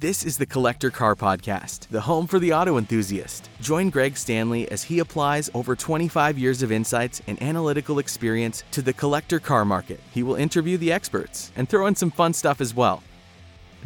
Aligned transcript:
This 0.00 0.24
is 0.24 0.38
the 0.38 0.46
Collector 0.46 0.88
Car 0.88 1.14
Podcast, 1.14 1.86
the 1.88 2.00
home 2.00 2.26
for 2.26 2.38
the 2.38 2.54
auto 2.54 2.78
enthusiast. 2.78 3.50
Join 3.60 3.90
Greg 3.90 4.16
Stanley 4.16 4.66
as 4.70 4.84
he 4.84 4.98
applies 4.98 5.50
over 5.52 5.76
25 5.76 6.38
years 6.38 6.62
of 6.62 6.72
insights 6.72 7.20
and 7.26 7.42
analytical 7.42 7.98
experience 7.98 8.64
to 8.70 8.80
the 8.80 8.94
collector 8.94 9.38
car 9.38 9.66
market. 9.66 10.00
He 10.10 10.22
will 10.22 10.36
interview 10.36 10.78
the 10.78 10.90
experts 10.90 11.52
and 11.54 11.68
throw 11.68 11.86
in 11.86 11.96
some 11.96 12.10
fun 12.10 12.32
stuff 12.32 12.62
as 12.62 12.74
well. 12.74 13.02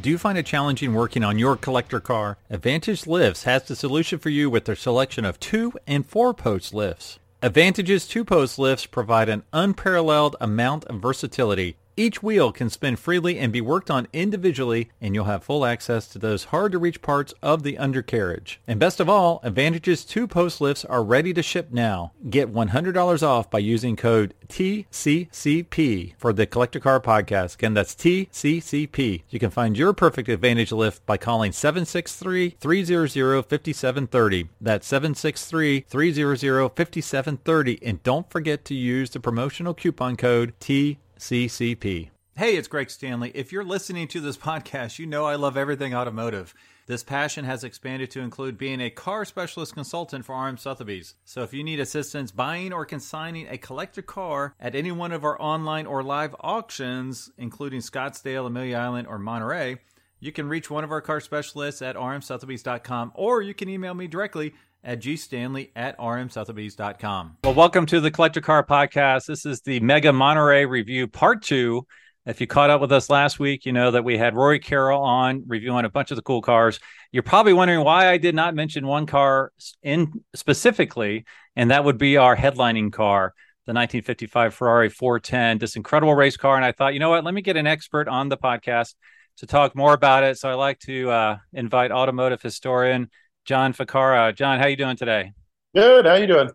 Do 0.01 0.09
you 0.09 0.17
find 0.17 0.39
it 0.39 0.47
challenging 0.47 0.95
working 0.95 1.25
on 1.25 1.37
your 1.37 1.57
collector 1.57 1.99
car? 1.99 2.39
Advantage 2.49 3.09
Lifts 3.09 3.43
has 3.43 3.65
the 3.65 3.75
solution 3.75 4.21
for 4.21 4.31
you 4.31 4.49
with 4.49 4.67
their 4.67 4.77
selection 4.77 5.25
of 5.25 5.41
two 5.41 5.73
and 5.85 6.07
four 6.07 6.33
post 6.33 6.73
lifts. 6.73 7.19
Advantage's 7.43 8.07
two 8.07 8.25
post 8.25 8.57
lifts 8.57 8.87
provide 8.87 9.29
an 9.29 9.43
unparalleled 9.53 10.37
amount 10.41 10.85
of 10.85 11.01
versatility 11.01 11.77
each 11.97 12.23
wheel 12.23 12.53
can 12.53 12.71
spin 12.71 12.97
freely 12.97 13.39
and 13.39 13.53
be 13.53 13.61
worked 13.61 13.91
on 13.91 14.09
individually, 14.13 14.91
and 15.01 15.15
you'll 15.15 15.27
have 15.27 15.45
full 15.45 15.65
access 15.65 16.09
to 16.09 16.19
those 16.19 16.45
hard 16.45 16.73
to 16.73 16.79
reach 16.79 17.03
parts 17.03 17.35
of 17.43 17.63
the 17.63 17.79
undercarriage. 17.79 18.61
And 18.67 18.81
best 18.81 18.99
of 19.01 19.09
all, 19.09 19.41
Advantage's 19.43 20.05
two 20.05 20.27
post 20.27 20.61
lifts 20.61 20.85
are 20.85 21.05
ready 21.05 21.33
to 21.35 21.43
ship 21.43 21.69
now. 21.71 22.13
Get 22.29 22.53
$100 22.53 23.23
off 23.23 23.49
by 23.51 23.61
using 23.61 23.95
code 23.97 24.35
TCCP 24.49 26.15
for 26.19 26.33
the 26.33 26.47
Collector 26.47 26.81
Car 26.81 26.99
Podcast. 27.01 27.55
Again, 27.55 27.75
that's 27.75 27.95
TCCP. 27.95 29.23
You 29.29 29.39
can 29.39 29.51
find 29.51 29.79
your 29.79 29.93
perfect 29.93 30.29
Advantage 30.29 30.73
lift 30.73 31.07
by 31.07 31.17
calling 31.17 31.53
763-300-5730. 31.53 34.49
That's 34.61 34.91
763-300-5730. 34.91 37.79
And 37.83 38.03
don't 38.03 38.29
forget 38.31 38.65
to 38.65 38.75
use 38.75 39.11
the 39.11 39.21
promotional 39.21 39.75
coupon 39.75 40.17
code 40.17 40.55
TCCP. 40.61 40.97
CCP. 41.25 42.11
Hey, 42.37 42.57
it's 42.57 42.69
Greg 42.69 42.91
Stanley. 42.91 43.33
If 43.35 43.51
you're 43.51 43.65
listening 43.65 44.09
to 44.09 44.21
this 44.21 44.37
podcast, 44.37 44.99
you 44.99 45.07
know 45.07 45.25
I 45.25 45.37
love 45.37 45.57
everything 45.57 45.95
automotive. 45.95 46.53
This 46.87 47.03
passion 47.03 47.47
has 47.47 47.65
expanded 47.65 48.11
to 48.11 48.21
include 48.21 48.59
being 48.59 48.79
a 48.83 48.91
car 48.91 49.25
specialist 49.25 49.73
consultant 49.73 50.27
for 50.27 50.39
RM 50.39 50.59
Sotheby's. 50.59 51.15
So 51.25 51.43
if 51.43 51.55
you 51.55 51.65
need 51.65 51.81
assistance 51.81 52.31
buying 52.31 52.75
or 52.75 52.85
consigning 52.85 53.49
a 53.49 53.57
collector 53.57 54.03
car 54.03 54.55
at 54.61 54.75
any 54.75 54.93
one 54.93 55.13
of 55.13 55.25
our 55.25 55.41
online 55.41 55.87
or 55.87 56.03
live 56.03 56.37
auctions, 56.41 57.31
including 57.39 57.81
Scottsdale, 57.81 58.47
Amelia 58.47 58.77
Island, 58.77 59.09
or 59.09 59.19
Monterey, 59.19 59.79
you 60.21 60.31
can 60.31 60.47
reach 60.47 60.71
one 60.71 60.85
of 60.85 60.93
our 60.93 61.01
car 61.01 61.21
specialists 61.21 61.81
at 61.81 61.97
rmsotheby's.com 61.97 63.13
or 63.15 63.41
you 63.41 63.55
can 63.55 63.71
email 63.71 63.95
me 63.95 64.09
directly 64.09 64.53
at 64.85 65.01
gstanley 65.01 65.71
at 65.75 65.99
rmsotheby's.com. 65.99 67.39
Well, 67.43 67.55
welcome 67.55 67.87
to 67.87 68.01
the 68.01 68.11
Collector 68.11 68.41
Car 68.41 68.65
Podcast. 68.65 69.27
This 69.27 69.47
is 69.47 69.63
the 69.63 69.81
Mega 69.81 70.13
Monterey 70.13 70.67
Review 70.67 71.09
Part 71.09 71.43
2. 71.43 71.87
If 72.27 72.41
you 72.41 72.47
caught 72.47 72.71
up 72.71 72.81
with 72.81 72.93
us 72.93 73.11
last 73.11 73.39
week, 73.39 73.67
you 73.67 73.73
know 73.73 73.91
that 73.91 74.05
we 74.05 74.17
had 74.17 74.35
Rory 74.35 74.59
Carroll 74.59 75.03
on 75.03 75.45
reviewing 75.47 75.85
a 75.85 75.91
bunch 75.91 76.11
of 76.11 76.17
the 76.17 76.23
cool 76.23 76.41
cars. 76.41 76.81
You're 77.13 77.23
probably 77.23 77.53
wondering 77.53 77.85
why 77.85 78.09
I 78.09 78.17
did 78.17 78.35
not 78.35 78.55
mention 78.55 78.87
one 78.87 79.07
car 79.07 79.53
in 79.83 80.23
specifically, 80.35 81.25
and 81.57 81.71
that 81.71 81.85
would 81.85 81.99
be 81.99 82.17
our 82.17 82.37
headlining 82.37 82.93
car, 82.93 83.35
the 83.67 83.73
1955 83.73 84.55
Ferrari 84.55 84.89
410, 84.89 85.59
this 85.59 85.77
incredible 85.77 86.15
race 86.15 86.37
car. 86.37 86.57
And 86.57 86.65
I 86.65 86.73
thought, 86.73 86.95
you 86.95 87.01
know 87.01 87.11
what, 87.11 87.25
let 87.25 87.35
me 87.35 87.43
get 87.43 87.57
an 87.57 87.67
expert 87.67 88.09
on 88.09 88.29
the 88.29 88.39
podcast 88.39 88.95
to 89.39 89.47
talk 89.47 89.75
more 89.77 89.93
about 89.93 90.25
it. 90.25 90.39
So 90.39 90.49
I 90.49 90.55
like 90.55 90.79
to 90.81 91.11
uh, 91.11 91.37
invite 91.53 91.91
automotive 91.91 92.41
historian 92.41 93.11
John 93.45 93.73
Ficarra. 93.75 94.35
John, 94.35 94.59
how 94.59 94.67
you 94.67 94.77
doing 94.77 94.97
today? 94.97 95.33
Good. 95.75 96.07
How 96.07 96.15
you 96.15 96.27
doing? 96.27 96.51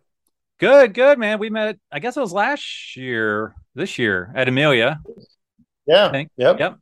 Good, 0.60 0.94
good, 0.94 1.20
man. 1.20 1.40
We 1.40 1.50
met, 1.50 1.78
I 1.92 2.00
guess 2.00 2.18
it 2.18 2.20
was 2.20 2.34
last 2.34 2.98
year, 2.98 3.54
this 3.76 3.98
year 3.98 4.32
at 4.36 4.48
Amelia. 4.48 5.00
Yeah. 5.86 6.24
Yep. 6.38 6.60
Yep. 6.60 6.80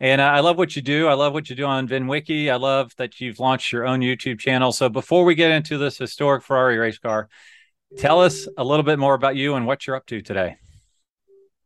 And 0.00 0.20
uh, 0.20 0.24
I 0.24 0.40
love 0.40 0.56
what 0.56 0.76
you 0.76 0.82
do. 0.82 1.08
I 1.08 1.14
love 1.14 1.32
what 1.32 1.50
you 1.50 1.56
do 1.56 1.64
on 1.64 1.88
VinWiki. 1.88 2.50
I 2.50 2.56
love 2.56 2.92
that 2.98 3.20
you've 3.20 3.40
launched 3.40 3.72
your 3.72 3.86
own 3.86 4.00
YouTube 4.00 4.38
channel. 4.38 4.70
So 4.70 4.88
before 4.88 5.24
we 5.24 5.34
get 5.34 5.50
into 5.50 5.78
this 5.78 5.98
historic 5.98 6.44
Ferrari 6.44 6.78
race 6.78 6.98
car, 6.98 7.28
tell 7.96 8.20
us 8.20 8.46
a 8.56 8.62
little 8.62 8.84
bit 8.84 8.98
more 8.98 9.14
about 9.14 9.34
you 9.34 9.54
and 9.54 9.66
what 9.66 9.86
you're 9.86 9.96
up 9.96 10.06
to 10.06 10.20
today. 10.22 10.56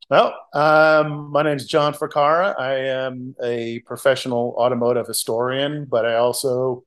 Well, 0.08 0.34
um, 0.54 1.30
my 1.30 1.42
name 1.42 1.56
is 1.56 1.66
John 1.66 1.94
Ficarra. 1.94 2.58
I 2.58 2.74
am 2.74 3.34
a 3.42 3.80
professional 3.80 4.54
automotive 4.58 5.06
historian, 5.06 5.86
but 5.86 6.06
I 6.06 6.14
also 6.14 6.84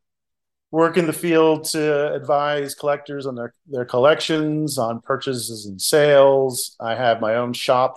work 0.72 0.98
in 0.98 1.08
the 1.08 1.14
field 1.14 1.64
to 1.64 2.14
advise 2.14 2.76
collectors 2.76 3.26
on 3.26 3.36
their, 3.36 3.54
their 3.68 3.86
collections, 3.86 4.78
on 4.78 5.02
purchases 5.02 5.66
and 5.66 5.82
sales. 5.82 6.76
I 6.80 6.96
have 6.96 7.22
my 7.22 7.36
own 7.36 7.54
shop 7.54 7.96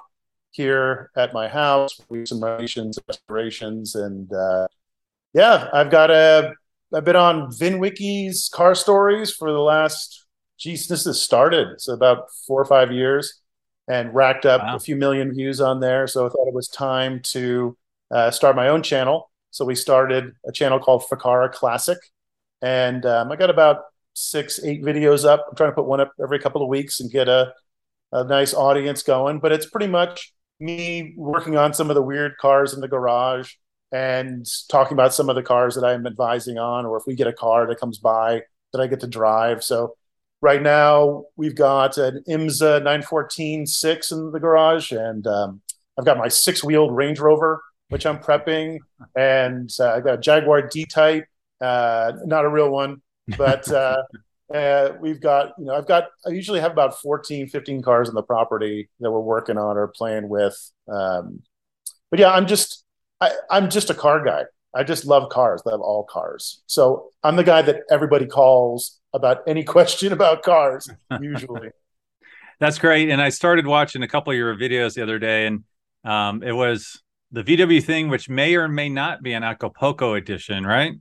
here 0.50 1.10
at 1.16 1.32
my 1.32 1.48
house. 1.48 2.00
We 2.08 2.26
some 2.26 2.42
renovations, 2.42 2.98
restorations, 3.06 3.94
and 3.94 4.32
uh, 4.32 4.68
yeah, 5.34 5.68
I've 5.72 5.90
got 5.90 6.10
a. 6.10 6.54
I've 6.94 7.04
been 7.04 7.16
on 7.16 7.50
VinWiki's 7.50 8.48
car 8.48 8.74
stories 8.74 9.30
for 9.30 9.52
the 9.52 9.58
last, 9.58 10.24
geez, 10.58 10.88
this 10.88 11.04
has 11.04 11.20
started. 11.20 11.78
So 11.82 11.92
about 11.92 12.28
four 12.46 12.62
or 12.62 12.64
five 12.64 12.90
years, 12.90 13.42
and 13.88 14.14
racked 14.14 14.46
up 14.46 14.62
wow. 14.62 14.76
a 14.76 14.80
few 14.80 14.96
million 14.96 15.34
views 15.34 15.60
on 15.60 15.80
there. 15.80 16.06
So 16.06 16.26
I 16.26 16.30
thought 16.30 16.48
it 16.48 16.54
was 16.54 16.68
time 16.68 17.20
to 17.24 17.76
uh, 18.10 18.30
start 18.30 18.56
my 18.56 18.68
own 18.68 18.82
channel. 18.82 19.30
So 19.50 19.64
we 19.64 19.74
started 19.74 20.32
a 20.46 20.52
channel 20.52 20.78
called 20.78 21.04
Ficarra 21.10 21.52
Classic 21.52 21.98
and 22.62 23.04
um, 23.06 23.30
I 23.30 23.36
got 23.36 23.50
about 23.50 23.82
six, 24.14 24.62
eight 24.64 24.82
videos 24.82 25.24
up. 25.24 25.46
I'm 25.48 25.56
trying 25.56 25.70
to 25.70 25.74
put 25.74 25.86
one 25.86 26.00
up 26.00 26.12
every 26.22 26.38
couple 26.38 26.62
of 26.62 26.68
weeks 26.68 27.00
and 27.00 27.10
get 27.10 27.28
a, 27.28 27.52
a 28.12 28.24
nice 28.24 28.54
audience 28.54 29.02
going. 29.02 29.38
But 29.38 29.52
it's 29.52 29.66
pretty 29.66 29.86
much 29.86 30.32
me 30.60 31.14
working 31.16 31.56
on 31.56 31.72
some 31.72 31.90
of 31.90 31.94
the 31.94 32.02
weird 32.02 32.36
cars 32.38 32.74
in 32.74 32.80
the 32.80 32.88
garage 32.88 33.52
and 33.92 34.46
talking 34.68 34.94
about 34.94 35.14
some 35.14 35.28
of 35.28 35.36
the 35.36 35.42
cars 35.42 35.74
that 35.74 35.84
I'm 35.84 36.06
advising 36.06 36.58
on, 36.58 36.84
or 36.84 36.98
if 36.98 37.04
we 37.06 37.14
get 37.14 37.26
a 37.26 37.32
car 37.32 37.66
that 37.66 37.80
comes 37.80 37.98
by 37.98 38.42
that 38.72 38.80
I 38.80 38.86
get 38.86 39.00
to 39.00 39.06
drive. 39.06 39.64
So 39.64 39.94
right 40.40 40.60
now 40.60 41.24
we've 41.36 41.54
got 41.54 41.96
an 41.96 42.22
IMSA 42.28 42.82
914 42.82 43.66
6 43.66 44.12
in 44.12 44.30
the 44.32 44.40
garage, 44.40 44.92
and 44.92 45.26
um, 45.26 45.62
I've 45.98 46.04
got 46.04 46.18
my 46.18 46.28
six 46.28 46.62
wheeled 46.62 46.94
Range 46.94 47.18
Rover, 47.18 47.62
which 47.88 48.04
I'm 48.04 48.18
prepping, 48.18 48.78
and 49.16 49.70
uh, 49.80 49.94
I've 49.94 50.04
got 50.04 50.14
a 50.14 50.18
Jaguar 50.18 50.62
D 50.68 50.84
Type 50.84 51.24
uh, 51.60 52.12
not 52.24 52.44
a 52.44 52.48
real 52.48 52.70
one, 52.70 53.02
but 53.36 53.70
uh, 53.72 54.02
uh, 54.52 54.92
we've 55.00 55.20
got, 55.20 55.52
you 55.58 55.66
know, 55.66 55.74
I've 55.74 55.86
got, 55.86 56.04
I 56.26 56.30
usually 56.30 56.60
have 56.60 56.72
about 56.72 57.00
14, 57.00 57.48
15 57.48 57.82
cars 57.82 58.08
on 58.08 58.14
the 58.14 58.22
property 58.22 58.88
that 59.00 59.10
we're 59.10 59.20
working 59.20 59.58
on 59.58 59.76
or 59.76 59.88
playing 59.88 60.28
with. 60.28 60.56
Um, 60.88 61.42
but 62.10 62.18
yeah, 62.18 62.32
I'm 62.32 62.46
just, 62.46 62.84
I, 63.20 63.32
I'm 63.50 63.68
just 63.68 63.90
a 63.90 63.94
car 63.94 64.24
guy. 64.24 64.44
I 64.74 64.84
just 64.84 65.04
love 65.04 65.28
cars. 65.30 65.62
Love 65.66 65.80
all 65.80 66.04
cars. 66.04 66.62
So 66.66 67.10
I'm 67.22 67.36
the 67.36 67.44
guy 67.44 67.62
that 67.62 67.80
everybody 67.90 68.26
calls 68.26 69.00
about 69.12 69.42
any 69.46 69.64
question 69.64 70.12
about 70.12 70.42
cars, 70.42 70.88
usually. 71.20 71.70
That's 72.60 72.78
great. 72.78 73.08
And 73.10 73.22
I 73.22 73.28
started 73.28 73.66
watching 73.66 74.02
a 74.02 74.08
couple 74.08 74.32
of 74.32 74.36
your 74.36 74.54
videos 74.56 74.94
the 74.94 75.02
other 75.02 75.18
day, 75.18 75.46
and 75.46 75.64
um, 76.04 76.42
it 76.42 76.52
was 76.52 77.00
the 77.30 77.44
VW 77.44 77.82
thing, 77.82 78.08
which 78.08 78.28
may 78.28 78.56
or 78.56 78.66
may 78.66 78.88
not 78.88 79.22
be 79.22 79.32
an 79.32 79.44
Acapulco 79.44 80.14
edition, 80.14 80.66
right? 80.66 80.94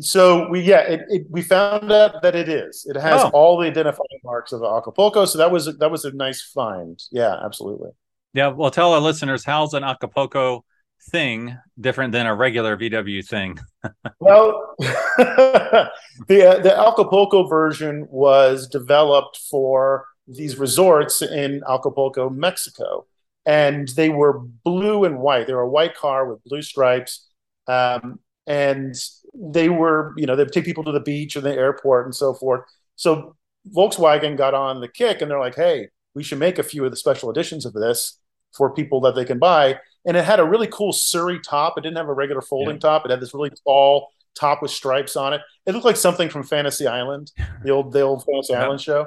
So 0.00 0.48
we 0.48 0.60
yeah 0.60 0.80
it, 0.80 1.00
it, 1.08 1.26
we 1.30 1.40
found 1.42 1.90
out 1.90 2.20
that 2.22 2.34
it 2.34 2.48
is. 2.48 2.86
It 2.88 3.00
has 3.00 3.22
oh. 3.22 3.30
all 3.30 3.58
the 3.58 3.66
identifying 3.66 4.20
marks 4.22 4.52
of 4.52 4.60
the 4.60 4.66
Acapulco. 4.66 5.24
So 5.24 5.38
that 5.38 5.50
was 5.50 5.76
that 5.78 5.90
was 5.90 6.04
a 6.04 6.12
nice 6.12 6.42
find. 6.42 7.00
Yeah, 7.10 7.36
absolutely. 7.42 7.90
Yeah, 8.34 8.48
well, 8.48 8.70
tell 8.70 8.92
our 8.92 9.00
listeners 9.00 9.44
how's 9.44 9.72
an 9.72 9.84
Acapulco 9.84 10.64
thing 11.10 11.56
different 11.80 12.12
than 12.12 12.26
a 12.26 12.34
regular 12.34 12.76
VW 12.76 13.26
thing. 13.26 13.58
well, 14.20 14.74
the 14.78 15.90
uh, 16.28 16.58
the 16.60 16.78
Acapulco 16.78 17.46
version 17.46 18.06
was 18.10 18.68
developed 18.68 19.38
for 19.50 20.06
these 20.26 20.58
resorts 20.58 21.22
in 21.22 21.62
Acapulco, 21.66 22.28
Mexico, 22.28 23.06
and 23.46 23.88
they 23.88 24.10
were 24.10 24.38
blue 24.38 25.04
and 25.04 25.18
white. 25.20 25.46
They 25.46 25.54
were 25.54 25.62
a 25.62 25.68
white 25.68 25.94
car 25.94 26.30
with 26.30 26.44
blue 26.44 26.60
stripes. 26.60 27.26
Um, 27.66 28.20
and 28.48 28.94
they 29.40 29.68
were, 29.68 30.14
you 30.16 30.26
know, 30.26 30.34
they'd 30.34 30.52
take 30.52 30.64
people 30.64 30.84
to 30.84 30.92
the 30.92 31.00
beach 31.00 31.36
or 31.36 31.40
the 31.40 31.54
airport 31.54 32.06
and 32.06 32.14
so 32.14 32.34
forth. 32.34 32.62
So 32.96 33.36
Volkswagen 33.74 34.36
got 34.36 34.54
on 34.54 34.80
the 34.80 34.88
kick 34.88 35.20
and 35.20 35.30
they're 35.30 35.38
like, 35.38 35.54
hey, 35.54 35.88
we 36.14 36.22
should 36.22 36.38
make 36.38 36.58
a 36.58 36.62
few 36.62 36.84
of 36.84 36.90
the 36.90 36.96
special 36.96 37.30
editions 37.30 37.64
of 37.64 37.72
this 37.72 38.18
for 38.56 38.74
people 38.74 39.00
that 39.02 39.14
they 39.14 39.24
can 39.24 39.38
buy. 39.38 39.78
And 40.04 40.16
it 40.16 40.24
had 40.24 40.40
a 40.40 40.44
really 40.44 40.66
cool 40.66 40.92
Surrey 40.92 41.38
top. 41.40 41.74
It 41.76 41.82
didn't 41.82 41.96
have 41.96 42.08
a 42.08 42.14
regular 42.14 42.40
folding 42.40 42.76
yeah. 42.76 42.80
top. 42.80 43.04
It 43.04 43.10
had 43.10 43.20
this 43.20 43.34
really 43.34 43.52
tall 43.64 44.08
top 44.34 44.62
with 44.62 44.70
stripes 44.70 45.16
on 45.16 45.32
it. 45.32 45.40
It 45.66 45.72
looked 45.72 45.84
like 45.84 45.96
something 45.96 46.28
from 46.28 46.42
Fantasy 46.42 46.86
Island, 46.86 47.32
the 47.62 47.70
old 47.70 47.92
the 47.92 48.00
old 48.00 48.24
Fantasy 48.24 48.52
yeah. 48.52 48.64
Island 48.64 48.80
show. 48.80 49.06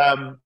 Um, 0.00 0.40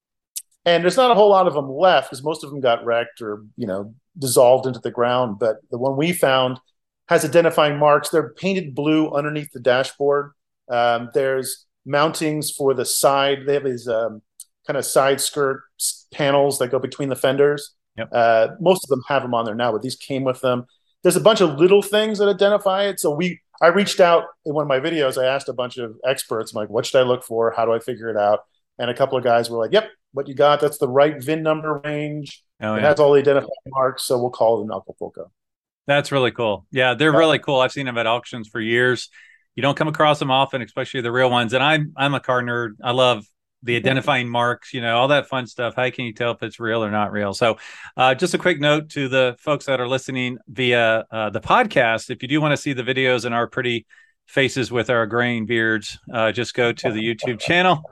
and 0.64 0.82
there's 0.82 0.96
not 0.96 1.10
a 1.10 1.14
whole 1.14 1.30
lot 1.30 1.46
of 1.46 1.54
them 1.54 1.70
left 1.70 2.10
because 2.10 2.24
most 2.24 2.44
of 2.44 2.50
them 2.50 2.60
got 2.60 2.84
wrecked 2.84 3.20
or 3.20 3.44
you 3.56 3.66
know 3.66 3.94
dissolved 4.18 4.66
into 4.66 4.80
the 4.80 4.90
ground. 4.90 5.38
But 5.38 5.56
the 5.70 5.78
one 5.78 5.96
we 5.96 6.12
found 6.12 6.60
has 7.08 7.24
identifying 7.24 7.78
marks. 7.78 8.08
They're 8.08 8.34
painted 8.34 8.74
blue 8.74 9.10
underneath 9.10 9.52
the 9.52 9.60
dashboard. 9.60 10.32
Um, 10.68 11.10
there's 11.14 11.66
mountings 11.86 12.52
for 12.54 12.74
the 12.74 12.84
side. 12.84 13.40
They 13.46 13.54
have 13.54 13.64
these 13.64 13.88
um, 13.88 14.22
kind 14.66 14.76
of 14.76 14.84
side 14.84 15.20
skirt 15.20 15.62
panels 16.12 16.58
that 16.58 16.70
go 16.70 16.78
between 16.78 17.08
the 17.08 17.16
fenders. 17.16 17.74
Yep. 17.96 18.08
Uh, 18.12 18.48
most 18.60 18.84
of 18.84 18.90
them 18.90 19.02
have 19.08 19.22
them 19.22 19.34
on 19.34 19.44
there 19.44 19.54
now, 19.54 19.72
but 19.72 19.82
these 19.82 19.96
came 19.96 20.24
with 20.24 20.40
them. 20.40 20.66
There's 21.02 21.16
a 21.16 21.20
bunch 21.20 21.40
of 21.40 21.58
little 21.58 21.82
things 21.82 22.18
that 22.18 22.28
identify 22.28 22.84
it. 22.84 22.98
So 22.98 23.14
we, 23.14 23.40
I 23.62 23.68
reached 23.68 24.00
out 24.00 24.24
in 24.44 24.54
one 24.54 24.62
of 24.62 24.68
my 24.68 24.80
videos. 24.80 25.22
I 25.22 25.26
asked 25.26 25.48
a 25.48 25.52
bunch 25.52 25.78
of 25.78 25.96
experts, 26.04 26.52
I'm 26.52 26.60
like, 26.60 26.68
what 26.68 26.84
should 26.84 26.98
I 26.98 27.04
look 27.04 27.22
for? 27.22 27.52
How 27.56 27.64
do 27.64 27.72
I 27.72 27.78
figure 27.78 28.10
it 28.10 28.16
out? 28.16 28.40
And 28.78 28.90
a 28.90 28.94
couple 28.94 29.16
of 29.16 29.24
guys 29.24 29.48
were 29.48 29.58
like, 29.58 29.72
yep, 29.72 29.88
what 30.12 30.28
you 30.28 30.34
got, 30.34 30.60
that's 30.60 30.78
the 30.78 30.88
right 30.88 31.22
VIN 31.22 31.42
number 31.42 31.80
range. 31.84 32.42
Oh, 32.60 32.74
it 32.74 32.82
has 32.82 32.98
all 32.98 33.12
the 33.12 33.20
identifying 33.20 33.50
marks, 33.68 34.02
so 34.02 34.18
we'll 34.18 34.30
call 34.30 34.60
it 34.60 34.64
an 34.64 34.70
Acapulco. 34.72 35.30
That's 35.86 36.10
really 36.12 36.30
cool. 36.30 36.66
Yeah, 36.70 36.94
they're 36.94 37.12
yeah. 37.12 37.18
really 37.18 37.38
cool. 37.38 37.60
I've 37.60 37.72
seen 37.72 37.86
them 37.86 37.98
at 37.98 38.06
auctions 38.06 38.48
for 38.48 38.60
years. 38.60 39.08
You 39.54 39.62
don't 39.62 39.76
come 39.76 39.88
across 39.88 40.18
them 40.18 40.30
often, 40.30 40.60
especially 40.62 41.00
the 41.00 41.12
real 41.12 41.30
ones. 41.30 41.52
And 41.52 41.62
I'm 41.62 41.92
I'm 41.96 42.14
a 42.14 42.20
car 42.20 42.42
nerd. 42.42 42.72
I 42.82 42.90
love 42.90 43.24
the 43.62 43.76
identifying 43.76 44.28
marks, 44.28 44.74
you 44.74 44.80
know, 44.80 44.96
all 44.96 45.08
that 45.08 45.28
fun 45.28 45.46
stuff. 45.46 45.74
How 45.76 45.88
can 45.90 46.04
you 46.04 46.12
tell 46.12 46.32
if 46.32 46.42
it's 46.42 46.60
real 46.60 46.84
or 46.84 46.90
not 46.90 47.10
real? 47.10 47.32
So, 47.32 47.56
uh, 47.96 48.14
just 48.14 48.34
a 48.34 48.38
quick 48.38 48.60
note 48.60 48.90
to 48.90 49.08
the 49.08 49.36
folks 49.38 49.66
that 49.66 49.80
are 49.80 49.88
listening 49.88 50.38
via 50.48 51.04
uh, 51.10 51.30
the 51.30 51.40
podcast: 51.40 52.10
if 52.10 52.22
you 52.22 52.28
do 52.28 52.40
want 52.40 52.52
to 52.52 52.56
see 52.56 52.72
the 52.72 52.82
videos 52.82 53.24
and 53.24 53.34
our 53.34 53.46
pretty 53.46 53.86
faces 54.26 54.70
with 54.70 54.90
our 54.90 55.06
graying 55.06 55.46
beards, 55.46 55.98
uh, 56.12 56.32
just 56.32 56.54
go 56.54 56.72
to 56.72 56.92
the 56.92 57.00
YouTube 57.00 57.38
channel, 57.40 57.82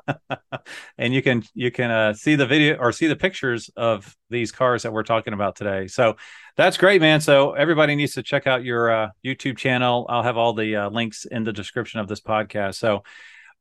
and 0.99 1.15
you 1.15 1.23
can 1.23 1.43
you 1.55 1.71
can 1.71 1.91
uh, 1.91 2.13
see 2.13 2.35
the 2.35 2.47
video 2.47 2.77
or 2.77 2.93
see 2.93 3.07
the 3.07 3.17
pictures 3.17 3.71
of 3.77 4.15
these 4.31 4.53
cars 4.53 4.83
that 4.83 4.93
we're 4.93 5.03
talking 5.03 5.33
about 5.33 5.57
today. 5.57 5.87
So. 5.87 6.17
That's 6.57 6.77
great, 6.77 7.01
man. 7.01 7.21
So 7.21 7.55
everybody 7.55 7.97
needs 7.97 8.13
to 8.13 8.23
check 8.23 8.47
out 8.47 8.63
your 8.63 8.89
uh, 8.89 9.09
YouTube 9.27 9.59
channel. 9.59 10.07
I'll 10.09 10.23
have 10.23 10.37
all 10.37 10.53
the 10.53 10.77
uh, 10.77 10.89
links 10.89 11.25
in 11.25 11.43
the 11.43 11.53
description 11.53 11.99
of 11.99 12.07
this 12.07 12.21
podcast. 12.21 12.77
So 12.77 13.03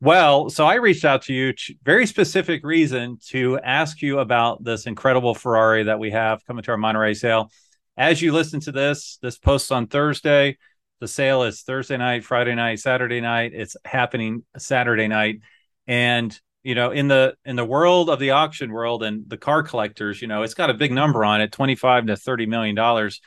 well, 0.03 0.49
so 0.49 0.65
I 0.65 0.75
reached 0.75 1.05
out 1.05 1.21
to 1.23 1.33
you, 1.33 1.53
very 1.83 2.05
specific 2.05 2.65
reason 2.65 3.19
to 3.27 3.57
ask 3.59 4.01
you 4.01 4.19
about 4.19 4.61
this 4.61 4.85
incredible 4.85 5.33
Ferrari 5.33 5.83
that 5.83 5.97
we 5.97 6.11
have 6.11 6.45
coming 6.45 6.61
to 6.63 6.71
our 6.71 6.77
Monterey 6.77 7.13
sale. 7.13 7.49
As 7.95 8.21
you 8.21 8.33
listen 8.33 8.59
to 8.61 8.73
this, 8.73 9.17
this 9.21 9.37
posts 9.37 9.71
on 9.71 9.87
Thursday. 9.87 10.57
The 10.99 11.07
sale 11.07 11.43
is 11.43 11.61
Thursday 11.61 11.97
night, 11.97 12.23
Friday 12.23 12.55
night, 12.55 12.79
Saturday 12.79 13.19
night. 13.19 13.51
It's 13.53 13.75
happening 13.83 14.43
Saturday 14.57 15.07
night, 15.07 15.39
and 15.87 16.37
you 16.63 16.75
know, 16.75 16.91
in 16.91 17.09
the 17.09 17.35
in 17.43 17.57
the 17.57 17.65
world 17.65 18.09
of 18.09 18.19
the 18.19 18.31
auction 18.31 18.71
world 18.71 19.03
and 19.03 19.29
the 19.29 19.37
car 19.37 19.63
collectors, 19.63 20.21
you 20.21 20.27
know, 20.27 20.43
it's 20.43 20.53
got 20.53 20.69
a 20.69 20.73
big 20.73 20.93
number 20.93 21.25
on 21.25 21.41
it, 21.41 21.51
twenty 21.51 21.75
five 21.75 22.05
to 22.07 22.15
thirty 22.15 22.45
million 22.45 22.75
dollars. 22.75 23.21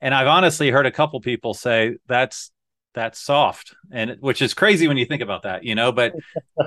And 0.00 0.14
I've 0.14 0.26
honestly 0.26 0.70
heard 0.70 0.84
a 0.84 0.90
couple 0.90 1.20
people 1.20 1.54
say 1.54 1.96
that's 2.06 2.50
that's 2.94 3.18
soft. 3.18 3.74
And 3.90 4.16
which 4.20 4.42
is 4.42 4.54
crazy 4.54 4.88
when 4.88 4.96
you 4.96 5.06
think 5.06 5.22
about 5.22 5.42
that 5.42 5.64
you 5.64 5.74
know 5.74 5.92
but 5.92 6.14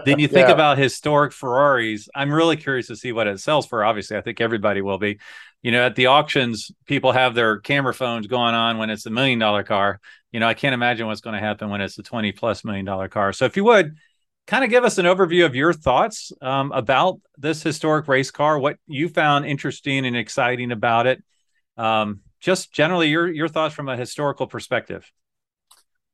then 0.06 0.20
you 0.20 0.28
think 0.28 0.48
yeah. 0.48 0.54
about 0.54 0.78
historic 0.78 1.34
ferraris 1.34 2.10
i'm 2.16 2.32
really 2.32 2.58
curious 2.58 2.88
to 2.88 2.96
see 2.96 3.12
what 3.12 3.28
it 3.28 3.40
sells 3.40 3.66
for. 3.66 3.84
Obviously 3.84 4.18
i 4.18 4.22
think 4.22 4.42
everybody 4.42 4.82
will 4.82 4.98
be. 4.98 5.20
You 5.62 5.72
know 5.72 5.86
at 5.86 5.96
the 5.96 6.08
auctions 6.08 6.72
people 6.86 7.12
have 7.12 7.34
their 7.34 7.60
camera 7.60 7.94
phones 7.94 8.28
going 8.28 8.54
on 8.54 8.78
when 8.78 8.90
it's 8.90 9.06
a 9.06 9.10
million 9.10 9.40
dollar 9.40 9.64
car. 9.64 10.00
You 10.32 10.40
know 10.40 10.48
i 10.48 10.54
can't 10.54 10.74
imagine 10.74 11.08
what's 11.08 11.22
going 11.22 11.36
to 11.36 11.40
happen 11.40 11.70
when 11.70 11.82
it's 11.82 11.98
a 11.98 12.04
20 12.04 12.32
plus 12.34 12.64
million 12.64 12.86
dollar 12.86 13.08
car. 13.08 13.34
So 13.34 13.46
if 13.46 13.58
you 13.58 13.64
would 13.66 13.96
kind 14.48 14.64
of 14.64 14.70
give 14.70 14.84
us 14.84 14.98
an 14.98 15.06
overview 15.06 15.46
of 15.46 15.56
your 15.56 15.74
thoughts 15.74 16.32
um, 16.42 16.72
about 16.72 17.20
this 17.38 17.64
historic 17.64 18.08
race 18.08 18.32
car 18.32 18.60
what 18.60 18.78
you 18.88 19.10
found 19.10 19.46
interesting 19.46 20.06
and 20.06 20.16
exciting 20.16 20.72
about 20.72 21.08
it. 21.08 21.24
Um, 21.78 22.22
just 22.40 22.72
generally 22.72 23.10
your 23.10 23.28
your 23.28 23.48
thoughts 23.48 23.74
from 23.74 23.90
a 23.90 23.98
historical 23.98 24.48
perspective 24.48 25.12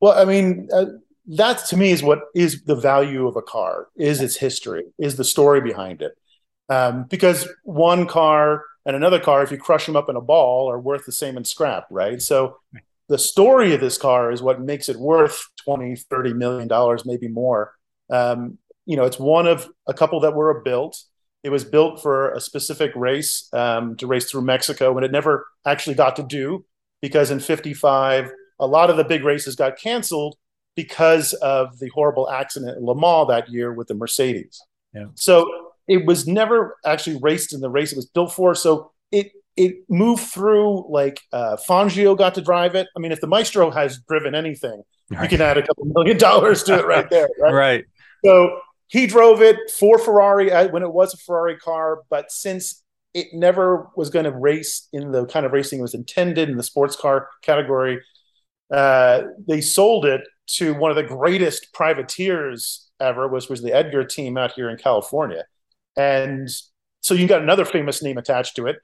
well, 0.01 0.19
I 0.19 0.25
mean, 0.25 0.67
uh, 0.73 0.85
that 1.27 1.65
to 1.67 1.77
me 1.77 1.91
is 1.91 2.03
what 2.03 2.23
is 2.35 2.63
the 2.63 2.75
value 2.75 3.27
of 3.27 3.35
a 3.35 3.41
car 3.41 3.87
is 3.95 4.21
its 4.21 4.35
history, 4.35 4.83
is 4.97 5.15
the 5.15 5.23
story 5.23 5.61
behind 5.61 6.01
it. 6.01 6.13
Um, 6.69 7.03
because 7.03 7.47
one 7.63 8.07
car 8.07 8.63
and 8.85 8.95
another 8.95 9.19
car, 9.19 9.43
if 9.43 9.51
you 9.51 9.57
crush 9.57 9.85
them 9.85 9.95
up 9.95 10.09
in 10.09 10.15
a 10.15 10.21
ball, 10.21 10.69
are 10.71 10.79
worth 10.79 11.05
the 11.05 11.11
same 11.11 11.37
in 11.37 11.45
scrap, 11.45 11.85
right? 11.91 12.21
So 12.21 12.57
the 13.07 13.19
story 13.19 13.73
of 13.73 13.81
this 13.81 13.97
car 13.97 14.31
is 14.31 14.41
what 14.41 14.59
makes 14.61 14.89
it 14.89 14.97
worth 14.97 15.43
20, 15.65 15.95
30 15.95 16.33
million 16.33 16.67
dollars, 16.67 17.05
maybe 17.05 17.27
more. 17.27 17.73
Um, 18.09 18.57
you 18.85 18.95
know, 18.95 19.03
it's 19.03 19.19
one 19.19 19.47
of 19.47 19.69
a 19.87 19.93
couple 19.93 20.21
that 20.21 20.33
were 20.33 20.61
built. 20.61 21.01
It 21.43 21.49
was 21.49 21.63
built 21.63 22.01
for 22.01 22.31
a 22.31 22.41
specific 22.41 22.91
race 22.95 23.49
um, 23.53 23.95
to 23.97 24.07
race 24.07 24.29
through 24.29 24.41
Mexico, 24.41 24.95
and 24.95 25.05
it 25.05 25.11
never 25.11 25.45
actually 25.65 25.95
got 25.95 26.15
to 26.15 26.23
do 26.23 26.65
because 27.01 27.31
in 27.31 27.39
55, 27.39 28.31
a 28.61 28.67
lot 28.67 28.89
of 28.89 28.95
the 28.95 29.03
big 29.03 29.25
races 29.25 29.55
got 29.55 29.77
canceled 29.77 30.37
because 30.75 31.33
of 31.33 31.79
the 31.79 31.89
horrible 31.89 32.29
accident 32.29 32.77
in 32.77 32.85
Le 32.85 32.95
Mans 32.95 33.27
that 33.27 33.49
year 33.49 33.73
with 33.73 33.87
the 33.87 33.93
Mercedes. 33.93 34.61
Yeah. 34.93 35.07
So 35.15 35.71
it 35.87 36.05
was 36.05 36.27
never 36.27 36.77
actually 36.85 37.19
raced 37.21 37.53
in 37.53 37.59
the 37.59 37.69
race 37.69 37.91
it 37.91 37.97
was 37.97 38.05
built 38.05 38.31
for. 38.31 38.55
So 38.55 38.91
it 39.11 39.31
it 39.57 39.83
moved 39.89 40.23
through 40.23 40.89
like 40.89 41.19
uh, 41.33 41.57
Fangio 41.67 42.17
got 42.17 42.35
to 42.35 42.41
drive 42.41 42.75
it. 42.75 42.87
I 42.95 42.99
mean, 42.99 43.11
if 43.11 43.19
the 43.19 43.27
Maestro 43.27 43.69
has 43.71 43.99
driven 44.07 44.33
anything, 44.33 44.83
right. 45.09 45.23
you 45.23 45.29
can 45.37 45.41
add 45.41 45.57
a 45.57 45.65
couple 45.65 45.85
million 45.85 46.17
dollars 46.17 46.63
to 46.63 46.79
it 46.79 46.85
right 46.85 47.09
there. 47.09 47.27
Right. 47.39 47.53
right. 47.53 47.85
So 48.23 48.59
he 48.87 49.07
drove 49.07 49.41
it 49.41 49.57
for 49.77 49.97
Ferrari 49.97 50.51
uh, 50.51 50.69
when 50.69 50.83
it 50.83 50.93
was 50.93 51.13
a 51.13 51.17
Ferrari 51.17 51.57
car, 51.57 52.03
but 52.09 52.31
since 52.31 52.83
it 53.13 53.27
never 53.33 53.89
was 53.97 54.09
going 54.09 54.25
to 54.25 54.31
race 54.31 54.87
in 54.93 55.11
the 55.11 55.25
kind 55.25 55.45
of 55.45 55.51
racing 55.51 55.79
it 55.79 55.81
was 55.81 55.93
intended 55.93 56.49
in 56.49 56.55
the 56.55 56.63
sports 56.63 56.95
car 56.95 57.27
category, 57.41 57.99
uh, 58.71 59.23
they 59.47 59.61
sold 59.61 60.05
it 60.05 60.21
to 60.47 60.73
one 60.73 60.91
of 60.91 60.97
the 60.97 61.03
greatest 61.03 61.73
privateers 61.73 62.89
ever, 62.99 63.27
which 63.27 63.49
was 63.49 63.61
the 63.61 63.73
Edgar 63.73 64.03
team 64.03 64.37
out 64.37 64.51
here 64.53 64.69
in 64.69 64.77
California. 64.77 65.45
And 65.97 66.49
so 67.01 67.13
you 67.13 67.27
got 67.27 67.41
another 67.41 67.65
famous 67.65 68.01
name 68.01 68.17
attached 68.17 68.55
to 68.57 68.67
it. 68.67 68.77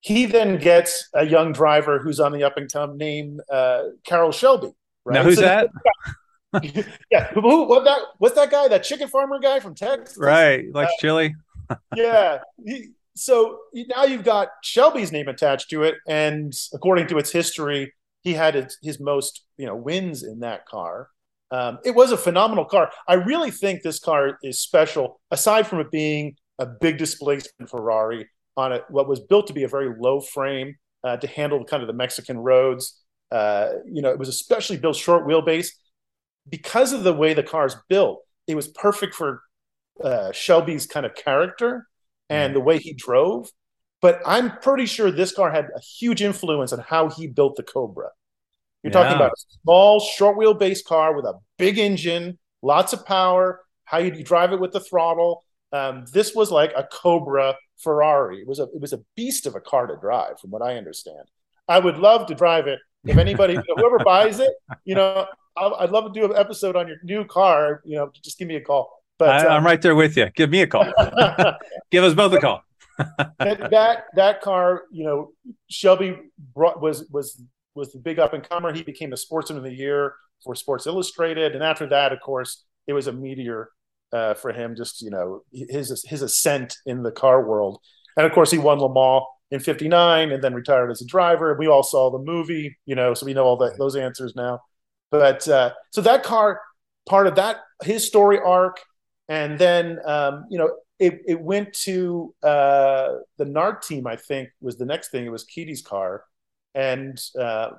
He 0.00 0.26
then 0.26 0.58
gets 0.58 1.08
a 1.14 1.26
young 1.26 1.52
driver 1.52 1.98
who's 1.98 2.20
on 2.20 2.32
the 2.32 2.42
up 2.42 2.56
and 2.56 2.70
come 2.70 2.96
named 2.96 3.40
uh, 3.50 3.84
Carroll 4.04 4.32
Shelby. 4.32 4.72
Right? 5.04 5.14
Now 5.14 5.22
who's 5.24 5.36
so 5.36 5.42
that? 5.42 5.68
yeah, 7.10 7.28
who, 7.32 7.64
what 7.64 7.84
that? 7.84 8.00
What's 8.18 8.34
that 8.34 8.50
guy? 8.50 8.68
That 8.68 8.82
chicken 8.82 9.08
farmer 9.08 9.38
guy 9.38 9.60
from 9.60 9.74
Texas? 9.74 10.16
Right, 10.18 10.64
likes 10.72 10.92
uh, 10.92 11.00
chili. 11.00 11.34
yeah. 11.96 12.38
He, 12.64 12.88
so 13.14 13.58
now 13.74 14.04
you've 14.04 14.24
got 14.24 14.48
Shelby's 14.62 15.12
name 15.12 15.28
attached 15.28 15.70
to 15.70 15.82
it, 15.82 15.96
and 16.08 16.52
according 16.72 17.06
to 17.08 17.18
its 17.18 17.30
history, 17.30 17.92
he 18.22 18.34
had 18.34 18.54
his, 18.54 18.78
his 18.82 19.00
most 19.00 19.44
you 19.56 19.66
know 19.66 19.76
wins 19.76 20.22
in 20.22 20.40
that 20.40 20.66
car. 20.66 21.08
Um, 21.50 21.78
it 21.84 21.94
was 21.94 22.12
a 22.12 22.16
phenomenal 22.16 22.64
car. 22.64 22.92
I 23.08 23.14
really 23.14 23.50
think 23.50 23.82
this 23.82 23.98
car 23.98 24.38
is 24.42 24.60
special, 24.60 25.20
aside 25.30 25.66
from 25.66 25.80
it 25.80 25.90
being 25.90 26.36
a 26.58 26.66
big 26.66 26.98
displacement 26.98 27.68
Ferrari 27.68 28.28
on 28.56 28.72
it, 28.72 28.84
what 28.88 29.08
was 29.08 29.20
built 29.20 29.46
to 29.48 29.52
be 29.52 29.64
a 29.64 29.68
very 29.68 29.92
low 29.98 30.20
frame 30.20 30.76
uh, 31.02 31.16
to 31.16 31.26
handle 31.26 31.64
kind 31.64 31.82
of 31.82 31.86
the 31.86 31.92
Mexican 31.92 32.38
roads. 32.38 33.00
Uh, 33.32 33.70
you 33.90 34.02
know, 34.02 34.10
it 34.10 34.18
was 34.18 34.28
especially 34.28 34.76
built 34.76 34.96
short 34.96 35.26
wheelbase 35.26 35.70
because 36.48 36.92
of 36.92 37.02
the 37.02 37.12
way 37.12 37.34
the 37.34 37.42
car 37.42 37.66
is 37.66 37.76
built. 37.88 38.22
It 38.46 38.54
was 38.54 38.68
perfect 38.68 39.14
for 39.14 39.42
uh, 40.02 40.32
Shelby's 40.32 40.86
kind 40.86 41.06
of 41.06 41.14
character 41.14 41.86
and 42.28 42.54
the 42.54 42.60
way 42.60 42.78
he 42.78 42.92
drove. 42.94 43.48
But 44.00 44.22
I'm 44.24 44.58
pretty 44.58 44.86
sure 44.86 45.10
this 45.10 45.32
car 45.32 45.50
had 45.50 45.68
a 45.76 45.80
huge 45.80 46.22
influence 46.22 46.72
on 46.72 46.78
how 46.80 47.08
he 47.08 47.26
built 47.26 47.56
the 47.56 47.62
Cobra. 47.62 48.10
You're 48.82 48.92
yeah. 48.92 49.02
talking 49.02 49.16
about 49.16 49.32
a 49.32 49.58
small, 49.62 50.00
short 50.00 50.38
wheelbase 50.38 50.84
car 50.84 51.14
with 51.14 51.26
a 51.26 51.34
big 51.58 51.78
engine, 51.78 52.38
lots 52.62 52.94
of 52.94 53.04
power, 53.04 53.60
how 53.84 53.98
you 53.98 54.10
drive 54.22 54.52
it 54.52 54.60
with 54.60 54.72
the 54.72 54.80
throttle. 54.80 55.44
Um, 55.72 56.06
this 56.12 56.34
was 56.34 56.50
like 56.50 56.72
a 56.74 56.84
Cobra 56.84 57.56
Ferrari. 57.78 58.40
It 58.40 58.48
was 58.48 58.58
a 58.58 58.64
it 58.74 58.80
was 58.80 58.94
a 58.94 59.00
beast 59.16 59.46
of 59.46 59.54
a 59.54 59.60
car 59.60 59.86
to 59.86 59.96
drive, 59.96 60.40
from 60.40 60.50
what 60.50 60.62
I 60.62 60.76
understand. 60.76 61.28
I 61.68 61.78
would 61.78 61.98
love 61.98 62.26
to 62.28 62.34
drive 62.34 62.66
it. 62.66 62.78
If 63.04 63.18
anybody, 63.18 63.58
whoever 63.76 63.98
buys 64.04 64.40
it, 64.40 64.50
you 64.84 64.94
know, 64.94 65.26
i 65.56 65.82
would 65.82 65.90
love 65.90 66.12
to 66.12 66.18
do 66.18 66.24
an 66.24 66.36
episode 66.36 66.74
on 66.74 66.88
your 66.88 66.96
new 67.02 67.24
car. 67.24 67.82
You 67.84 67.96
know, 67.96 68.10
just 68.22 68.38
give 68.38 68.48
me 68.48 68.56
a 68.56 68.60
call. 68.62 68.90
But 69.18 69.28
I, 69.28 69.44
am 69.44 69.58
um, 69.58 69.66
right 69.66 69.80
there 69.80 69.94
with 69.94 70.16
you. 70.16 70.30
Give 70.30 70.48
me 70.48 70.62
a 70.62 70.66
call. 70.66 70.90
give 71.90 72.02
us 72.02 72.14
both 72.14 72.32
a 72.32 72.40
call 72.40 72.64
that, 73.38 73.70
that 73.70 74.04
that 74.14 74.40
car, 74.40 74.82
you 74.90 75.04
know, 75.04 75.32
Shelby 75.68 76.18
brought 76.54 76.80
was 76.80 77.08
was 77.10 77.42
was 77.74 77.92
the 77.92 77.98
big 77.98 78.18
up 78.18 78.32
and 78.32 78.48
comer. 78.48 78.72
He 78.72 78.82
became 78.82 79.10
the 79.10 79.16
sportsman 79.16 79.58
of 79.58 79.64
the 79.64 79.74
year 79.74 80.14
for 80.44 80.54
Sports 80.54 80.86
Illustrated, 80.86 81.54
and 81.54 81.62
after 81.62 81.86
that, 81.88 82.12
of 82.12 82.20
course, 82.20 82.64
it 82.86 82.92
was 82.92 83.06
a 83.06 83.12
meteor 83.12 83.70
uh, 84.12 84.34
for 84.34 84.52
him. 84.52 84.74
Just 84.76 85.02
you 85.02 85.10
know, 85.10 85.42
his 85.52 86.04
his 86.06 86.22
ascent 86.22 86.76
in 86.86 87.02
the 87.02 87.12
car 87.12 87.44
world, 87.44 87.80
and 88.16 88.26
of 88.26 88.32
course, 88.32 88.50
he 88.50 88.58
won 88.58 88.78
Le 88.78 88.92
Mans 88.92 89.24
in 89.50 89.60
'59 89.60 90.32
and 90.32 90.42
then 90.42 90.54
retired 90.54 90.90
as 90.90 91.02
a 91.02 91.06
driver. 91.06 91.56
We 91.58 91.66
all 91.66 91.82
saw 91.82 92.10
the 92.10 92.18
movie, 92.18 92.76
you 92.86 92.94
know, 92.94 93.14
so 93.14 93.26
we 93.26 93.34
know 93.34 93.44
all 93.44 93.56
that 93.58 93.78
those 93.78 93.96
answers 93.96 94.34
now. 94.36 94.60
But 95.10 95.46
uh, 95.48 95.72
so 95.90 96.00
that 96.02 96.22
car, 96.22 96.60
part 97.08 97.26
of 97.26 97.36
that 97.36 97.58
his 97.82 98.06
story 98.06 98.38
arc, 98.38 98.80
and 99.28 99.58
then 99.58 99.98
um, 100.04 100.46
you 100.50 100.58
know 100.58 100.70
it, 101.00 101.22
it 101.26 101.40
went 101.40 101.72
to 101.72 102.34
uh, 102.42 103.14
the 103.38 103.46
NART 103.46 103.82
team, 103.82 104.06
I 104.06 104.16
think, 104.16 104.50
was 104.60 104.76
the 104.76 104.84
next 104.84 105.10
thing. 105.10 105.24
It 105.24 105.32
was 105.32 105.46
Chinetti's 105.46 105.82
car. 105.82 106.24
And 106.74 107.18
uh, 107.40 107.70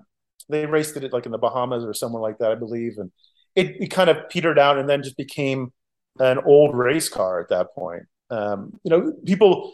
they 0.50 0.66
raced 0.66 0.98
it 0.98 1.14
like 1.14 1.28
in 1.28 1.32
the 1.32 1.38
Bahamas 1.38 1.86
or 1.86 1.94
somewhere 1.94 2.22
like 2.22 2.40
that, 2.40 2.52
I 2.52 2.56
believe. 2.56 2.98
And 2.98 3.12
it, 3.56 3.80
it 3.80 3.88
kind 3.88 4.10
of 4.10 4.28
petered 4.30 4.58
out 4.58 4.80
and 4.80 4.90
then 4.90 5.04
just 5.04 5.18
became 5.18 5.72
an 6.20 6.40
old 6.40 6.76
race 6.76 7.10
car 7.10 7.40
at 7.40 7.50
that 7.50 7.74
point. 7.76 8.04
Um, 8.32 8.80
you 8.84 8.90
know, 8.90 9.14
people 9.24 9.72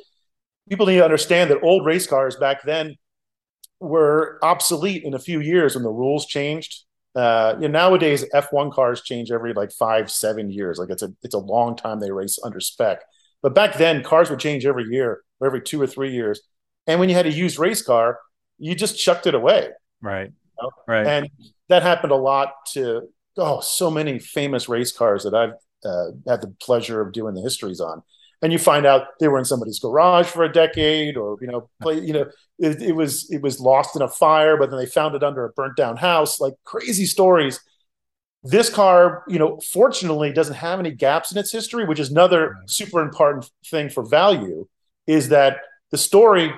people 0.69 0.85
need 0.85 0.97
to 0.97 1.05
understand 1.05 1.49
that 1.49 1.63
old 1.63 1.85
race 1.85 2.05
cars 2.05 2.35
back 2.35 2.63
then 2.63 2.95
were 3.79 4.39
obsolete 4.41 5.03
in 5.03 5.13
a 5.13 5.19
few 5.19 5.39
years 5.39 5.75
when 5.75 5.83
the 5.83 5.89
rules 5.89 6.25
changed. 6.25 6.83
Uh, 7.15 7.55
you 7.55 7.67
know, 7.67 7.79
nowadays 7.79 8.25
F1 8.33 8.73
cars 8.73 9.01
change 9.01 9.31
every 9.31 9.53
like 9.53 9.71
five, 9.71 10.11
seven 10.11 10.51
years. 10.51 10.77
Like 10.77 10.89
it's 10.89 11.01
a 11.01 11.13
it's 11.23 11.33
a 11.33 11.39
long 11.39 11.77
time 11.77 11.99
they 11.99 12.11
race 12.11 12.37
under 12.43 12.59
spec. 12.59 13.03
But 13.41 13.53
back 13.53 13.77
then, 13.77 14.03
cars 14.03 14.29
would 14.29 14.39
change 14.39 14.65
every 14.65 14.85
year 14.85 15.21
or 15.39 15.47
every 15.47 15.61
two 15.61 15.81
or 15.81 15.87
three 15.87 16.11
years. 16.11 16.41
And 16.87 16.99
when 16.99 17.09
you 17.09 17.15
had 17.15 17.25
a 17.25 17.31
used 17.31 17.59
race 17.59 17.81
car, 17.81 18.19
you 18.57 18.75
just 18.75 18.99
chucked 18.99 19.27
it 19.27 19.35
away. 19.35 19.69
Right. 20.01 20.29
You 20.29 20.63
know? 20.63 20.71
Right. 20.87 21.05
And 21.05 21.29
that 21.69 21.83
happened 21.83 22.11
a 22.11 22.15
lot 22.15 22.53
to 22.73 23.09
oh, 23.37 23.59
so 23.61 23.91
many 23.91 24.19
famous 24.19 24.67
race 24.67 24.91
cars 24.91 25.23
that 25.23 25.33
I've 25.33 25.53
uh, 25.85 26.11
had 26.27 26.41
the 26.41 26.53
pleasure 26.59 27.01
of 27.01 27.13
doing 27.13 27.35
the 27.35 27.41
histories 27.41 27.79
on. 27.79 28.01
And 28.41 28.51
you 28.51 28.59
find 28.59 28.85
out 28.85 29.07
they 29.19 29.27
were 29.27 29.39
in 29.39 29.45
somebody's 29.45 29.79
garage 29.79 30.27
for 30.27 30.43
a 30.43 30.51
decade, 30.51 31.17
or 31.17 31.37
you 31.41 31.47
know, 31.47 31.69
play, 31.81 31.99
you 31.99 32.13
know, 32.13 32.25
it, 32.59 32.81
it 32.81 32.91
was 32.91 33.29
it 33.31 33.41
was 33.41 33.59
lost 33.59 33.95
in 33.95 34.03
a 34.03 34.07
fire, 34.07 34.57
but 34.57 34.69
then 34.69 34.77
they 34.77 34.85
found 34.85 35.15
it 35.15 35.23
under 35.23 35.43
a 35.45 35.49
burnt 35.49 35.75
down 35.75 35.97
house. 35.97 36.39
Like 36.39 36.53
crazy 36.63 37.05
stories 37.05 37.59
this 38.49 38.69
car, 38.69 39.23
you 39.27 39.39
know, 39.39 39.59
fortunately 39.71 40.31
doesn't 40.31 40.55
have 40.55 40.79
any 40.79 40.91
gaps 40.91 41.31
in 41.31 41.37
its 41.37 41.51
history, 41.51 41.85
which 41.85 41.99
is 41.99 42.11
another 42.11 42.51
right. 42.51 42.69
super 42.69 43.01
important 43.01 43.49
thing 43.65 43.89
for 43.89 44.03
value 44.05 44.67
is 45.05 45.29
that 45.29 45.57
the 45.91 45.97
story, 45.97 46.51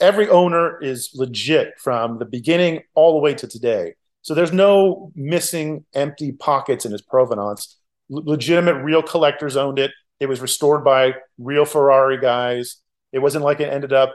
every 0.00 0.28
owner 0.28 0.80
is 0.82 1.10
legit 1.14 1.74
from 1.78 2.18
the 2.18 2.24
beginning 2.24 2.82
all 2.94 3.12
the 3.14 3.20
way 3.20 3.34
to 3.34 3.46
today. 3.46 3.94
So 4.22 4.34
there's 4.34 4.52
no 4.52 5.12
missing 5.14 5.84
empty 5.94 6.32
pockets 6.32 6.84
in 6.84 6.92
its 6.92 7.02
provenance. 7.02 7.78
L- 8.12 8.22
legitimate, 8.24 8.82
real 8.82 9.02
collectors 9.02 9.56
owned 9.56 9.78
it. 9.78 9.90
It 10.20 10.26
was 10.26 10.40
restored 10.40 10.84
by 10.84 11.14
real 11.38 11.64
Ferrari 11.64 12.18
guys. 12.18 12.76
It 13.12 13.20
wasn't 13.20 13.44
like 13.44 13.60
it 13.60 13.72
ended 13.72 13.92
up 13.92 14.14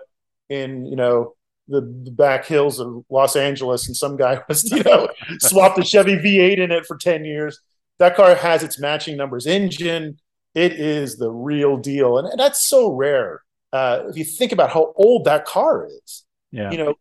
in, 0.49 0.85
you 0.85 0.95
know, 0.95 1.33
the, 1.67 1.81
the, 2.03 2.11
back 2.11 2.45
hills 2.45 2.79
of 2.79 3.05
Los 3.09 3.35
Angeles, 3.35 3.87
and 3.87 3.95
some 3.95 4.17
guy 4.17 4.41
was, 4.47 4.69
you 4.71 4.83
know, 4.83 5.07
swapped 5.39 5.79
a 5.79 5.83
Chevy 5.83 6.15
V8 6.15 6.57
in 6.57 6.71
it 6.71 6.85
for 6.85 6.97
10 6.97 7.25
years. 7.25 7.59
That 7.99 8.15
car 8.15 8.35
has 8.35 8.63
its 8.63 8.79
matching 8.79 9.17
numbers 9.17 9.45
engine. 9.45 10.17
It 10.55 10.73
is 10.73 11.17
the 11.17 11.31
real 11.31 11.77
deal. 11.77 12.17
And, 12.17 12.27
and 12.27 12.39
that's 12.39 12.65
so 12.65 12.91
rare. 12.91 13.43
Uh, 13.71 14.03
if 14.09 14.17
you 14.17 14.23
think 14.23 14.51
about 14.51 14.71
how 14.71 14.93
old 14.95 15.25
that 15.25 15.45
car 15.45 15.87
is, 15.87 16.23
yeah. 16.51 16.69
you 16.71 16.77
know, 16.77 16.95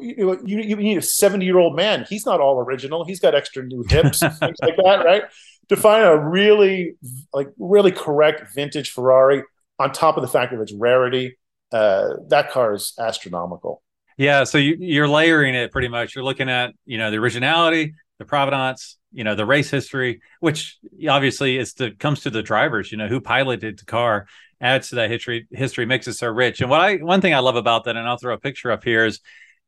you, 0.00 0.38
you, 0.44 0.58
you 0.60 0.76
need 0.76 0.98
a 0.98 1.02
70 1.02 1.44
year 1.44 1.58
old 1.58 1.74
man. 1.74 2.04
He's 2.08 2.26
not 2.26 2.40
all 2.40 2.60
original. 2.60 3.04
He's 3.04 3.20
got 3.20 3.34
extra 3.34 3.64
new 3.64 3.84
hips, 3.88 4.20
things 4.20 4.58
like 4.60 4.76
that, 4.76 5.02
right? 5.04 5.22
To 5.70 5.76
find 5.76 6.04
a 6.04 6.16
really, 6.18 6.96
like, 7.32 7.48
really 7.58 7.92
correct 7.92 8.54
vintage 8.54 8.90
Ferrari 8.90 9.42
on 9.78 9.92
top 9.92 10.16
of 10.16 10.22
the 10.22 10.28
fact 10.28 10.52
of 10.52 10.60
its 10.60 10.72
rarity, 10.74 11.38
uh, 11.72 12.14
that 12.28 12.50
car 12.50 12.74
is 12.74 12.94
astronomical. 12.98 13.82
Yeah, 14.16 14.44
so 14.44 14.58
you, 14.58 15.02
are 15.02 15.08
layering 15.08 15.54
it 15.54 15.72
pretty 15.72 15.88
much. 15.88 16.14
You're 16.14 16.24
looking 16.24 16.50
at 16.50 16.74
you 16.84 16.98
know 16.98 17.10
the 17.10 17.16
originality, 17.16 17.94
the 18.18 18.24
provenance, 18.24 18.98
you 19.12 19.24
know 19.24 19.34
the 19.34 19.46
race 19.46 19.70
history, 19.70 20.20
which 20.40 20.78
obviously 21.08 21.56
is 21.56 21.74
the 21.74 21.92
comes 21.92 22.20
to 22.20 22.30
the 22.30 22.42
drivers. 22.42 22.92
You 22.92 22.98
know 22.98 23.08
who 23.08 23.20
piloted 23.20 23.78
the 23.78 23.86
car 23.86 24.26
adds 24.60 24.90
to 24.90 24.96
that 24.96 25.10
history. 25.10 25.46
History 25.50 25.86
makes 25.86 26.06
it 26.06 26.14
so 26.14 26.28
rich. 26.28 26.60
And 26.60 26.68
what 26.68 26.80
I 26.80 26.96
one 26.96 27.20
thing 27.20 27.34
I 27.34 27.38
love 27.38 27.56
about 27.56 27.84
that, 27.84 27.96
and 27.96 28.06
I'll 28.06 28.18
throw 28.18 28.34
a 28.34 28.38
picture 28.38 28.70
up 28.70 28.84
here 28.84 29.06
is. 29.06 29.20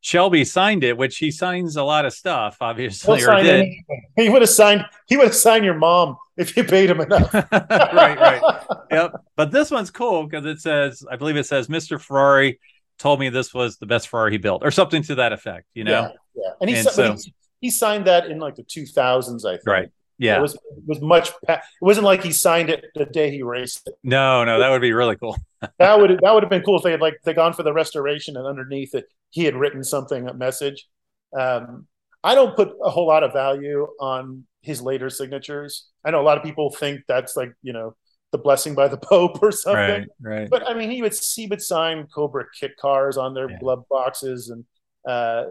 Shelby 0.02 0.44
signed 0.44 0.82
it, 0.82 0.98
which 0.98 1.16
he 1.16 1.30
signs 1.30 1.76
a 1.76 1.84
lot 1.84 2.04
of 2.04 2.12
stuff, 2.12 2.56
obviously. 2.60 3.24
Or. 3.24 3.40
He 4.16 4.28
would 4.28 4.42
have 4.42 4.50
signed. 4.50 4.84
He 5.06 5.16
would 5.16 5.26
have 5.26 5.34
signed 5.34 5.64
your 5.64 5.78
mom 5.78 6.16
if 6.36 6.56
you 6.56 6.64
paid 6.64 6.90
him 6.90 7.00
enough. 7.00 7.32
right, 7.52 8.18
right. 8.18 8.42
Yep. 8.90 9.12
But 9.36 9.52
this 9.52 9.70
one's 9.70 9.92
cool 9.92 10.26
because 10.26 10.44
it 10.44 10.60
says, 10.60 11.04
I 11.08 11.14
believe 11.14 11.36
it 11.36 11.46
says, 11.46 11.68
Mr. 11.68 12.00
Ferrari 12.00 12.58
told 12.98 13.20
me 13.20 13.28
this 13.28 13.54
was 13.54 13.78
the 13.78 13.86
best 13.86 14.08
Ferrari 14.08 14.32
he 14.32 14.38
built, 14.38 14.64
or 14.64 14.72
something 14.72 15.04
to 15.04 15.14
that 15.14 15.32
effect. 15.32 15.66
You 15.72 15.84
know. 15.84 15.92
Yeah. 15.92 16.08
yeah. 16.34 16.50
And, 16.60 16.68
he, 16.68 16.76
and 16.76 16.88
so, 16.88 17.14
he, 17.14 17.34
he 17.60 17.70
signed 17.70 18.08
that 18.08 18.26
in 18.26 18.40
like 18.40 18.56
the 18.56 18.64
2000s, 18.64 19.44
I 19.46 19.52
think. 19.52 19.66
Right. 19.66 19.88
Yeah. 20.18 20.38
It 20.38 20.42
was 20.42 20.54
it 20.54 20.84
was 20.84 21.00
much. 21.00 21.30
It 21.48 21.60
wasn't 21.80 22.06
like 22.06 22.24
he 22.24 22.32
signed 22.32 22.70
it 22.70 22.86
the 22.96 23.06
day 23.06 23.30
he 23.30 23.44
raced 23.44 23.86
it. 23.86 23.94
No, 24.02 24.42
no, 24.42 24.58
that 24.58 24.70
would 24.70 24.82
be 24.82 24.92
really 24.92 25.14
cool. 25.14 25.36
That 25.78 25.98
would 25.98 26.18
that 26.22 26.34
would 26.34 26.42
have 26.42 26.50
been 26.50 26.62
cool 26.62 26.76
if 26.76 26.82
they 26.82 26.90
had 26.90 27.00
like 27.00 27.18
they 27.24 27.34
gone 27.34 27.52
for 27.52 27.62
the 27.62 27.72
restoration 27.72 28.36
and 28.36 28.46
underneath 28.46 28.94
it 28.94 29.06
he 29.32 29.44
had 29.44 29.56
written 29.56 29.82
something 29.82 30.28
a 30.28 30.34
message. 30.34 30.86
Um, 31.36 31.86
I 32.22 32.34
don't 32.34 32.54
put 32.54 32.72
a 32.84 32.90
whole 32.90 33.06
lot 33.06 33.24
of 33.24 33.32
value 33.32 33.88
on 33.98 34.44
his 34.60 34.80
later 34.80 35.10
signatures. 35.10 35.88
I 36.04 36.10
know 36.10 36.20
a 36.20 36.22
lot 36.22 36.38
of 36.38 36.44
people 36.44 36.70
think 36.70 37.00
that's 37.08 37.36
like 37.36 37.52
you 37.62 37.72
know 37.72 37.96
the 38.30 38.38
blessing 38.38 38.74
by 38.74 38.88
the 38.88 38.96
Pope 39.02 39.42
or 39.42 39.50
something. 39.50 40.06
Right, 40.20 40.40
right. 40.40 40.50
But 40.50 40.68
I 40.68 40.74
mean, 40.74 40.90
he 40.90 41.02
would 41.02 41.14
he 41.34 41.46
would 41.46 41.62
sign 41.62 42.06
Cobra 42.14 42.44
kit 42.58 42.76
cars 42.76 43.16
on 43.16 43.34
their 43.34 43.50
yeah. 43.50 43.58
glove 43.58 43.84
boxes, 43.90 44.50
and 44.50 44.64
uh, 45.08 45.50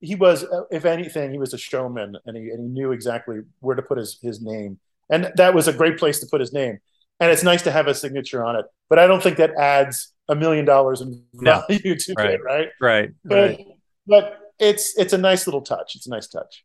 he 0.00 0.14
was, 0.14 0.44
if 0.70 0.84
anything, 0.84 1.30
he 1.30 1.38
was 1.38 1.52
a 1.52 1.58
showman, 1.58 2.16
and 2.26 2.36
he 2.36 2.50
and 2.50 2.60
he 2.60 2.68
knew 2.68 2.92
exactly 2.92 3.40
where 3.60 3.76
to 3.76 3.82
put 3.82 3.98
his 3.98 4.18
his 4.22 4.40
name, 4.40 4.78
and 5.10 5.32
that 5.36 5.54
was 5.54 5.68
a 5.68 5.72
great 5.72 5.98
place 5.98 6.20
to 6.20 6.26
put 6.26 6.40
his 6.40 6.52
name. 6.52 6.78
And 7.20 7.30
it's 7.30 7.42
nice 7.42 7.62
to 7.62 7.72
have 7.72 7.88
a 7.88 7.94
signature 7.94 8.44
on 8.44 8.56
it, 8.56 8.66
but 8.88 8.98
I 8.98 9.06
don't 9.06 9.22
think 9.22 9.38
that 9.38 9.54
adds 9.54 10.12
a 10.28 10.36
million 10.36 10.64
dollars 10.64 11.00
in 11.00 11.24
value 11.34 11.80
no. 11.84 11.94
to 11.96 12.14
right. 12.16 12.30
it, 12.30 12.40
right? 12.44 12.68
Right, 12.80 13.10
but, 13.24 13.34
right. 13.34 13.66
But 14.06 14.38
it's 14.58 14.96
it's 14.98 15.12
a 15.12 15.18
nice 15.18 15.46
little 15.46 15.62
touch. 15.62 15.96
It's 15.96 16.06
a 16.06 16.10
nice 16.10 16.28
touch 16.28 16.64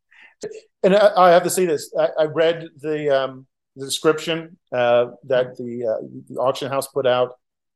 and 0.84 0.96
I, 0.96 1.12
I, 1.16 1.32
have 1.32 1.44
to 1.44 1.50
say 1.50 1.66
this: 1.66 1.94
I, 1.98 2.10
I 2.20 2.24
read 2.26 2.68
the, 2.82 3.10
um, 3.10 3.48
the 3.76 3.86
description 3.86 4.58
uh, 4.72 5.08
that 5.26 5.58
the, 5.58 5.86
uh, 5.86 6.06
the, 6.30 6.40
auction 6.40 6.70
house 6.70 6.88
put 6.88 7.08
out, 7.08 7.34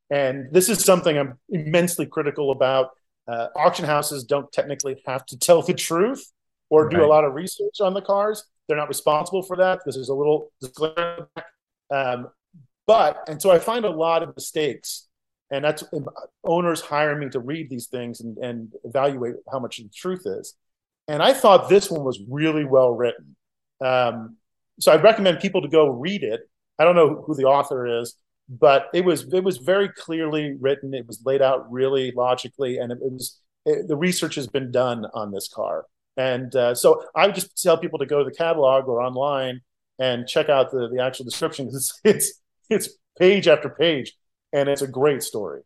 and 0.10 0.52
this 0.52 0.70
is 0.70 0.84
something 0.84 1.18
I'm 1.18 1.40
immensely 1.50 2.06
critical 2.06 2.52
about. 2.52 2.92
Uh, 3.28 3.48
auction 3.56 3.86
houses 3.86 4.24
don't 4.24 4.52
technically 4.52 5.02
have 5.06 5.26
to 5.28 5.38
tell 5.38 5.62
the 5.62 5.74
truth 5.74 6.32
or 6.70 6.86
right. 6.86 6.96
do 6.96 7.04
a 7.04 7.08
lot 7.08 7.26
of 7.26 7.34
research 7.34 7.82
on 7.82 7.94
the 7.94 8.02
cars. 8.02 8.46
They're 8.68 8.78
not 8.78 8.88
responsible 8.88 9.44
for 9.44 9.58
that 9.58 9.80
because 9.80 9.96
there's 9.96 10.10
a 10.10 10.14
little 10.14 10.52
disclaimer. 10.62 11.30
Um, 11.90 12.30
but 12.88 13.20
and 13.28 13.42
so 13.42 13.52
I 13.52 13.60
find 13.60 13.86
a 13.86 13.90
lot 13.90 14.24
of 14.24 14.34
mistakes, 14.36 15.08
and 15.52 15.64
that's 15.64 15.84
owners 16.44 16.82
hire 16.82 17.16
me 17.18 17.30
to 17.30 17.40
read 17.40 17.70
these 17.70 17.88
things 17.88 18.22
and, 18.22 18.38
and 18.38 18.74
evaluate 18.84 19.36
how 19.52 19.60
much 19.60 19.78
the 19.78 19.90
truth 19.94 20.24
is. 20.26 20.56
And 21.08 21.22
I 21.22 21.34
thought 21.34 21.70
this 21.70 21.92
one 21.92 22.04
was 22.04 22.22
really 22.30 22.66
well 22.66 22.92
written. 22.92 23.36
Um, 23.80 24.38
so 24.80 24.92
I 24.92 24.96
recommend 25.02 25.40
people 25.40 25.62
to 25.62 25.68
go 25.68 25.90
read 25.90 26.24
it. 26.24 26.42
I 26.80 26.84
don't 26.84 26.96
know 26.96 27.24
who 27.26 27.36
the 27.36 27.46
author 27.46 28.02
is, 28.02 28.16
but 28.50 28.88
it 28.94 29.04
was 29.04 29.32
it 29.34 29.44
was 29.44 29.58
very 29.58 29.90
clearly 29.90 30.56
written. 30.60 30.94
It 30.94 31.08
was 31.08 31.22
laid 31.26 31.42
out 31.42 31.72
really 31.72 32.12
logically, 32.12 32.78
and 32.78 32.92
it, 32.92 33.00
it 33.02 33.12
was 33.12 33.40
it, 33.66 33.88
the 33.88 33.98
research 33.98 34.36
has 34.36 34.48
been 34.48 34.72
done 34.72 35.06
on 35.14 35.32
this 35.32 35.48
car. 35.48 35.86
And 36.16 36.56
uh, 36.56 36.74
so 36.74 37.04
I 37.16 37.28
would 37.28 37.36
just 37.36 37.62
tell 37.62 37.78
people 37.78 38.00
to 38.00 38.06
go 38.06 38.20
to 38.20 38.26
the 38.26 38.36
catalog 38.36 38.88
or 38.88 39.02
online 39.02 39.62
and 40.00 40.28
check 40.28 40.50
out 40.50 40.72
the 40.72 40.90
the 40.90 41.02
actual 41.04 41.26
description. 41.26 41.68
It's 41.74 42.00
it's 42.04 42.42
it's 42.70 42.90
page 43.18 43.48
after 43.48 43.70
page, 43.70 44.14
and 44.54 44.70
it's 44.70 44.82
a 44.82 44.88
great 44.88 45.24
story. 45.24 45.62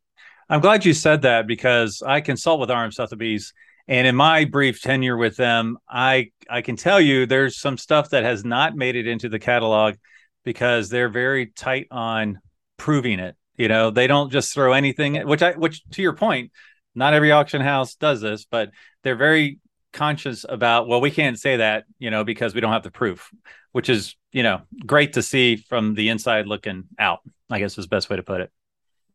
I'm 0.50 0.62
glad 0.62 0.86
you 0.86 0.94
said 0.94 1.22
that 1.22 1.48
because 1.48 2.04
I 2.06 2.22
consult 2.22 2.60
with 2.60 2.70
RM 2.70 2.92
Sotheby's 2.92 3.54
and 3.88 4.08
in 4.08 4.16
my 4.16 4.46
brief 4.46 4.82
tenure 4.82 5.18
with 5.18 5.36
them, 5.38 5.78
I 5.90 6.32
I 6.50 6.62
can 6.62 6.76
tell 6.76 7.02
you 7.02 7.26
there's 7.26 7.60
some 7.60 7.78
stuff 7.78 8.12
that 8.12 8.24
has 8.24 8.46
not 8.46 8.76
made 8.76 8.96
it 8.96 9.08
into 9.08 9.30
the 9.30 9.40
catalog 9.40 9.96
because 10.44 10.90
they're 10.90 11.10
very 11.10 11.48
tight 11.48 11.88
on 11.92 12.40
proving 12.78 13.20
it. 13.20 13.36
You 13.58 13.68
know, 13.68 13.92
they 13.92 14.08
don't 14.08 14.32
just 14.32 14.54
throw 14.54 14.74
anything 14.74 15.16
which 15.28 15.42
I 15.42 15.52
which 15.54 15.84
to 15.92 16.02
your 16.02 16.14
point, 16.14 16.52
not 16.96 17.14
every 17.14 17.32
auction 17.32 17.62
house 17.62 17.96
does 17.96 18.22
this, 18.22 18.46
but 18.46 18.72
they're 19.04 19.16
very 19.16 19.60
conscious 19.94 20.46
about 20.48 20.88
well 20.88 21.02
we 21.02 21.12
can't 21.12 21.38
say 21.38 21.58
that 21.58 21.84
you 22.00 22.10
know 22.10 22.24
because 22.24 22.56
we 22.56 22.62
don't 22.62 22.72
have 22.72 22.84
the 22.84 22.92
proof 22.92 23.30
which 23.74 23.90
is 23.90 24.16
you 24.32 24.44
know 24.44 24.62
great 24.86 25.14
to 25.14 25.22
see 25.22 25.56
from 25.56 25.94
the 25.96 26.10
inside 26.10 26.48
looking 26.48 26.86
out 27.00 27.20
i 27.50 27.60
guess 27.60 27.78
is 27.78 27.86
the 27.86 27.90
best 27.90 28.10
way 28.10 28.16
to 28.16 28.24
put 28.24 28.42
it 28.42 28.52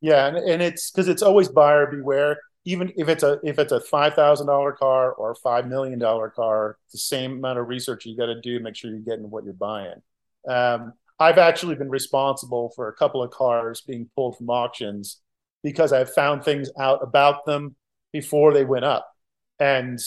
yeah 0.00 0.26
and, 0.26 0.36
and 0.36 0.62
it's 0.62 0.90
because 0.90 1.08
it's 1.08 1.22
always 1.22 1.48
buyer 1.48 1.86
beware 1.86 2.38
even 2.66 2.92
if 2.96 3.08
it's 3.08 3.22
a 3.22 3.38
if 3.44 3.58
it's 3.58 3.72
a 3.72 3.80
five 3.80 4.14
thousand 4.14 4.48
dollar 4.48 4.72
car 4.72 5.12
or 5.12 5.30
a 5.30 5.36
five 5.36 5.68
million 5.68 5.98
dollar 5.98 6.28
car, 6.28 6.76
the 6.92 6.98
same 6.98 7.34
amount 7.34 7.58
of 7.60 7.68
research 7.68 8.04
you 8.04 8.16
got 8.16 8.26
to 8.26 8.40
do 8.40 8.58
make 8.60 8.74
sure 8.74 8.90
you're 8.90 8.98
getting 9.00 9.30
what 9.30 9.44
you're 9.44 9.54
buying. 9.54 10.02
Um, 10.46 10.92
I've 11.18 11.38
actually 11.38 11.76
been 11.76 11.88
responsible 11.88 12.72
for 12.74 12.88
a 12.88 12.92
couple 12.92 13.22
of 13.22 13.30
cars 13.30 13.82
being 13.86 14.10
pulled 14.16 14.36
from 14.36 14.50
auctions 14.50 15.20
because 15.62 15.92
I've 15.92 16.12
found 16.12 16.44
things 16.44 16.68
out 16.78 17.02
about 17.02 17.46
them 17.46 17.76
before 18.12 18.52
they 18.52 18.64
went 18.64 18.84
up, 18.84 19.08
and 19.60 19.98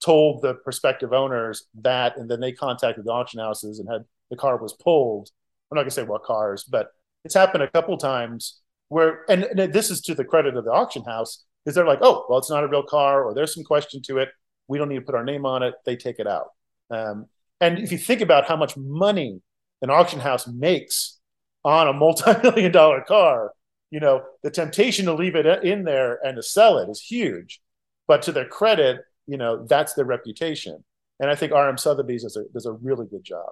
told 0.00 0.42
the 0.42 0.54
prospective 0.54 1.12
owners 1.12 1.66
that, 1.80 2.16
and 2.18 2.30
then 2.30 2.38
they 2.38 2.52
contacted 2.52 3.04
the 3.04 3.10
auction 3.10 3.40
houses 3.40 3.80
and 3.80 3.88
had 3.90 4.04
the 4.30 4.36
car 4.36 4.56
was 4.56 4.72
pulled. 4.74 5.30
I'm 5.70 5.76
not 5.76 5.82
gonna 5.82 5.90
say 5.90 6.04
what 6.04 6.24
cars, 6.24 6.64
but 6.64 6.88
it's 7.24 7.34
happened 7.34 7.62
a 7.62 7.70
couple 7.70 7.96
times 7.98 8.60
where, 8.88 9.24
and, 9.28 9.44
and 9.44 9.72
this 9.72 9.90
is 9.90 10.00
to 10.02 10.14
the 10.14 10.24
credit 10.24 10.56
of 10.56 10.64
the 10.64 10.70
auction 10.70 11.02
house 11.04 11.44
is 11.66 11.74
they're 11.74 11.86
like, 11.86 11.98
oh, 12.02 12.24
well, 12.28 12.38
it's 12.38 12.50
not 12.50 12.62
a 12.62 12.68
real 12.68 12.84
car, 12.84 13.24
or 13.24 13.34
there's 13.34 13.54
some 13.54 13.64
question 13.64 14.00
to 14.02 14.18
it. 14.18 14.28
We 14.68 14.78
don't 14.78 14.88
need 14.88 14.96
to 14.96 15.04
put 15.04 15.14
our 15.14 15.24
name 15.24 15.44
on 15.44 15.62
it. 15.62 15.74
They 15.84 15.96
take 15.96 16.18
it 16.18 16.26
out. 16.26 16.48
Um, 16.90 17.26
and 17.60 17.78
if 17.78 17.90
you 17.90 17.98
think 17.98 18.20
about 18.20 18.46
how 18.46 18.56
much 18.56 18.76
money 18.76 19.40
an 19.82 19.90
auction 19.90 20.20
house 20.20 20.46
makes 20.46 21.18
on 21.64 21.88
a 21.88 21.92
multi-million 21.92 22.72
dollar 22.72 23.02
car, 23.02 23.52
you 23.90 24.00
know, 24.00 24.22
the 24.42 24.50
temptation 24.50 25.06
to 25.06 25.14
leave 25.14 25.36
it 25.36 25.46
in 25.64 25.84
there 25.84 26.18
and 26.24 26.36
to 26.36 26.42
sell 26.42 26.78
it 26.78 26.88
is 26.88 27.00
huge. 27.00 27.60
But 28.06 28.22
to 28.22 28.32
their 28.32 28.46
credit, 28.46 29.00
you 29.26 29.36
know, 29.36 29.66
that's 29.66 29.94
their 29.94 30.04
reputation. 30.04 30.84
And 31.18 31.30
I 31.30 31.34
think 31.34 31.52
RM 31.52 31.78
Sotheby's 31.78 32.22
does 32.22 32.36
a, 32.36 32.44
does 32.52 32.66
a 32.66 32.72
really 32.72 33.06
good 33.06 33.24
job. 33.24 33.50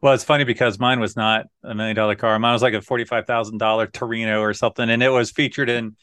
Well, 0.00 0.12
it's 0.12 0.24
funny 0.24 0.44
because 0.44 0.78
mine 0.78 1.00
was 1.00 1.16
not 1.16 1.46
a 1.64 1.74
million 1.74 1.96
dollar 1.96 2.14
car. 2.14 2.38
Mine 2.38 2.52
was 2.52 2.62
like 2.62 2.74
a 2.74 2.78
$45,000 2.78 3.92
Torino 3.92 4.40
or 4.40 4.52
something. 4.52 4.88
And 4.88 5.02
it 5.02 5.08
was 5.08 5.30
featured 5.30 5.70
in 5.70 5.96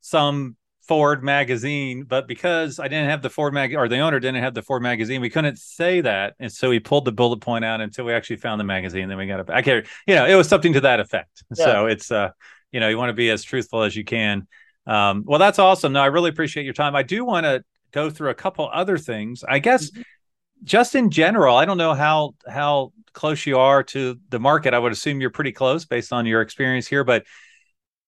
some 0.00 0.56
Ford 0.86 1.22
magazine, 1.22 2.04
but 2.04 2.26
because 2.26 2.78
I 2.78 2.88
didn't 2.88 3.08
have 3.08 3.22
the 3.22 3.30
Ford 3.30 3.54
mag 3.54 3.74
or 3.74 3.88
the 3.88 4.00
owner 4.00 4.18
didn't 4.18 4.42
have 4.42 4.54
the 4.54 4.62
Ford 4.62 4.82
magazine, 4.82 5.20
we 5.20 5.30
couldn't 5.30 5.58
say 5.58 6.00
that, 6.00 6.34
and 6.40 6.50
so 6.50 6.70
we 6.70 6.80
pulled 6.80 7.04
the 7.04 7.12
bullet 7.12 7.40
point 7.40 7.64
out 7.64 7.80
until 7.80 8.04
we 8.04 8.12
actually 8.12 8.36
found 8.36 8.58
the 8.60 8.64
magazine. 8.64 9.08
Then 9.08 9.16
we 9.16 9.26
got 9.26 9.40
it. 9.40 9.50
I 9.50 9.62
can't, 9.62 9.86
you 10.06 10.16
know, 10.16 10.26
it 10.26 10.34
was 10.34 10.48
something 10.48 10.72
to 10.72 10.80
that 10.80 10.98
effect. 10.98 11.44
Yeah. 11.56 11.64
So 11.64 11.86
it's 11.86 12.10
uh, 12.10 12.30
you 12.72 12.80
know, 12.80 12.88
you 12.88 12.98
want 12.98 13.10
to 13.10 13.14
be 13.14 13.30
as 13.30 13.44
truthful 13.44 13.82
as 13.82 13.94
you 13.94 14.04
can. 14.04 14.48
Um, 14.86 15.22
well, 15.24 15.38
that's 15.38 15.60
awesome. 15.60 15.92
No, 15.92 16.02
I 16.02 16.06
really 16.06 16.30
appreciate 16.30 16.64
your 16.64 16.74
time. 16.74 16.96
I 16.96 17.04
do 17.04 17.24
want 17.24 17.44
to 17.44 17.62
go 17.92 18.10
through 18.10 18.30
a 18.30 18.34
couple 18.34 18.68
other 18.72 18.98
things. 18.98 19.44
I 19.48 19.60
guess 19.60 19.90
mm-hmm. 19.90 20.02
Just 20.64 20.94
in 20.94 21.10
general, 21.10 21.56
I 21.56 21.64
don't 21.64 21.78
know 21.78 21.94
how 21.94 22.34
how 22.48 22.92
close 23.12 23.46
you 23.46 23.58
are 23.58 23.82
to 23.82 24.18
the 24.30 24.40
market. 24.40 24.74
I 24.74 24.78
would 24.78 24.92
assume 24.92 25.20
you're 25.20 25.30
pretty 25.30 25.52
close 25.52 25.84
based 25.84 26.12
on 26.12 26.26
your 26.26 26.40
experience 26.40 26.86
here, 26.86 27.04
but 27.04 27.24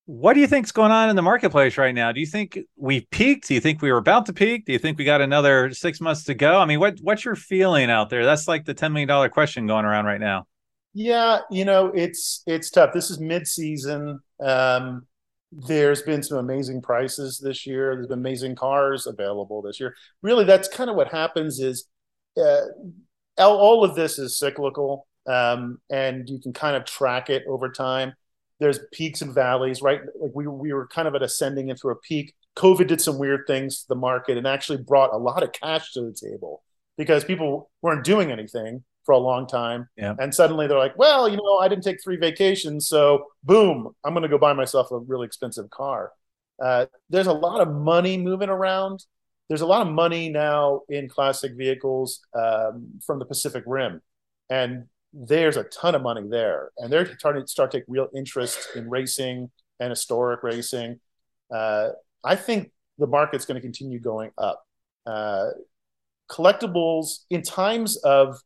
what 0.05 0.33
do 0.33 0.39
you 0.39 0.47
think's 0.47 0.71
going 0.71 0.91
on 0.91 1.09
in 1.09 1.15
the 1.15 1.21
marketplace 1.23 1.77
right 1.77 1.93
now? 1.93 2.11
Do 2.11 2.19
you 2.19 2.27
think 2.27 2.59
we've 2.75 3.09
peaked? 3.09 3.47
Do 3.47 3.55
you 3.55 3.59
think 3.59 3.81
we 3.81 3.91
were 3.91 3.97
about 3.97 4.27
to 4.27 4.33
peak? 4.33 4.65
Do 4.65 4.71
you 4.71 4.77
think 4.77 4.99
we 4.99 5.03
got 5.03 5.19
another 5.19 5.71
six 5.73 5.99
months 5.99 6.25
to 6.25 6.35
go? 6.35 6.59
I 6.59 6.65
mean, 6.65 6.79
what 6.79 6.99
what's 7.01 7.25
your 7.25 7.35
feeling 7.35 7.89
out 7.89 8.09
there? 8.09 8.23
That's 8.23 8.47
like 8.47 8.65
the 8.65 8.73
ten 8.73 8.93
million 8.93 9.07
dollar 9.07 9.29
question 9.29 9.65
going 9.65 9.85
around 9.85 10.05
right 10.05 10.19
now. 10.19 10.45
Yeah, 10.93 11.39
you 11.49 11.65
know, 11.65 11.87
it's 11.87 12.43
it's 12.45 12.69
tough. 12.69 12.93
This 12.93 13.09
is 13.09 13.19
mid 13.19 13.47
season. 13.47 14.19
Um, 14.39 15.07
there's 15.51 16.03
been 16.03 16.21
some 16.21 16.37
amazing 16.37 16.81
prices 16.81 17.39
this 17.39 17.65
year. 17.65 17.95
There's 17.95 18.07
been 18.07 18.19
amazing 18.19 18.55
cars 18.55 19.07
available 19.07 19.63
this 19.63 19.79
year. 19.79 19.95
Really, 20.21 20.45
that's 20.45 20.67
kind 20.67 20.89
of 20.89 20.95
what 20.95 21.11
happens. 21.11 21.59
Is 21.59 21.87
all 23.37 23.83
of 23.83 23.95
this 23.95 24.19
is 24.19 24.37
cyclical, 24.37 25.07
um, 25.27 25.79
and 25.89 26.29
you 26.29 26.39
can 26.39 26.53
kind 26.53 26.75
of 26.75 26.85
track 26.85 27.29
it 27.29 27.43
over 27.47 27.71
time 27.71 28.13
there's 28.59 28.79
peaks 28.93 29.21
and 29.21 29.33
valleys, 29.33 29.81
right? 29.81 30.01
Like 30.19 30.31
we 30.33 30.47
we 30.47 30.73
were 30.73 30.87
kind 30.87 31.07
of 31.07 31.15
at 31.15 31.23
ascending 31.23 31.69
into 31.69 31.89
a 31.89 31.95
peak. 31.95 32.33
COVID 32.55 32.87
did 32.87 33.01
some 33.01 33.17
weird 33.17 33.41
things 33.47 33.81
to 33.81 33.87
the 33.89 33.95
market 33.95 34.37
and 34.37 34.47
actually 34.47 34.81
brought 34.81 35.13
a 35.13 35.17
lot 35.17 35.43
of 35.43 35.51
cash 35.51 35.91
to 35.93 36.01
the 36.01 36.13
table 36.13 36.63
because 36.97 37.25
people 37.25 37.69
weren't 37.81 38.05
doing 38.05 38.31
anything 38.31 38.83
for 39.05 39.11
a 39.11 39.17
long 39.17 39.45
time. 39.45 39.89
Yeah. 39.97 40.15
And 40.17 40.33
suddenly 40.33 40.67
they're 40.67 40.77
like, 40.77 40.97
well, 40.97 41.27
you 41.27 41.35
know, 41.35 41.57
I 41.57 41.67
didn't 41.67 41.83
take 41.83 42.01
three 42.01 42.15
vacations, 42.15 42.87
so 42.87 43.25
boom, 43.43 43.89
I'm 44.05 44.13
going 44.13 44.23
to 44.23 44.29
go 44.29 44.37
buy 44.37 44.53
myself 44.53 44.89
a 44.91 44.99
really 44.99 45.25
expensive 45.25 45.69
car. 45.69 46.11
Uh, 46.63 46.85
there's 47.09 47.27
a 47.27 47.33
lot 47.33 47.59
of 47.59 47.67
money 47.67 48.17
moving 48.17 48.49
around. 48.49 49.03
There's 49.47 49.61
a 49.61 49.65
lot 49.65 49.85
of 49.85 49.93
money 49.93 50.29
now 50.29 50.81
in 50.89 51.07
classic 51.07 51.53
vehicles 51.55 52.21
um, 52.33 52.87
from 53.05 53.19
the 53.19 53.25
Pacific 53.25 53.63
Rim, 53.67 54.01
and 54.49 54.85
there's 55.13 55.57
a 55.57 55.63
ton 55.65 55.95
of 55.95 56.01
money 56.01 56.27
there, 56.27 56.71
and 56.77 56.91
they're 56.91 57.17
starting 57.17 57.43
to 57.43 57.47
start 57.47 57.71
take 57.71 57.83
real 57.87 58.07
interest 58.15 58.69
in 58.75 58.89
racing 58.89 59.49
and 59.79 59.89
historic 59.91 60.43
racing. 60.43 60.99
Uh, 61.53 61.89
I 62.23 62.35
think 62.35 62.71
the 62.97 63.07
market's 63.07 63.45
going 63.45 63.55
to 63.55 63.61
continue 63.61 63.99
going 63.99 64.31
up. 64.37 64.65
Uh, 65.05 65.49
collectibles 66.29 67.19
in 67.29 67.41
times 67.41 67.97
of 67.97 68.41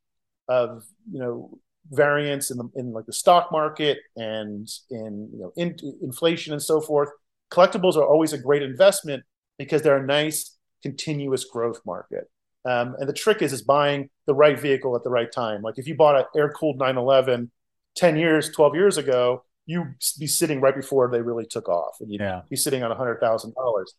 of 0.50 0.84
you 1.12 1.20
know 1.20 1.58
variance 1.92 2.52
in 2.52 2.58
the 2.58 2.70
in 2.76 2.92
like 2.92 3.06
the 3.06 3.14
stock 3.14 3.52
market 3.52 3.98
and 4.16 4.68
in 4.92 5.30
you 5.32 5.40
know 5.40 5.54
in, 5.56 5.76
inflation 6.02 6.54
and 6.54 6.62
so 6.62 6.82
forth, 6.82 7.10
collectibles 7.52 7.96
are 7.96 8.06
always 8.06 8.34
a 8.34 8.38
great 8.38 8.62
investment 8.62 9.24
because 9.58 9.82
they're 9.82 9.98
a 9.98 10.06
nice 10.06 10.58
continuous 10.82 11.46
growth 11.46 11.82
market. 11.86 12.30
Um, 12.66 12.96
and 13.00 13.08
the 13.08 13.14
trick 13.14 13.42
is 13.42 13.54
is 13.54 13.62
buying 13.62 14.10
the 14.26 14.34
right 14.34 14.60
vehicle 14.60 14.96
at 14.96 15.04
the 15.04 15.10
right 15.10 15.32
time. 15.32 15.62
Like 15.62 15.78
if 15.78 15.88
you 15.88 15.96
bought 15.96 16.18
an 16.18 16.26
air 16.36 16.50
cooled 16.50 16.78
911 16.78 17.52
10 17.96 18.18
years, 18.18 18.50
12 18.52 18.76
years 18.76 18.98
ago, 18.98 19.44
you'd 19.66 19.96
be 20.20 20.28
sitting 20.28 20.62
right 20.62 20.76
before 20.76 21.10
they 21.10 21.22
really 21.22 21.46
took 21.46 21.70
off, 21.70 21.98
and 22.00 22.12
you'd 22.12 22.22
yeah. 22.22 22.42
be 22.50 22.56
sitting 22.56 22.82
on 22.82 22.96
hundred 22.96 23.20
thousand 23.20 23.54
dollars. 23.54 23.94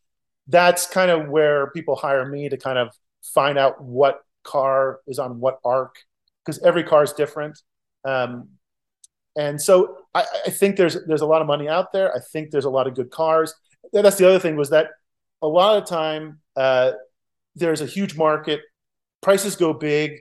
That's 0.49 0.87
kind 0.87 1.13
of 1.13 1.29
where 1.29 1.71
people 1.71 1.95
hire 1.95 2.29
me 2.29 2.49
to 2.49 2.57
kind 2.57 2.77
of 2.77 2.89
find 3.23 3.57
out 3.57 3.81
what 3.81 4.21
car 4.43 4.99
is 5.07 5.21
on 5.21 5.39
what 5.39 5.61
arc 5.65 5.95
because 6.45 6.61
every 6.65 6.83
car 6.83 7.05
is 7.05 7.13
different. 7.13 7.61
Um, 8.05 8.49
and 9.37 9.61
so 9.63 9.99
I, 10.13 10.25
I, 10.47 10.51
think 10.51 10.77
there's 10.77 10.97
there's 11.07 11.21
a 11.21 11.27
lot 11.27 11.41
of 11.41 11.47
money 11.47 11.69
out 11.69 11.93
there. 11.93 12.15
I 12.15 12.19
think 12.19 12.51
there's 12.51 12.65
a 12.65 12.71
lot 12.71 12.89
of 12.89 12.95
good 12.95 13.11
cars. 13.11 13.55
That's 13.93 14.17
the 14.17 14.29
other 14.29 14.41
thing 14.41 14.57
was 14.57 14.71
that 14.71 14.89
a 15.41 15.47
lot 15.47 15.81
of 15.81 15.89
time 15.89 16.40
uh, 16.57 16.93
there's 17.55 17.81
a 17.81 17.87
huge 17.87 18.17
market, 18.17 18.61
prices 19.21 19.57
go 19.57 19.73
big, 19.73 20.19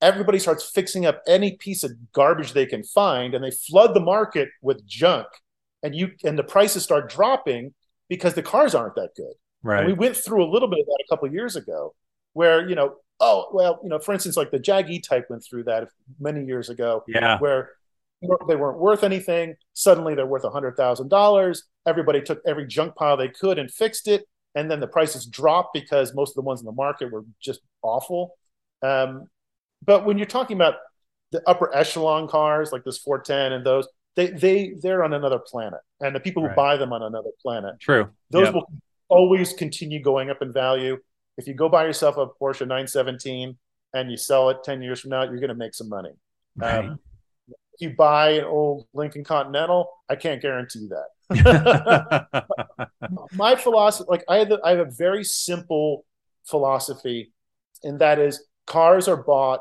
everybody 0.00 0.38
starts 0.38 0.68
fixing 0.68 1.06
up 1.06 1.22
any 1.26 1.56
piece 1.56 1.82
of 1.82 1.92
garbage 2.12 2.52
they 2.52 2.66
can 2.66 2.82
find, 2.82 3.34
and 3.34 3.44
they 3.44 3.50
flood 3.50 3.94
the 3.94 4.00
market 4.00 4.48
with 4.62 4.86
junk, 4.86 5.26
and 5.82 5.94
you 5.94 6.12
and 6.24 6.38
the 6.38 6.44
prices 6.44 6.82
start 6.82 7.10
dropping 7.10 7.74
because 8.08 8.34
the 8.34 8.42
cars 8.42 8.74
aren't 8.74 8.94
that 8.96 9.10
good. 9.16 9.34
Right. 9.62 9.80
And 9.80 9.86
we 9.88 9.94
went 9.94 10.16
through 10.16 10.44
a 10.44 10.50
little 10.50 10.68
bit 10.68 10.80
of 10.80 10.86
that 10.86 11.04
a 11.04 11.08
couple 11.10 11.26
of 11.26 11.34
years 11.34 11.56
ago, 11.56 11.94
where 12.34 12.68
you 12.68 12.74
know, 12.74 12.96
oh 13.20 13.48
well, 13.52 13.80
you 13.82 13.88
know, 13.88 13.98
for 13.98 14.12
instance, 14.12 14.36
like 14.36 14.50
the 14.50 14.58
Jag 14.58 14.90
E-Type 14.90 15.26
went 15.30 15.44
through 15.44 15.64
that 15.64 15.88
many 16.20 16.44
years 16.44 16.68
ago. 16.68 17.04
Yeah. 17.08 17.38
Where 17.38 17.70
they 18.48 18.56
weren't 18.56 18.78
worth 18.78 19.04
anything. 19.04 19.56
Suddenly 19.74 20.14
they're 20.14 20.26
worth 20.26 20.44
a 20.44 20.50
hundred 20.50 20.76
thousand 20.76 21.08
dollars. 21.08 21.64
Everybody 21.86 22.22
took 22.22 22.40
every 22.46 22.66
junk 22.66 22.94
pile 22.96 23.16
they 23.16 23.28
could 23.28 23.58
and 23.58 23.70
fixed 23.70 24.08
it 24.08 24.26
and 24.56 24.70
then 24.70 24.80
the 24.80 24.86
prices 24.88 25.26
dropped 25.26 25.74
because 25.74 26.14
most 26.14 26.30
of 26.30 26.34
the 26.36 26.40
ones 26.40 26.60
in 26.60 26.66
the 26.66 26.72
market 26.72 27.12
were 27.12 27.24
just 27.40 27.60
awful. 27.82 28.34
Um, 28.82 29.28
but 29.84 30.06
when 30.06 30.16
you're 30.16 30.26
talking 30.26 30.56
about 30.56 30.76
the 31.30 31.42
upper 31.46 31.72
echelon 31.76 32.26
cars 32.26 32.72
like 32.72 32.82
this 32.82 32.98
410 32.98 33.52
and 33.52 33.64
those, 33.64 33.86
they 34.16 34.28
they 34.28 34.74
they're 34.80 35.04
on 35.04 35.12
another 35.12 35.38
planet, 35.38 35.80
and 36.00 36.16
the 36.16 36.20
people 36.20 36.42
who 36.42 36.54
buy 36.54 36.78
them 36.78 36.92
on 36.92 37.02
another 37.02 37.30
planet. 37.40 37.78
True. 37.78 38.08
Those 38.30 38.46
yep. 38.46 38.54
will 38.54 38.66
always 39.08 39.52
continue 39.52 40.02
going 40.02 40.30
up 40.30 40.40
in 40.40 40.52
value. 40.54 40.96
If 41.36 41.46
you 41.46 41.52
go 41.52 41.68
buy 41.68 41.84
yourself 41.84 42.16
a 42.16 42.26
Porsche 42.26 42.60
917 42.60 43.58
and 43.92 44.10
you 44.10 44.16
sell 44.16 44.48
it 44.48 44.64
10 44.64 44.80
years 44.80 45.00
from 45.00 45.10
now, 45.10 45.24
you're 45.24 45.36
going 45.36 45.48
to 45.48 45.54
make 45.54 45.74
some 45.74 45.90
money. 45.90 46.12
Right. 46.56 46.86
Um, 46.86 46.98
if 47.74 47.80
you 47.80 47.90
buy 47.90 48.30
an 48.30 48.44
old 48.44 48.86
Lincoln 48.94 49.22
Continental, 49.22 49.90
I 50.08 50.16
can't 50.16 50.40
guarantee 50.40 50.88
that. 50.88 51.08
my 53.32 53.56
philosophy, 53.56 54.06
like 54.08 54.24
I 54.28 54.38
have, 54.38 54.50
a, 54.50 54.58
I 54.64 54.70
have 54.70 54.86
a 54.86 54.90
very 54.90 55.24
simple 55.24 56.04
philosophy, 56.44 57.32
and 57.82 57.98
that 57.98 58.18
is 58.18 58.44
cars 58.66 59.08
are 59.08 59.16
bought 59.16 59.60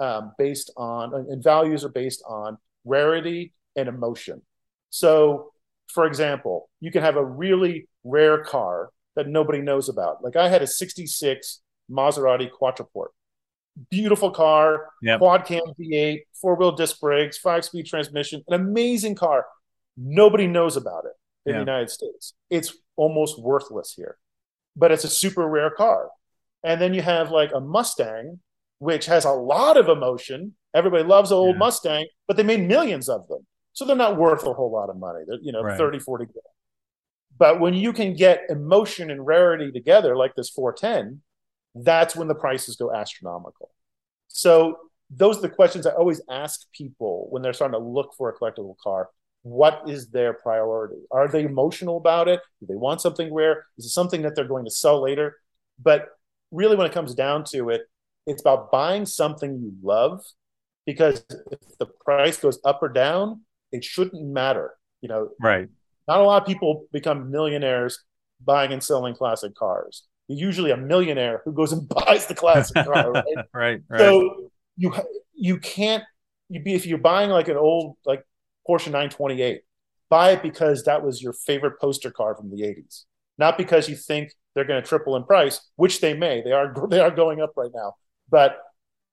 um, 0.00 0.32
based 0.38 0.72
on, 0.76 1.14
and 1.14 1.42
values 1.42 1.84
are 1.84 1.90
based 1.90 2.22
on 2.28 2.58
rarity 2.84 3.52
and 3.76 3.88
emotion. 3.88 4.42
So, 4.90 5.52
for 5.88 6.06
example, 6.06 6.68
you 6.80 6.90
can 6.90 7.02
have 7.02 7.16
a 7.16 7.24
really 7.24 7.88
rare 8.04 8.42
car 8.44 8.90
that 9.16 9.28
nobody 9.28 9.60
knows 9.60 9.88
about. 9.88 10.22
Like 10.24 10.36
I 10.36 10.48
had 10.48 10.62
a 10.62 10.66
66 10.66 11.60
Maserati 11.90 12.50
Quattroporte. 12.50 13.08
Beautiful 13.90 14.30
car, 14.30 14.90
yep. 15.00 15.18
quad 15.18 15.46
cam 15.46 15.62
V8, 15.80 16.20
four 16.38 16.56
wheel 16.56 16.72
disc 16.72 17.00
brakes, 17.00 17.38
five 17.38 17.64
speed 17.64 17.86
transmission, 17.86 18.42
an 18.48 18.54
amazing 18.54 19.14
car. 19.14 19.46
Nobody 19.96 20.46
knows 20.46 20.76
about 20.76 21.04
it 21.04 21.12
in 21.46 21.54
yeah. 21.54 21.60
the 21.60 21.70
United 21.70 21.90
States. 21.90 22.34
It's 22.50 22.74
almost 22.96 23.40
worthless 23.40 23.92
here, 23.94 24.16
but 24.76 24.92
it's 24.92 25.04
a 25.04 25.08
super 25.08 25.46
rare 25.46 25.70
car. 25.70 26.08
And 26.64 26.80
then 26.80 26.94
you 26.94 27.02
have 27.02 27.30
like 27.30 27.50
a 27.54 27.60
Mustang, 27.60 28.40
which 28.78 29.06
has 29.06 29.24
a 29.24 29.32
lot 29.32 29.76
of 29.76 29.88
emotion. 29.88 30.54
Everybody 30.74 31.04
loves 31.04 31.30
an 31.30 31.36
old 31.36 31.56
yeah. 31.56 31.58
Mustang, 31.58 32.06
but 32.26 32.36
they 32.36 32.42
made 32.42 32.66
millions 32.66 33.08
of 33.08 33.26
them. 33.28 33.46
So 33.72 33.84
they're 33.84 33.96
not 33.96 34.16
worth 34.16 34.46
a 34.46 34.52
whole 34.52 34.70
lot 34.70 34.90
of 34.90 34.96
money. 34.98 35.20
They're, 35.26 35.38
you 35.40 35.52
know, 35.52 35.62
right. 35.62 35.78
30, 35.78 35.98
40 35.98 36.24
grand. 36.26 36.36
But 37.38 37.60
when 37.60 37.74
you 37.74 37.92
can 37.92 38.14
get 38.14 38.42
emotion 38.48 39.10
and 39.10 39.26
rarity 39.26 39.72
together, 39.72 40.16
like 40.16 40.34
this 40.34 40.50
410, 40.50 41.22
that's 41.74 42.14
when 42.14 42.28
the 42.28 42.34
prices 42.34 42.76
go 42.76 42.94
astronomical. 42.94 43.70
So 44.28 44.78
those 45.10 45.38
are 45.38 45.42
the 45.42 45.48
questions 45.48 45.86
I 45.86 45.92
always 45.92 46.20
ask 46.30 46.60
people 46.72 47.28
when 47.30 47.42
they're 47.42 47.52
starting 47.52 47.78
to 47.78 47.84
look 47.84 48.14
for 48.16 48.28
a 48.28 48.36
collectible 48.36 48.76
car 48.78 49.08
what 49.42 49.82
is 49.88 50.08
their 50.10 50.32
priority? 50.32 51.02
Are 51.10 51.28
they 51.28 51.44
emotional 51.44 51.96
about 51.96 52.28
it? 52.28 52.40
Do 52.60 52.66
they 52.66 52.76
want 52.76 53.00
something 53.00 53.32
rare? 53.32 53.66
Is 53.76 53.86
it 53.86 53.90
something 53.90 54.22
that 54.22 54.36
they're 54.36 54.44
going 54.44 54.64
to 54.64 54.70
sell 54.70 55.02
later? 55.02 55.36
But 55.82 56.08
really, 56.50 56.76
when 56.76 56.86
it 56.86 56.92
comes 56.92 57.14
down 57.14 57.44
to 57.50 57.70
it, 57.70 57.82
it's 58.26 58.40
about 58.40 58.70
buying 58.70 59.04
something 59.04 59.58
you 59.60 59.72
love 59.82 60.22
because 60.86 61.24
if 61.50 61.78
the 61.78 61.86
price 61.86 62.38
goes 62.38 62.60
up 62.64 62.80
or 62.82 62.88
down, 62.88 63.42
it 63.72 63.84
shouldn't 63.84 64.24
matter. 64.24 64.74
You 65.00 65.08
know, 65.08 65.28
right? 65.40 65.68
Not 66.06 66.20
a 66.20 66.24
lot 66.24 66.42
of 66.42 66.46
people 66.46 66.86
become 66.92 67.30
millionaires 67.30 68.04
buying 68.44 68.72
and 68.72 68.82
selling 68.82 69.14
classic 69.14 69.54
cars. 69.54 70.04
You're 70.28 70.38
usually 70.38 70.70
a 70.70 70.76
millionaire 70.76 71.42
who 71.44 71.52
goes 71.52 71.72
and 71.72 71.88
buys 72.06 72.26
the 72.26 72.34
classic 72.34 72.84
car, 72.84 73.12
right? 73.12 73.24
right, 73.54 73.80
right. 73.88 73.98
So 73.98 74.50
you 74.76 74.94
you 75.34 75.58
can't 75.58 76.04
you 76.48 76.62
be 76.62 76.74
if 76.74 76.86
you're 76.86 76.98
buying 76.98 77.30
like 77.30 77.48
an 77.48 77.56
old 77.56 77.96
like 78.04 78.24
Porsche 78.68 78.86
928. 78.86 79.62
Buy 80.08 80.32
it 80.32 80.42
because 80.42 80.84
that 80.84 81.02
was 81.02 81.22
your 81.22 81.32
favorite 81.32 81.80
poster 81.80 82.10
car 82.10 82.34
from 82.34 82.50
the 82.50 82.62
80s, 82.62 83.04
not 83.38 83.56
because 83.56 83.88
you 83.88 83.96
think 83.96 84.32
they're 84.54 84.64
going 84.64 84.82
to 84.82 84.86
triple 84.86 85.16
in 85.16 85.24
price, 85.24 85.70
which 85.76 86.00
they 86.00 86.14
may. 86.14 86.42
They 86.42 86.52
are 86.52 86.74
they 86.90 87.00
are 87.00 87.10
going 87.10 87.40
up 87.40 87.52
right 87.56 87.70
now. 87.74 87.94
But 88.28 88.58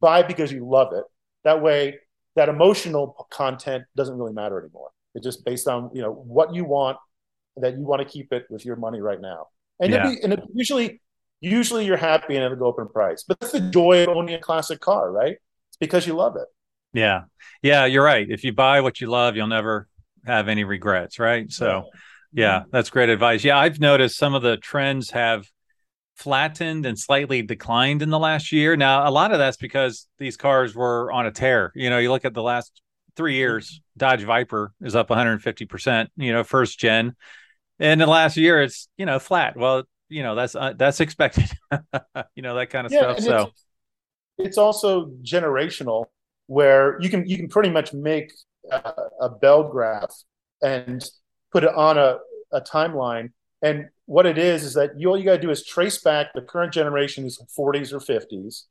buy 0.01 0.23
because 0.23 0.51
you 0.51 0.67
love 0.67 0.93
it. 0.93 1.03
That 1.43 1.61
way, 1.61 1.99
that 2.35 2.49
emotional 2.49 3.27
content 3.31 3.85
doesn't 3.95 4.17
really 4.17 4.33
matter 4.33 4.59
anymore. 4.59 4.89
It's 5.15 5.23
just 5.23 5.45
based 5.45 5.67
on 5.67 5.89
you 5.93 6.01
know 6.01 6.11
what 6.11 6.53
you 6.53 6.65
want 6.65 6.97
that 7.61 7.77
you 7.77 7.83
want 7.83 8.01
to 8.01 8.07
keep 8.07 8.31
it 8.33 8.45
with 8.49 8.65
your 8.65 8.75
money 8.75 9.01
right 9.01 9.21
now. 9.21 9.47
And, 9.79 9.91
yeah. 9.91 10.09
be, 10.09 10.17
and 10.23 10.33
it, 10.33 10.43
usually, 10.53 11.01
usually 11.41 11.85
you're 11.85 11.97
happy 11.97 12.35
and 12.35 12.43
it'll 12.43 12.57
go 12.57 12.69
up 12.69 12.79
in 12.79 12.87
price. 12.87 13.23
But 13.27 13.39
that's 13.39 13.53
the 13.53 13.61
joy 13.61 14.03
of 14.03 14.09
owning 14.09 14.35
a 14.35 14.39
classic 14.39 14.79
car, 14.79 15.11
right? 15.11 15.37
It's 15.69 15.77
because 15.79 16.05
you 16.05 16.13
love 16.13 16.35
it. 16.35 16.47
Yeah, 16.93 17.23
yeah, 17.61 17.85
you're 17.85 18.03
right. 18.03 18.27
If 18.29 18.43
you 18.43 18.53
buy 18.53 18.81
what 18.81 18.99
you 18.99 19.07
love, 19.07 19.35
you'll 19.35 19.47
never 19.47 19.87
have 20.25 20.47
any 20.47 20.63
regrets, 20.63 21.19
right? 21.19 21.51
So, 21.51 21.89
yeah, 22.33 22.63
that's 22.71 22.89
great 22.89 23.09
advice. 23.09 23.43
Yeah, 23.43 23.57
I've 23.57 23.79
noticed 23.79 24.17
some 24.17 24.33
of 24.33 24.41
the 24.41 24.57
trends 24.57 25.11
have 25.11 25.45
flattened 26.15 26.85
and 26.85 26.99
slightly 26.99 27.41
declined 27.41 28.01
in 28.01 28.09
the 28.09 28.19
last 28.19 28.51
year. 28.51 28.75
Now, 28.75 29.07
a 29.07 29.11
lot 29.11 29.31
of 29.31 29.39
that's 29.39 29.57
because 29.57 30.07
these 30.17 30.35
cars 30.35 30.75
were 30.75 31.11
on 31.11 31.25
a 31.25 31.31
tear. 31.31 31.71
You 31.75 31.89
know, 31.89 31.97
you 31.97 32.11
look 32.11 32.25
at 32.25 32.33
the 32.33 32.43
last 32.43 32.81
three 33.15 33.35
years, 33.35 33.81
Dodge 33.97 34.23
Viper 34.23 34.73
is 34.81 34.95
up 34.95 35.09
150%, 35.09 36.07
you 36.17 36.33
know, 36.33 36.43
first 36.43 36.79
gen. 36.79 37.15
And 37.79 38.01
the 38.01 38.07
last 38.07 38.35
year, 38.35 38.61
it's, 38.61 38.89
you 38.97 39.05
know, 39.05 39.19
flat. 39.19 39.55
Well, 39.55 39.83
you 40.09 40.23
know, 40.23 40.35
that's, 40.35 40.55
uh, 40.55 40.73
that's 40.75 40.99
expected, 40.99 41.49
you 42.35 42.41
know, 42.43 42.55
that 42.55 42.69
kind 42.69 42.85
of 42.85 42.91
yeah, 42.91 43.15
stuff. 43.15 43.19
So 43.19 43.41
it's, 43.41 43.65
it's, 44.37 44.57
also 44.57 45.11
generational 45.23 46.05
where 46.49 46.99
you 46.99 47.09
can, 47.09 47.27
you 47.27 47.37
can 47.37 47.47
pretty 47.47 47.69
much 47.69 47.93
make 47.93 48.33
a, 48.71 48.93
a 49.21 49.29
bell 49.29 49.63
graph 49.63 50.13
and 50.61 51.07
put 51.51 51.63
it 51.63 51.73
on 51.73 51.97
a, 51.97 52.17
a 52.51 52.59
timeline 52.61 53.29
and 53.61 53.89
what 54.05 54.25
it 54.25 54.37
is 54.37 54.63
is 54.63 54.73
that 54.73 54.99
you 54.99 55.09
all 55.09 55.17
you 55.17 55.25
got 55.25 55.35
to 55.35 55.41
do 55.41 55.49
is 55.49 55.65
trace 55.65 55.99
back 55.99 56.33
the 56.33 56.41
current 56.41 56.73
generation 56.73 57.23
generation's 57.23 57.55
40s 57.57 57.93
or 57.93 57.99
50s, 57.99 58.63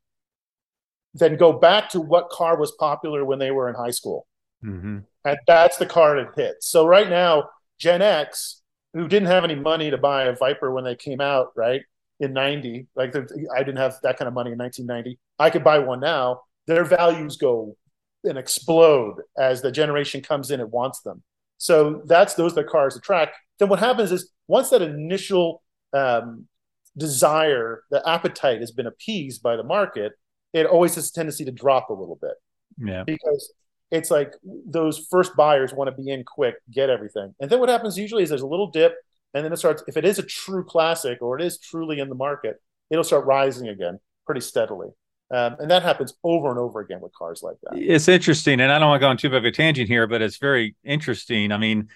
then 1.13 1.37
go 1.37 1.53
back 1.53 1.89
to 1.91 2.01
what 2.01 2.29
car 2.29 2.57
was 2.57 2.71
popular 2.73 3.23
when 3.23 3.39
they 3.39 3.51
were 3.51 3.69
in 3.69 3.75
high 3.75 3.91
school, 3.91 4.27
mm-hmm. 4.63 4.99
and 5.25 5.37
that's 5.47 5.77
the 5.77 5.85
car 5.85 6.15
that 6.15 6.35
hits. 6.35 6.67
So 6.67 6.85
right 6.85 7.09
now, 7.09 7.49
Gen 7.77 8.01
X, 8.01 8.61
who 8.93 9.07
didn't 9.07 9.27
have 9.27 9.43
any 9.43 9.55
money 9.55 9.89
to 9.91 9.97
buy 9.97 10.23
a 10.25 10.35
Viper 10.35 10.71
when 10.71 10.83
they 10.83 10.95
came 10.95 11.21
out, 11.21 11.51
right 11.55 11.81
in 12.19 12.33
'90, 12.33 12.87
like 12.95 13.15
I 13.15 13.59
didn't 13.59 13.77
have 13.77 13.95
that 14.03 14.17
kind 14.17 14.27
of 14.27 14.33
money 14.33 14.51
in 14.51 14.57
1990. 14.57 15.19
I 15.39 15.49
could 15.49 15.63
buy 15.63 15.79
one 15.79 15.99
now. 15.99 16.41
Their 16.69 16.85
values 16.85 17.35
go 17.37 17.75
and 18.23 18.37
explode 18.37 19.15
as 19.37 19.61
the 19.61 19.71
generation 19.71 20.21
comes 20.21 20.51
in 20.51 20.59
and 20.59 20.71
wants 20.71 21.01
them. 21.01 21.23
So 21.57 22.03
that's 22.05 22.35
those 22.35 22.53
that 22.55 22.67
cars 22.67 22.95
attract. 22.95 23.35
Then 23.57 23.69
what 23.69 23.79
happens 23.79 24.11
is 24.11 24.31
once 24.47 24.69
that 24.69 24.83
initial 24.83 25.63
um, 25.93 26.45
desire, 26.95 27.83
the 27.89 28.07
appetite 28.07 28.59
has 28.59 28.71
been 28.71 28.85
appeased 28.85 29.41
by 29.41 29.55
the 29.55 29.63
market, 29.63 30.13
it 30.53 30.67
always 30.67 30.93
has 30.93 31.09
a 31.09 31.13
tendency 31.13 31.43
to 31.45 31.51
drop 31.51 31.89
a 31.89 31.93
little 31.93 32.19
bit. 32.21 32.35
Yeah. 32.77 33.03
Because 33.03 33.51
it's 33.89 34.11
like 34.11 34.33
those 34.43 35.07
first 35.09 35.35
buyers 35.35 35.73
want 35.73 35.89
to 35.89 36.03
be 36.03 36.11
in 36.11 36.23
quick, 36.23 36.55
get 36.71 36.91
everything. 36.91 37.33
And 37.39 37.49
then 37.49 37.59
what 37.59 37.69
happens 37.69 37.97
usually 37.97 38.21
is 38.21 38.29
there's 38.29 38.41
a 38.41 38.47
little 38.47 38.69
dip, 38.69 38.93
and 39.33 39.43
then 39.43 39.51
it 39.51 39.57
starts, 39.57 39.83
if 39.87 39.97
it 39.97 40.05
is 40.05 40.19
a 40.19 40.23
true 40.23 40.63
classic 40.63 41.19
or 41.21 41.39
it 41.39 41.43
is 41.43 41.57
truly 41.59 41.99
in 41.99 42.09
the 42.09 42.15
market, 42.15 42.61
it'll 42.91 43.03
start 43.03 43.25
rising 43.25 43.67
again 43.69 43.99
pretty 44.25 44.41
steadily. 44.41 44.89
Um, 45.31 45.57
and 45.59 45.69
that 45.69 45.83
happens 45.83 46.13
over 46.23 46.49
and 46.49 46.57
over 46.57 46.79
again 46.79 47.01
with 47.01 47.13
cars 47.13 47.43
like 47.43 47.57
that. 47.63 47.77
It's 47.77 48.07
interesting, 48.07 48.59
and 48.59 48.71
I 48.71 48.79
don't 48.79 48.89
want 48.89 48.99
to 48.99 49.05
go 49.05 49.09
on 49.09 49.17
too 49.17 49.29
big 49.29 49.37
of 49.37 49.45
a 49.45 49.51
tangent 49.51 49.87
here, 49.87 50.07
but 50.07 50.21
it's 50.21 50.37
very 50.37 50.75
interesting. 50.83 51.51
I 51.51 51.57
mean, 51.57 51.89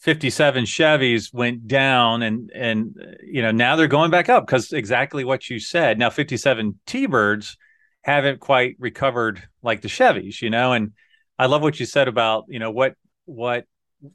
57 0.00 0.64
Chevys 0.64 1.32
went 1.32 1.68
down, 1.68 2.22
and 2.22 2.50
and 2.52 2.96
you 3.22 3.40
know 3.40 3.52
now 3.52 3.76
they're 3.76 3.86
going 3.86 4.10
back 4.10 4.28
up 4.28 4.44
because 4.44 4.72
exactly 4.72 5.22
what 5.22 5.48
you 5.48 5.60
said. 5.60 5.96
Now 5.96 6.10
57 6.10 6.78
T-Birds 6.86 7.56
haven't 8.02 8.40
quite 8.40 8.74
recovered 8.80 9.40
like 9.62 9.80
the 9.80 9.88
Chevys, 9.88 10.42
you 10.42 10.50
know. 10.50 10.72
And 10.72 10.92
I 11.38 11.46
love 11.46 11.62
what 11.62 11.78
you 11.78 11.86
said 11.86 12.08
about 12.08 12.46
you 12.48 12.58
know 12.58 12.72
what 12.72 12.94
what 13.26 13.64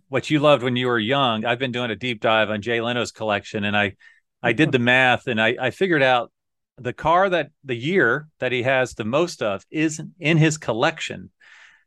what 0.10 0.30
you 0.30 0.40
loved 0.40 0.62
when 0.62 0.76
you 0.76 0.88
were 0.88 1.00
young. 1.00 1.46
I've 1.46 1.60
been 1.60 1.72
doing 1.72 1.90
a 1.90 1.96
deep 1.96 2.20
dive 2.20 2.50
on 2.50 2.62
Jay 2.62 2.82
Leno's 2.82 3.14
collection, 3.14 3.64
and 3.64 3.78
I 3.78 3.96
I 4.44 4.52
did 4.52 4.74
the 4.74 4.80
math, 4.94 5.28
and 5.28 5.42
I 5.42 5.56
I 5.58 5.70
figured 5.72 6.04
out 6.04 6.34
the 6.78 6.94
car 6.94 7.30
that 7.30 7.50
the 7.64 7.76
year 7.76 8.28
that 8.40 8.52
he 8.52 8.64
has 8.64 8.94
the 8.94 9.06
most 9.06 9.42
of 9.42 9.66
is 9.72 10.02
in 10.20 10.38
his 10.38 10.58
collection 10.58 11.32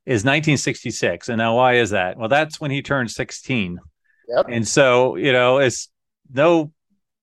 is 0.07 0.23
1966. 0.25 1.29
And 1.29 1.39
now 1.39 1.57
why 1.57 1.77
is 1.77 1.91
that? 1.91 2.17
Well, 2.17 2.29
that's 2.29 2.61
when 2.61 2.71
he 2.71 2.83
turned 2.83 3.11
16. 3.11 3.79
Yep. 4.29 4.47
And 4.49 4.67
so, 4.67 5.17
you 5.17 5.33
know, 5.33 5.59
it's 5.59 5.89
no, 6.33 6.73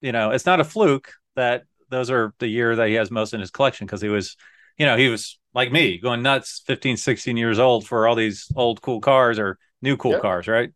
you 0.02 0.12
know, 0.12 0.32
it's 0.32 0.46
not 0.46 0.60
a 0.60 0.64
fluke 0.64 1.12
that 1.36 1.64
those 1.90 2.10
are 2.10 2.34
the 2.40 2.48
year 2.48 2.76
that 2.76 2.88
he 2.88 2.96
has 2.96 3.12
most 3.12 3.34
in 3.34 3.40
his 3.40 3.52
collection 3.52 3.86
because 3.86 4.02
he 4.02 4.10
was, 4.10 4.36
you 4.78 4.86
know, 4.86 4.98
he 4.98 5.10
was 5.10 5.40
like 5.54 5.72
me 5.72 5.98
going 5.98 6.22
nuts 6.22 6.62
15, 6.68 6.98
16 6.98 7.38
years 7.38 7.60
old 7.60 7.88
for 7.88 8.08
all 8.08 8.16
these 8.16 8.48
old 8.56 8.82
cool 8.82 9.02
cars 9.02 9.40
or 9.40 9.58
new 9.82 9.98
cool 9.98 10.12
yep. 10.12 10.22
cars, 10.22 10.48
right? 10.48 10.72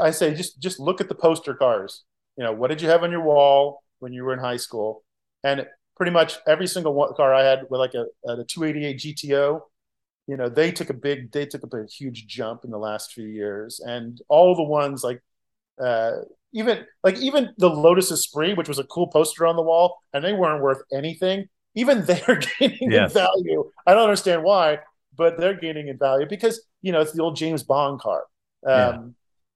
I 0.00 0.10
say 0.10 0.34
just 0.34 0.60
just 0.60 0.80
look 0.80 1.00
at 1.00 1.08
the 1.08 1.14
poster 1.14 1.54
cars. 1.54 2.04
You 2.38 2.44
know, 2.44 2.52
what 2.52 2.68
did 2.68 2.80
you 2.80 2.88
have 2.88 3.02
on 3.02 3.10
your 3.10 3.22
wall 3.22 3.82
when 3.98 4.12
you 4.12 4.24
were 4.24 4.32
in 4.32 4.38
high 4.38 4.56
school? 4.56 5.04
And 5.44 5.66
pretty 5.96 6.12
much 6.12 6.36
every 6.46 6.66
single 6.66 6.94
one, 6.94 7.14
car 7.14 7.34
I 7.34 7.42
had 7.42 7.62
with 7.70 7.80
like 7.80 7.94
a, 7.94 8.06
a 8.30 8.44
288 8.44 8.98
GTO, 8.98 9.60
you 10.26 10.36
know, 10.36 10.48
they 10.48 10.72
took 10.72 10.90
a 10.90 10.94
big, 10.94 11.30
they 11.32 11.46
took 11.46 11.62
a, 11.62 11.76
a 11.76 11.86
huge 11.86 12.26
jump 12.26 12.64
in 12.64 12.70
the 12.70 12.78
last 12.78 13.12
few 13.12 13.26
years, 13.26 13.80
and 13.80 14.20
all 14.28 14.54
the 14.56 14.62
ones 14.62 15.04
like, 15.04 15.22
uh, 15.82 16.12
even 16.52 16.84
like 17.04 17.18
even 17.18 17.52
the 17.58 17.70
Lotus 17.70 18.10
Esprit, 18.10 18.56
which 18.56 18.68
was 18.68 18.78
a 18.78 18.84
cool 18.84 19.08
poster 19.08 19.46
on 19.46 19.56
the 19.56 19.62
wall, 19.62 19.98
and 20.12 20.24
they 20.24 20.32
weren't 20.32 20.62
worth 20.62 20.82
anything. 20.92 21.48
Even 21.74 22.04
they're 22.06 22.40
gaining 22.58 22.90
yes. 22.90 23.10
in 23.10 23.14
value. 23.14 23.70
I 23.86 23.94
don't 23.94 24.04
understand 24.04 24.42
why, 24.42 24.80
but 25.16 25.38
they're 25.38 25.54
gaining 25.54 25.88
in 25.88 25.98
value 25.98 26.26
because 26.28 26.62
you 26.82 26.92
know 26.92 27.00
it's 27.00 27.12
the 27.12 27.22
old 27.22 27.36
James 27.36 27.62
Bond 27.62 28.00
car. 28.00 28.24
Um, 28.66 28.72
yeah. 28.72 28.98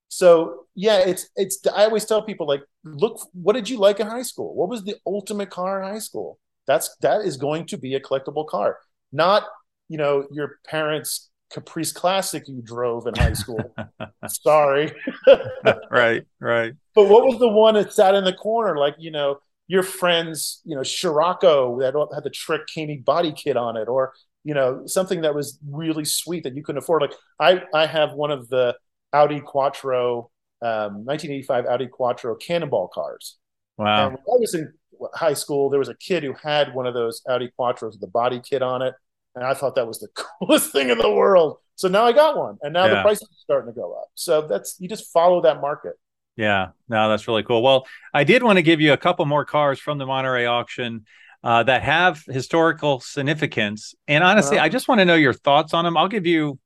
So 0.08 0.66
yeah, 0.74 0.98
it's 0.98 1.28
it's. 1.36 1.66
I 1.66 1.84
always 1.84 2.04
tell 2.04 2.22
people 2.22 2.46
like, 2.46 2.62
look, 2.84 3.20
what 3.32 3.54
did 3.54 3.68
you 3.68 3.78
like 3.78 4.00
in 4.00 4.06
high 4.06 4.22
school? 4.22 4.54
What 4.54 4.68
was 4.68 4.84
the 4.84 4.96
ultimate 5.06 5.50
car 5.50 5.82
in 5.82 5.88
high 5.88 5.98
school? 5.98 6.38
That's 6.66 6.94
that 7.00 7.22
is 7.22 7.36
going 7.36 7.66
to 7.66 7.78
be 7.78 7.94
a 7.94 8.00
collectible 8.00 8.46
car, 8.46 8.78
not 9.12 9.44
you 9.88 9.98
know 9.98 10.26
your 10.30 10.58
parents' 10.66 11.30
Caprice 11.50 11.92
Classic 11.92 12.46
you 12.46 12.62
drove 12.62 13.06
in 13.06 13.14
high 13.14 13.32
school. 13.32 13.74
Sorry. 14.28 14.92
right, 15.90 16.24
right. 16.38 16.74
But 16.94 17.08
what 17.08 17.26
was 17.26 17.38
the 17.38 17.48
one 17.48 17.74
that 17.74 17.92
sat 17.92 18.14
in 18.14 18.24
the 18.24 18.32
corner, 18.32 18.76
like 18.76 18.94
you 18.98 19.10
know 19.10 19.40
your 19.66 19.82
friend's, 19.82 20.60
you 20.64 20.76
know 20.76 20.82
Scirocco 20.82 21.80
that 21.80 21.94
had 22.14 22.24
the 22.24 22.30
trick 22.30 22.62
Koenig 22.72 23.04
body 23.04 23.32
kit 23.32 23.56
on 23.56 23.76
it, 23.76 23.88
or 23.88 24.12
you 24.44 24.54
know 24.54 24.86
something 24.86 25.22
that 25.22 25.34
was 25.34 25.58
really 25.68 26.04
sweet 26.04 26.44
that 26.44 26.54
you 26.54 26.62
couldn't 26.62 26.82
afford? 26.82 27.02
Like 27.02 27.14
I, 27.40 27.62
I 27.74 27.86
have 27.86 28.12
one 28.12 28.30
of 28.30 28.48
the 28.48 28.76
Audi 29.12 29.40
Quattro, 29.40 30.30
um, 30.62 31.04
1985 31.04 31.66
Audi 31.66 31.86
Quattro 31.86 32.34
Cannonball 32.34 32.88
cars. 32.88 33.38
Wow. 33.76 34.08
And 34.08 34.18
when 34.24 34.36
I 34.36 34.40
was 34.40 34.54
in 34.54 34.72
high 35.14 35.34
school, 35.34 35.70
there 35.70 35.78
was 35.78 35.88
a 35.88 35.94
kid 35.94 36.22
who 36.22 36.34
had 36.34 36.74
one 36.74 36.86
of 36.86 36.94
those 36.94 37.22
Audi 37.28 37.50
Quattros 37.58 37.92
with 37.92 38.00
the 38.00 38.06
body 38.06 38.40
kit 38.44 38.62
on 38.62 38.82
it. 38.82 38.94
And 39.34 39.44
I 39.44 39.54
thought 39.54 39.76
that 39.76 39.86
was 39.86 40.00
the 40.00 40.08
coolest 40.40 40.72
thing 40.72 40.90
in 40.90 40.98
the 40.98 41.10
world. 41.10 41.58
So 41.76 41.88
now 41.88 42.04
I 42.04 42.12
got 42.12 42.36
one, 42.36 42.58
and 42.60 42.74
now 42.74 42.84
yeah. 42.84 42.96
the 42.96 43.02
price 43.02 43.22
is 43.22 43.28
starting 43.42 43.72
to 43.72 43.74
go 43.74 43.94
up. 43.94 44.08
So 44.14 44.46
that's 44.46 44.76
you 44.80 44.86
just 44.86 45.10
follow 45.12 45.40
that 45.42 45.62
market. 45.62 45.94
Yeah, 46.36 46.68
no, 46.90 47.08
that's 47.08 47.26
really 47.26 47.42
cool. 47.42 47.62
Well, 47.62 47.86
I 48.12 48.24
did 48.24 48.42
want 48.42 48.58
to 48.58 48.62
give 48.62 48.82
you 48.82 48.92
a 48.92 48.98
couple 48.98 49.24
more 49.24 49.46
cars 49.46 49.80
from 49.80 49.96
the 49.96 50.04
Monterey 50.04 50.44
auction 50.44 51.06
uh, 51.42 51.62
that 51.62 51.82
have 51.82 52.22
historical 52.26 53.00
significance. 53.00 53.94
And 54.06 54.22
honestly, 54.22 54.58
uh-huh. 54.58 54.66
I 54.66 54.68
just 54.68 54.88
want 54.88 54.98
to 54.98 55.06
know 55.06 55.14
your 55.14 55.32
thoughts 55.32 55.72
on 55.72 55.86
them. 55.86 55.96
I'll 55.96 56.08
give 56.08 56.26
you 56.26 56.58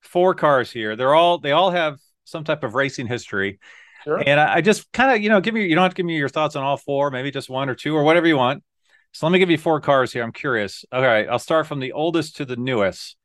four 0.00 0.34
cars 0.34 0.70
here. 0.70 0.94
They're 0.94 1.14
all 1.14 1.38
they 1.38 1.50
all 1.50 1.72
have 1.72 1.98
some 2.24 2.44
type 2.44 2.64
of 2.64 2.74
racing 2.74 3.06
history. 3.06 3.58
Sure. 4.04 4.22
And 4.24 4.38
I, 4.38 4.56
I 4.56 4.60
just 4.60 4.92
kind 4.92 5.12
of, 5.12 5.22
you 5.22 5.28
know, 5.28 5.40
give 5.40 5.54
me 5.54 5.66
you 5.66 5.74
don't 5.74 5.82
have 5.82 5.92
to 5.92 5.96
give 5.96 6.06
me 6.06 6.16
your 6.16 6.28
thoughts 6.28 6.56
on 6.56 6.62
all 6.62 6.76
four, 6.76 7.10
maybe 7.10 7.30
just 7.30 7.48
one 7.48 7.68
or 7.68 7.74
two 7.74 7.96
or 7.96 8.04
whatever 8.04 8.26
you 8.26 8.36
want. 8.36 8.62
So 9.12 9.26
let 9.26 9.32
me 9.32 9.38
give 9.38 9.50
you 9.50 9.58
four 9.58 9.80
cars 9.80 10.12
here. 10.12 10.22
I'm 10.22 10.32
curious. 10.32 10.84
All 10.92 11.00
right, 11.00 11.28
I'll 11.28 11.38
start 11.38 11.66
from 11.66 11.80
the 11.80 11.92
oldest 11.92 12.36
to 12.36 12.44
the 12.44 12.56
newest. 12.56 13.16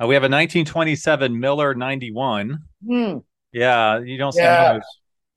Uh, 0.00 0.06
we 0.06 0.14
have 0.14 0.24
a 0.24 0.28
1927 0.28 1.38
Miller 1.38 1.74
91. 1.74 2.58
Hmm. 2.86 3.18
Yeah, 3.52 4.00
you 4.00 4.18
don't 4.18 4.32
see 4.32 4.42
yeah. 4.42 4.80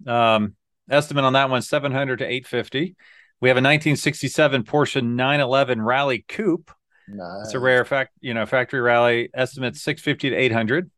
those. 0.06 0.14
Um, 0.14 0.56
estimate 0.90 1.24
on 1.24 1.34
that 1.34 1.50
one 1.50 1.62
700 1.62 2.20
to 2.20 2.26
850. 2.26 2.96
We 3.42 3.50
have 3.50 3.56
a 3.56 3.64
1967 3.64 4.64
Porsche 4.64 5.02
911 5.02 5.82
Rally 5.82 6.26
Coupe. 6.28 6.72
Nice. 7.08 7.46
It's 7.46 7.54
a 7.54 7.60
rare 7.60 7.86
fact, 7.86 8.12
you 8.20 8.34
know, 8.34 8.46
factory 8.46 8.82
rally 8.82 9.30
estimate 9.34 9.76
650 9.76 10.32
to 10.32 10.36
800. 10.36 10.92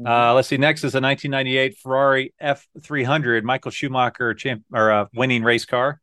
Mm-hmm. 0.00 0.06
Uh, 0.06 0.34
let's 0.34 0.48
see. 0.48 0.58
Next 0.58 0.80
is 0.80 0.94
a 0.94 1.00
1998 1.00 1.78
Ferrari 1.78 2.34
F300, 2.42 3.42
Michael 3.42 3.70
Schumacher 3.70 4.34
champ 4.34 4.62
or 4.72 4.90
uh, 4.90 5.06
winning 5.14 5.42
race 5.42 5.64
car. 5.64 6.00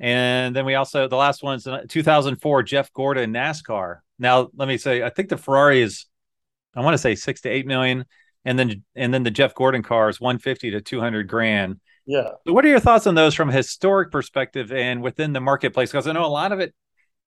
And 0.00 0.54
then 0.54 0.64
we 0.64 0.74
also 0.74 1.08
the 1.08 1.16
last 1.16 1.42
one 1.42 1.56
is 1.56 1.68
2004 1.88 2.62
Jeff 2.62 2.92
Gordon 2.92 3.32
NASCAR. 3.32 3.98
Now 4.18 4.48
let 4.54 4.68
me 4.68 4.76
say, 4.76 5.02
I 5.02 5.10
think 5.10 5.28
the 5.28 5.36
Ferrari 5.36 5.82
is, 5.82 6.06
I 6.74 6.80
want 6.80 6.94
to 6.94 6.98
say 6.98 7.14
six 7.14 7.40
to 7.42 7.48
eight 7.48 7.66
million, 7.66 8.04
and 8.44 8.58
then 8.58 8.84
and 8.94 9.12
then 9.12 9.24
the 9.24 9.30
Jeff 9.30 9.54
Gordon 9.54 9.82
car 9.82 10.08
is 10.08 10.20
150 10.20 10.72
to 10.72 10.80
200 10.80 11.28
grand. 11.28 11.80
Yeah. 12.06 12.30
So 12.46 12.52
what 12.52 12.64
are 12.64 12.68
your 12.68 12.80
thoughts 12.80 13.06
on 13.06 13.14
those 13.14 13.34
from 13.34 13.50
a 13.50 13.52
historic 13.52 14.10
perspective 14.10 14.72
and 14.72 15.02
within 15.02 15.32
the 15.32 15.40
marketplace? 15.40 15.90
Because 15.90 16.06
I 16.06 16.12
know 16.12 16.24
a 16.24 16.26
lot 16.26 16.52
of 16.52 16.60
it 16.60 16.74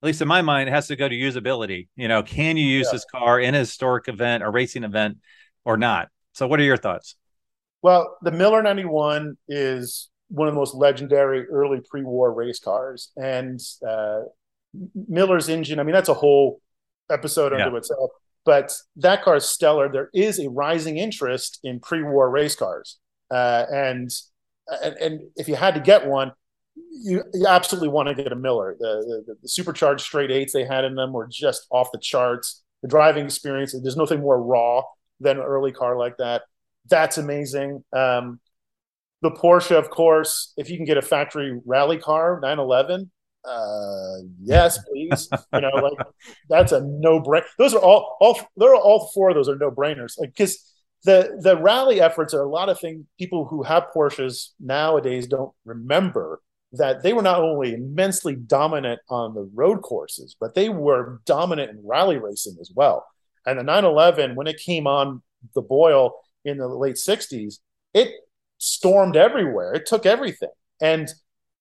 at 0.02 0.06
least 0.06 0.20
in 0.20 0.26
my 0.26 0.42
mind, 0.42 0.68
it 0.68 0.72
has 0.72 0.88
to 0.88 0.96
go 0.96 1.08
to 1.08 1.14
usability. 1.14 1.86
You 1.94 2.08
know, 2.08 2.24
can 2.24 2.56
you 2.56 2.66
use 2.66 2.88
yeah. 2.88 2.92
this 2.92 3.04
car 3.04 3.38
in 3.38 3.54
a 3.54 3.58
historic 3.58 4.08
event, 4.08 4.42
a 4.42 4.50
racing 4.50 4.82
event, 4.82 5.18
or 5.64 5.76
not? 5.76 6.08
So, 6.32 6.46
what 6.46 6.60
are 6.60 6.64
your 6.64 6.76
thoughts? 6.76 7.16
Well, 7.82 8.16
the 8.22 8.30
Miller 8.30 8.62
91 8.62 9.36
is 9.48 10.08
one 10.28 10.48
of 10.48 10.54
the 10.54 10.58
most 10.58 10.74
legendary 10.74 11.46
early 11.48 11.80
pre-war 11.88 12.32
race 12.32 12.60
cars, 12.60 13.10
and 13.16 13.60
uh, 13.86 14.20
Miller's 15.08 15.48
engine. 15.48 15.78
I 15.78 15.82
mean, 15.82 15.92
that's 15.92 16.08
a 16.08 16.14
whole 16.14 16.60
episode 17.10 17.52
unto 17.52 17.70
yeah. 17.70 17.76
itself. 17.76 18.10
But 18.44 18.72
that 18.96 19.22
car 19.22 19.36
is 19.36 19.44
stellar. 19.44 19.90
There 19.90 20.10
is 20.12 20.40
a 20.40 20.50
rising 20.50 20.98
interest 20.98 21.60
in 21.62 21.78
pre-war 21.80 22.28
race 22.30 22.56
cars, 22.56 22.98
uh, 23.30 23.66
and, 23.70 24.10
and 24.82 24.96
and 24.96 25.20
if 25.36 25.48
you 25.48 25.54
had 25.54 25.74
to 25.74 25.80
get 25.80 26.06
one, 26.06 26.32
you, 26.90 27.22
you 27.34 27.46
absolutely 27.46 27.88
want 27.88 28.08
to 28.08 28.14
get 28.14 28.32
a 28.32 28.36
Miller. 28.36 28.76
The, 28.78 29.24
the, 29.26 29.36
the 29.42 29.48
supercharged 29.48 30.04
straight 30.04 30.30
eights 30.30 30.52
they 30.52 30.64
had 30.64 30.84
in 30.84 30.94
them 30.94 31.12
were 31.12 31.26
just 31.26 31.66
off 31.70 31.92
the 31.92 31.98
charts. 31.98 32.62
The 32.82 32.88
driving 32.88 33.26
experience, 33.26 33.76
there's 33.80 33.96
nothing 33.96 34.20
more 34.20 34.42
raw 34.42 34.82
than 35.20 35.38
an 35.38 35.42
early 35.42 35.72
car 35.72 35.96
like 35.96 36.16
that. 36.18 36.42
That's 36.88 37.18
amazing. 37.18 37.84
Um, 37.92 38.40
the 39.22 39.30
Porsche, 39.30 39.76
of 39.76 39.90
course, 39.90 40.52
if 40.56 40.68
you 40.68 40.76
can 40.76 40.84
get 40.84 40.98
a 40.98 41.02
factory 41.02 41.60
rally 41.64 41.98
car, 41.98 42.40
911, 42.42 43.10
uh, 43.44 44.16
yes, 44.42 44.78
please. 44.84 45.28
you 45.52 45.60
know, 45.60 45.70
like 45.70 46.06
that's 46.48 46.72
a 46.72 46.80
no 46.80 47.20
brainer. 47.20 47.44
Those 47.58 47.74
are 47.74 47.80
all, 47.80 48.16
all, 48.20 48.38
they're 48.56 48.74
all 48.74 49.10
four 49.14 49.30
of 49.30 49.36
those 49.36 49.48
are 49.48 49.56
no 49.56 49.70
brainers. 49.70 50.18
Like, 50.18 50.30
because 50.30 50.72
the 51.04 51.38
the 51.40 51.56
rally 51.56 52.00
efforts 52.00 52.32
are 52.34 52.42
a 52.42 52.48
lot 52.48 52.68
of 52.68 52.78
things 52.78 53.04
people 53.18 53.44
who 53.46 53.62
have 53.62 53.88
Porsches 53.94 54.50
nowadays 54.60 55.26
don't 55.26 55.52
remember 55.64 56.40
that 56.72 57.02
they 57.02 57.12
were 57.12 57.22
not 57.22 57.40
only 57.40 57.74
immensely 57.74 58.34
dominant 58.34 59.00
on 59.10 59.34
the 59.34 59.48
road 59.54 59.82
courses, 59.82 60.36
but 60.40 60.54
they 60.54 60.68
were 60.68 61.20
dominant 61.26 61.70
in 61.70 61.86
rally 61.86 62.16
racing 62.16 62.56
as 62.60 62.72
well. 62.74 63.04
And 63.46 63.58
the 63.58 63.62
911, 63.62 64.34
when 64.34 64.46
it 64.46 64.58
came 64.58 64.86
on 64.86 65.22
the 65.54 65.62
boil 65.62 66.14
in 66.44 66.58
the 66.58 66.68
late 66.68 66.96
60s, 66.96 67.58
it 67.94 68.12
stormed 68.58 69.16
everywhere. 69.16 69.74
It 69.74 69.86
took 69.86 70.06
everything. 70.06 70.50
And 70.80 71.08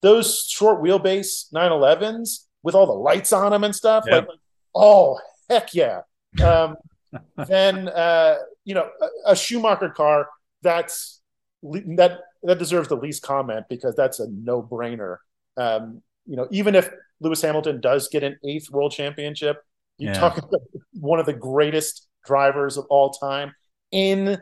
those 0.01 0.45
short 0.47 0.81
wheelbase 0.81 1.51
911s 1.53 2.45
with 2.63 2.75
all 2.75 2.85
the 2.85 2.93
lights 2.93 3.33
on 3.33 3.51
them 3.51 3.63
and 3.63 3.75
stuff, 3.75 4.03
yep. 4.07 4.27
like, 4.27 4.39
oh, 4.75 5.19
heck 5.49 5.73
yeah. 5.73 6.01
Um, 6.43 6.75
then, 7.47 7.87
uh, 7.89 8.37
you 8.63 8.75
know, 8.75 8.89
a, 9.01 9.31
a 9.31 9.35
Schumacher 9.35 9.89
car 9.89 10.27
that's 10.61 11.21
that 11.63 12.19
that 12.43 12.57
deserves 12.57 12.87
the 12.87 12.95
least 12.95 13.21
comment 13.21 13.65
because 13.69 13.95
that's 13.95 14.19
a 14.19 14.27
no 14.29 14.61
brainer. 14.63 15.17
Um, 15.57 16.01
you 16.25 16.35
know, 16.35 16.47
even 16.51 16.75
if 16.75 16.89
Lewis 17.19 17.41
Hamilton 17.41 17.81
does 17.81 18.07
get 18.07 18.23
an 18.23 18.37
eighth 18.43 18.69
world 18.71 18.91
championship, 18.91 19.63
you 20.01 20.07
yeah. 20.07 20.13
talk 20.13 20.39
about 20.39 20.61
one 20.93 21.19
of 21.19 21.27
the 21.27 21.33
greatest 21.33 22.07
drivers 22.25 22.75
of 22.75 22.85
all 22.89 23.11
time 23.11 23.53
in 23.91 24.39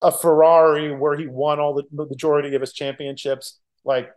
a 0.00 0.10
Ferrari 0.10 0.96
where 0.96 1.14
he 1.14 1.26
won 1.26 1.60
all 1.60 1.74
the 1.74 1.84
majority 1.92 2.54
of 2.54 2.62
his 2.62 2.72
championships. 2.72 3.60
Like, 3.84 4.08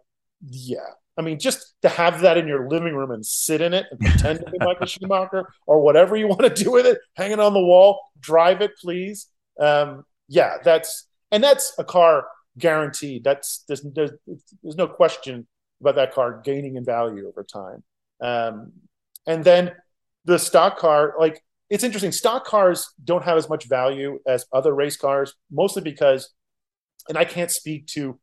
yeah. 0.48 0.78
I 1.18 1.24
mean, 1.24 1.40
just 1.40 1.74
to 1.82 1.90
have 1.90 2.22
that 2.22 2.38
in 2.38 2.48
your 2.48 2.70
living 2.70 2.96
room 2.96 3.12
and 3.12 3.26
sit 3.26 3.60
in 3.60 3.74
it 3.74 3.86
and 3.92 4.00
pretend 4.00 4.40
to 4.40 4.50
be 4.50 4.58
Michael 4.62 4.86
Schumacher 4.86 5.54
or 5.68 5.82
whatever 5.82 6.16
you 6.16 6.30
want 6.30 6.42
to 6.42 6.64
do 6.64 6.72
with 6.72 6.86
it, 6.86 7.00
hanging 7.18 7.42
on 7.42 7.54
the 7.54 7.60
wall, 7.60 8.00
drive 8.22 8.62
it, 8.62 8.72
please. 8.82 9.28
Um, 9.60 10.06
yeah, 10.30 10.56
that's 10.64 11.10
and 11.34 11.44
that's 11.44 11.74
a 11.78 11.84
car 11.84 12.28
guaranteed. 12.58 13.26
That's 13.26 13.66
there's, 13.68 13.82
there's, 13.82 14.12
there's 14.64 14.78
no 14.78 14.88
question 14.88 15.48
about 15.82 15.96
that 15.96 16.14
car 16.14 16.42
gaining 16.46 16.78
in 16.78 16.86
value 16.86 17.28
over 17.28 17.44
time. 17.44 17.84
Um, 18.22 18.72
and 19.28 19.44
then 19.44 19.74
the 20.26 20.38
stock 20.38 20.78
car, 20.78 21.16
like 21.20 21.44
it's 21.70 21.84
interesting. 21.84 22.12
Stock 22.12 22.46
cars 22.46 22.94
don't 23.04 23.24
have 23.24 23.38
as 23.38 23.50
much 23.50 23.68
value 23.68 24.20
as 24.28 24.46
other 24.52 24.74
race 24.74 24.98
cars, 24.98 25.34
mostly 25.50 25.82
because, 25.82 26.34
and 27.08 27.18
I 27.18 27.26
can't 27.26 27.50
speak 27.50 27.88
to 27.88 28.20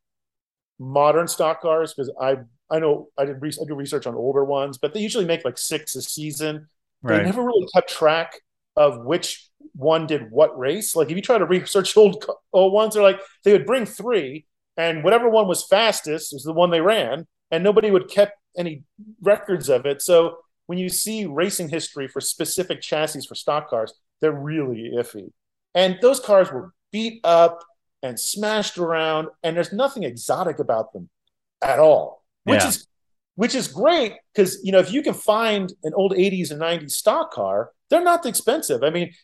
modern 0.79 1.27
stock 1.27 1.63
cars 1.63 1.95
because 1.95 2.13
I 2.21 2.39
I 2.71 2.79
know 2.79 3.09
I 3.17 3.25
did 3.25 3.41
re- 3.41 3.53
I 3.61 3.65
do 3.67 3.75
research 3.75 4.07
on 4.07 4.15
older 4.15 4.45
ones, 4.45 4.79
but 4.79 4.93
they 4.93 5.01
usually 5.01 5.25
make 5.25 5.45
like 5.45 5.59
six 5.59 5.97
a 5.97 6.03
season. 6.03 6.69
Right. 7.03 7.19
They 7.19 7.25
never 7.25 7.43
really 7.43 7.67
kept 7.75 7.91
track 7.91 8.41
of 8.77 9.05
which 9.05 9.49
one 9.75 10.07
did 10.07 10.31
what 10.31 10.59
race. 10.59 10.95
Like 10.95 11.11
if 11.11 11.17
you 11.17 11.23
try 11.23 11.39
to 11.39 11.47
research 11.47 11.97
old 11.97 12.25
old 12.53 12.73
ones, 12.73 12.95
they're 12.95 13.03
like 13.03 13.21
they 13.45 13.53
would 13.53 13.67
bring 13.67 13.87
three, 13.87 14.47
and 14.77 15.03
whatever 15.03 15.29
one 15.29 15.49
was 15.49 15.67
fastest 15.67 16.33
was 16.33 16.45
the 16.45 16.53
one 16.53 16.71
they 16.71 16.81
ran, 16.81 17.27
and 17.51 17.65
nobody 17.65 17.91
would 17.91 18.11
kept 18.11 18.39
any 18.57 18.85
records 19.23 19.69
of 19.69 19.87
it. 19.87 20.03
So 20.03 20.39
when 20.69 20.77
you 20.79 20.91
see 20.91 21.25
racing 21.25 21.71
history 21.71 22.09
for 22.09 22.21
specific 22.21 22.83
chassis 22.83 23.27
for 23.27 23.35
stock 23.35 23.71
cars, 23.71 23.95
they're 24.21 24.33
really 24.33 24.93
iffy. 24.95 25.33
And 25.75 25.99
those 26.03 26.21
cars 26.21 26.53
were 26.53 26.75
beat 26.93 27.21
up 27.25 27.65
and 28.03 28.21
smashed 28.21 28.77
around, 28.77 29.29
and 29.43 29.57
there's 29.57 29.73
nothing 29.73 30.03
exotic 30.03 30.59
about 30.59 30.93
them 30.93 31.09
at 31.65 31.79
all, 31.79 32.23
which 32.45 32.61
yeah. 32.61 32.69
is 32.69 32.87
which 33.37 33.55
is 33.55 33.69
great 33.69 34.13
because 34.35 34.59
you 34.63 34.71
know 34.71 34.79
if 34.79 34.93
you 34.93 35.01
can 35.01 35.15
find 35.15 35.73
an 35.85 35.95
old 35.95 36.13
80s 36.13 36.51
and 36.51 36.61
90s 36.61 36.91
stock 36.91 37.33
car, 37.33 37.71
they're 37.89 38.05
not 38.05 38.27
expensive. 38.27 38.83
I 38.83 38.91
mean, 38.91 39.15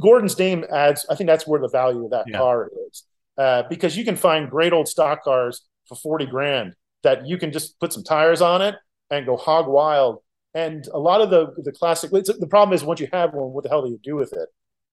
Gordon's 0.00 0.38
name 0.38 0.64
adds. 0.70 1.04
I 1.10 1.16
think 1.16 1.26
that's 1.26 1.48
where 1.48 1.60
the 1.60 1.68
value 1.68 2.04
of 2.04 2.12
that 2.12 2.26
yeah. 2.28 2.38
car 2.38 2.70
is 2.88 3.02
uh, 3.38 3.64
because 3.68 3.96
you 3.96 4.04
can 4.04 4.14
find 4.14 4.48
great 4.48 4.72
old 4.72 4.86
stock 4.86 5.24
cars 5.24 5.62
for 5.88 5.96
forty 5.96 6.26
grand 6.26 6.76
that 7.02 7.26
you 7.26 7.38
can 7.38 7.50
just 7.50 7.80
put 7.80 7.92
some 7.92 8.04
tires 8.04 8.40
on 8.40 8.62
it 8.62 8.76
and 9.10 9.26
go 9.26 9.36
hog 9.36 9.66
wild. 9.66 10.20
And 10.54 10.86
a 10.92 10.98
lot 10.98 11.20
of 11.20 11.30
the 11.30 11.54
the 11.62 11.72
classic. 11.72 12.10
the 12.10 12.46
problem 12.48 12.74
is 12.74 12.84
once 12.84 13.00
you 13.00 13.08
have 13.12 13.32
one, 13.32 13.52
what 13.52 13.64
the 13.64 13.70
hell 13.70 13.84
do 13.84 13.90
you 13.90 14.00
do 14.02 14.16
with 14.16 14.32
it? 14.32 14.48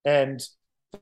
And 0.06 0.42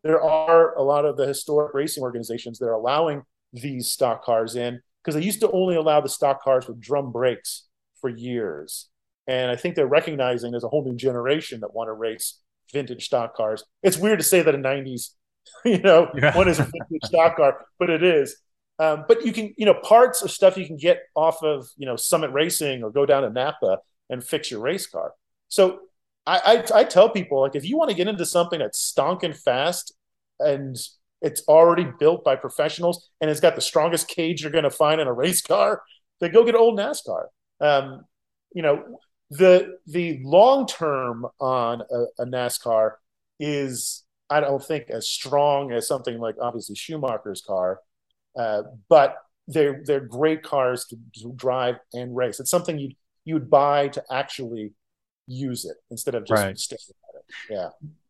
there 0.03 0.21
are 0.21 0.75
a 0.75 0.81
lot 0.81 1.05
of 1.05 1.17
the 1.17 1.27
historic 1.27 1.73
racing 1.73 2.03
organizations 2.03 2.59
that 2.59 2.65
are 2.65 2.73
allowing 2.73 3.23
these 3.53 3.89
stock 3.89 4.23
cars 4.23 4.55
in 4.55 4.81
because 5.03 5.15
they 5.15 5.25
used 5.25 5.39
to 5.41 5.51
only 5.51 5.75
allow 5.75 6.01
the 6.01 6.09
stock 6.09 6.41
cars 6.43 6.67
with 6.67 6.81
drum 6.81 7.11
brakes 7.11 7.67
for 8.01 8.09
years. 8.09 8.89
And 9.27 9.51
I 9.51 9.55
think 9.55 9.75
they're 9.75 9.87
recognizing 9.87 10.51
there's 10.51 10.63
a 10.63 10.69
whole 10.69 10.83
new 10.83 10.95
generation 10.95 11.59
that 11.61 11.73
want 11.73 11.87
to 11.87 11.93
race 11.93 12.39
vintage 12.73 13.05
stock 13.05 13.35
cars. 13.35 13.63
It's 13.83 13.97
weird 13.97 14.19
to 14.19 14.25
say 14.25 14.41
that 14.41 14.55
a 14.55 14.57
90s, 14.57 15.11
you 15.65 15.79
know, 15.79 16.09
yeah. 16.15 16.35
one 16.35 16.47
is 16.47 16.59
a 16.59 16.63
vintage 16.63 17.03
stock 17.05 17.37
car, 17.37 17.65
but 17.79 17.89
it 17.89 18.03
is. 18.03 18.37
Um, 18.79 19.05
but 19.07 19.25
you 19.25 19.33
can, 19.33 19.53
you 19.57 19.65
know, 19.65 19.73
parts 19.73 20.21
of 20.21 20.31
stuff 20.31 20.57
you 20.57 20.65
can 20.65 20.77
get 20.77 20.99
off 21.15 21.41
of, 21.41 21.67
you 21.77 21.85
know, 21.85 21.95
Summit 21.95 22.31
Racing 22.31 22.83
or 22.83 22.91
go 22.91 23.05
down 23.05 23.23
to 23.23 23.29
Napa 23.29 23.79
and 24.09 24.23
fix 24.23 24.51
your 24.51 24.61
race 24.61 24.87
car. 24.87 25.13
So 25.49 25.79
I, 26.25 26.63
I, 26.73 26.79
I 26.79 26.83
tell 26.83 27.09
people 27.09 27.41
like 27.41 27.55
if 27.55 27.65
you 27.67 27.77
want 27.77 27.89
to 27.89 27.95
get 27.95 28.07
into 28.07 28.25
something 28.25 28.59
that's 28.59 28.93
stonking 28.93 29.35
fast 29.35 29.93
and 30.39 30.75
it's 31.21 31.41
already 31.47 31.87
built 31.99 32.23
by 32.23 32.35
professionals 32.35 33.09
and 33.21 33.29
it's 33.29 33.39
got 33.39 33.55
the 33.55 33.61
strongest 33.61 34.07
cage 34.07 34.41
you're 34.41 34.51
going 34.51 34.63
to 34.63 34.69
find 34.69 35.01
in 35.01 35.07
a 35.07 35.13
race 35.13 35.41
car, 35.41 35.81
then 36.19 36.31
go 36.31 36.43
get 36.43 36.55
old 36.55 36.77
NASCAR. 36.77 37.25
Um, 37.59 38.05
you 38.53 38.61
know, 38.61 38.99
the 39.29 39.77
the 39.87 40.19
long 40.23 40.67
term 40.67 41.25
on 41.39 41.81
a, 41.81 42.23
a, 42.23 42.25
NASCAR 42.25 42.91
is 43.39 44.03
I 44.29 44.39
don't 44.39 44.63
think 44.63 44.89
as 44.89 45.07
strong 45.07 45.71
as 45.71 45.87
something 45.87 46.19
like 46.19 46.35
obviously 46.41 46.75
Schumacher's 46.75 47.41
car, 47.41 47.79
uh, 48.37 48.63
but 48.89 49.17
they're 49.47 49.81
they're 49.85 49.99
great 49.99 50.43
cars 50.43 50.85
to, 50.85 50.97
to, 51.21 51.33
drive 51.35 51.75
and 51.93 52.15
race. 52.15 52.39
It's 52.39 52.49
something 52.49 52.77
you 52.77 52.91
you'd 53.27 53.49
buy 53.49 53.89
to 53.89 54.03
actually 54.09 54.71
use 55.27 55.65
it 55.65 55.75
instead 55.91 56.15
of 56.15 56.25
just 56.25 56.41
right. 56.41 56.57
sticking 56.57 56.95
at 57.09 57.19
it. 57.19 57.25
Yeah. 57.49 57.69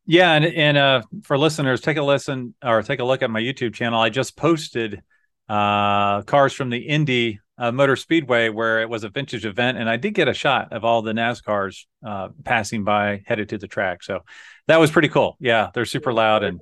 Yeah, 0.09 0.33
and 0.33 0.45
and 0.45 0.77
uh, 0.77 1.01
for 1.23 1.37
listeners, 1.37 1.81
take 1.81 1.97
a 1.97 2.01
listen 2.01 2.53
or 2.63 2.81
take 2.81 3.01
a 3.01 3.03
look 3.03 3.21
at 3.21 3.29
my 3.29 3.41
YouTube 3.41 3.73
channel. 3.73 3.99
I 3.99 4.09
just 4.09 4.37
posted 4.37 5.01
uh, 5.49 6.21
cars 6.21 6.53
from 6.53 6.69
the 6.69 6.77
Indy 6.77 7.41
uh, 7.57 7.73
Motor 7.73 7.97
Speedway 7.97 8.47
where 8.47 8.81
it 8.81 8.89
was 8.89 9.03
a 9.03 9.09
vintage 9.09 9.45
event, 9.45 9.77
and 9.77 9.89
I 9.89 9.97
did 9.97 10.13
get 10.13 10.29
a 10.29 10.33
shot 10.33 10.71
of 10.71 10.85
all 10.85 11.01
the 11.01 11.11
NASCARs 11.11 11.87
uh, 12.05 12.29
passing 12.45 12.85
by 12.85 13.21
headed 13.25 13.49
to 13.49 13.57
the 13.57 13.67
track. 13.67 14.01
So 14.01 14.21
that 14.67 14.79
was 14.79 14.91
pretty 14.91 15.09
cool. 15.09 15.35
Yeah, 15.41 15.71
they're 15.73 15.83
super 15.83 16.13
loud 16.13 16.45
and 16.45 16.61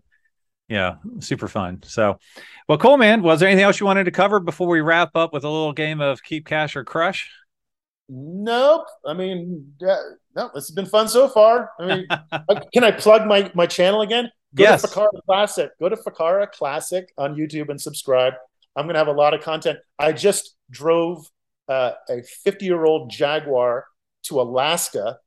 yeah, 0.68 0.96
super 1.20 1.48
fun. 1.48 1.84
So, 1.84 2.18
well, 2.68 2.80
cool, 2.80 2.98
man. 2.98 3.22
Was 3.22 3.40
there 3.40 3.50
anything 3.50 3.66
else 3.66 3.80
you 3.80 3.86
wanted 3.86 4.06
to 4.06 4.12
cover 4.12 4.40
before 4.40 4.68
we 4.68 4.82
wrap 4.82 5.16
up 5.16 5.34
with 5.34 5.44
a 5.44 5.50
little 5.50 5.74
game 5.74 6.02
of 6.02 6.24
keep 6.24 6.48
cash 6.48 6.76
or 6.76 6.84
crush? 6.84 7.30
Nope. 8.08 8.86
I 9.06 9.14
mean, 9.14 9.74
yeah, 9.80 9.98
no, 10.36 10.52
this 10.54 10.68
has 10.68 10.72
been 10.72 10.86
fun 10.86 11.08
so 11.08 11.28
far. 11.28 11.72
I 11.80 11.86
mean, 11.86 12.08
uh, 12.32 12.40
can 12.74 12.84
I 12.84 12.92
plug 12.92 13.28
my 13.28 13.52
my 13.56 13.66
channel 13.66 14.02
again? 14.02 14.30
Go 14.54 14.64
yes. 14.64 14.82
to 14.82 14.88
Ficarra 14.88 15.22
Classic. 15.26 15.72
Go 15.80 15.90
to 15.90 15.96
Ficarra 15.98 16.50
Classic 16.52 17.12
on 17.18 17.36
YouTube 17.36 17.70
and 17.70 17.80
subscribe. 17.80 18.34
I'm 18.76 18.86
going 18.86 18.94
to 18.94 19.00
have 19.00 19.08
a 19.08 19.12
lot 19.12 19.34
of 19.34 19.42
content. 19.42 19.80
I 20.00 20.12
just 20.12 20.56
drove 20.70 21.30
uh, 21.68 21.92
a 22.10 22.22
50 22.44 22.66
year 22.66 22.86
old 22.86 23.10
Jaguar 23.10 23.86
to 24.24 24.42
Alaska 24.42 25.18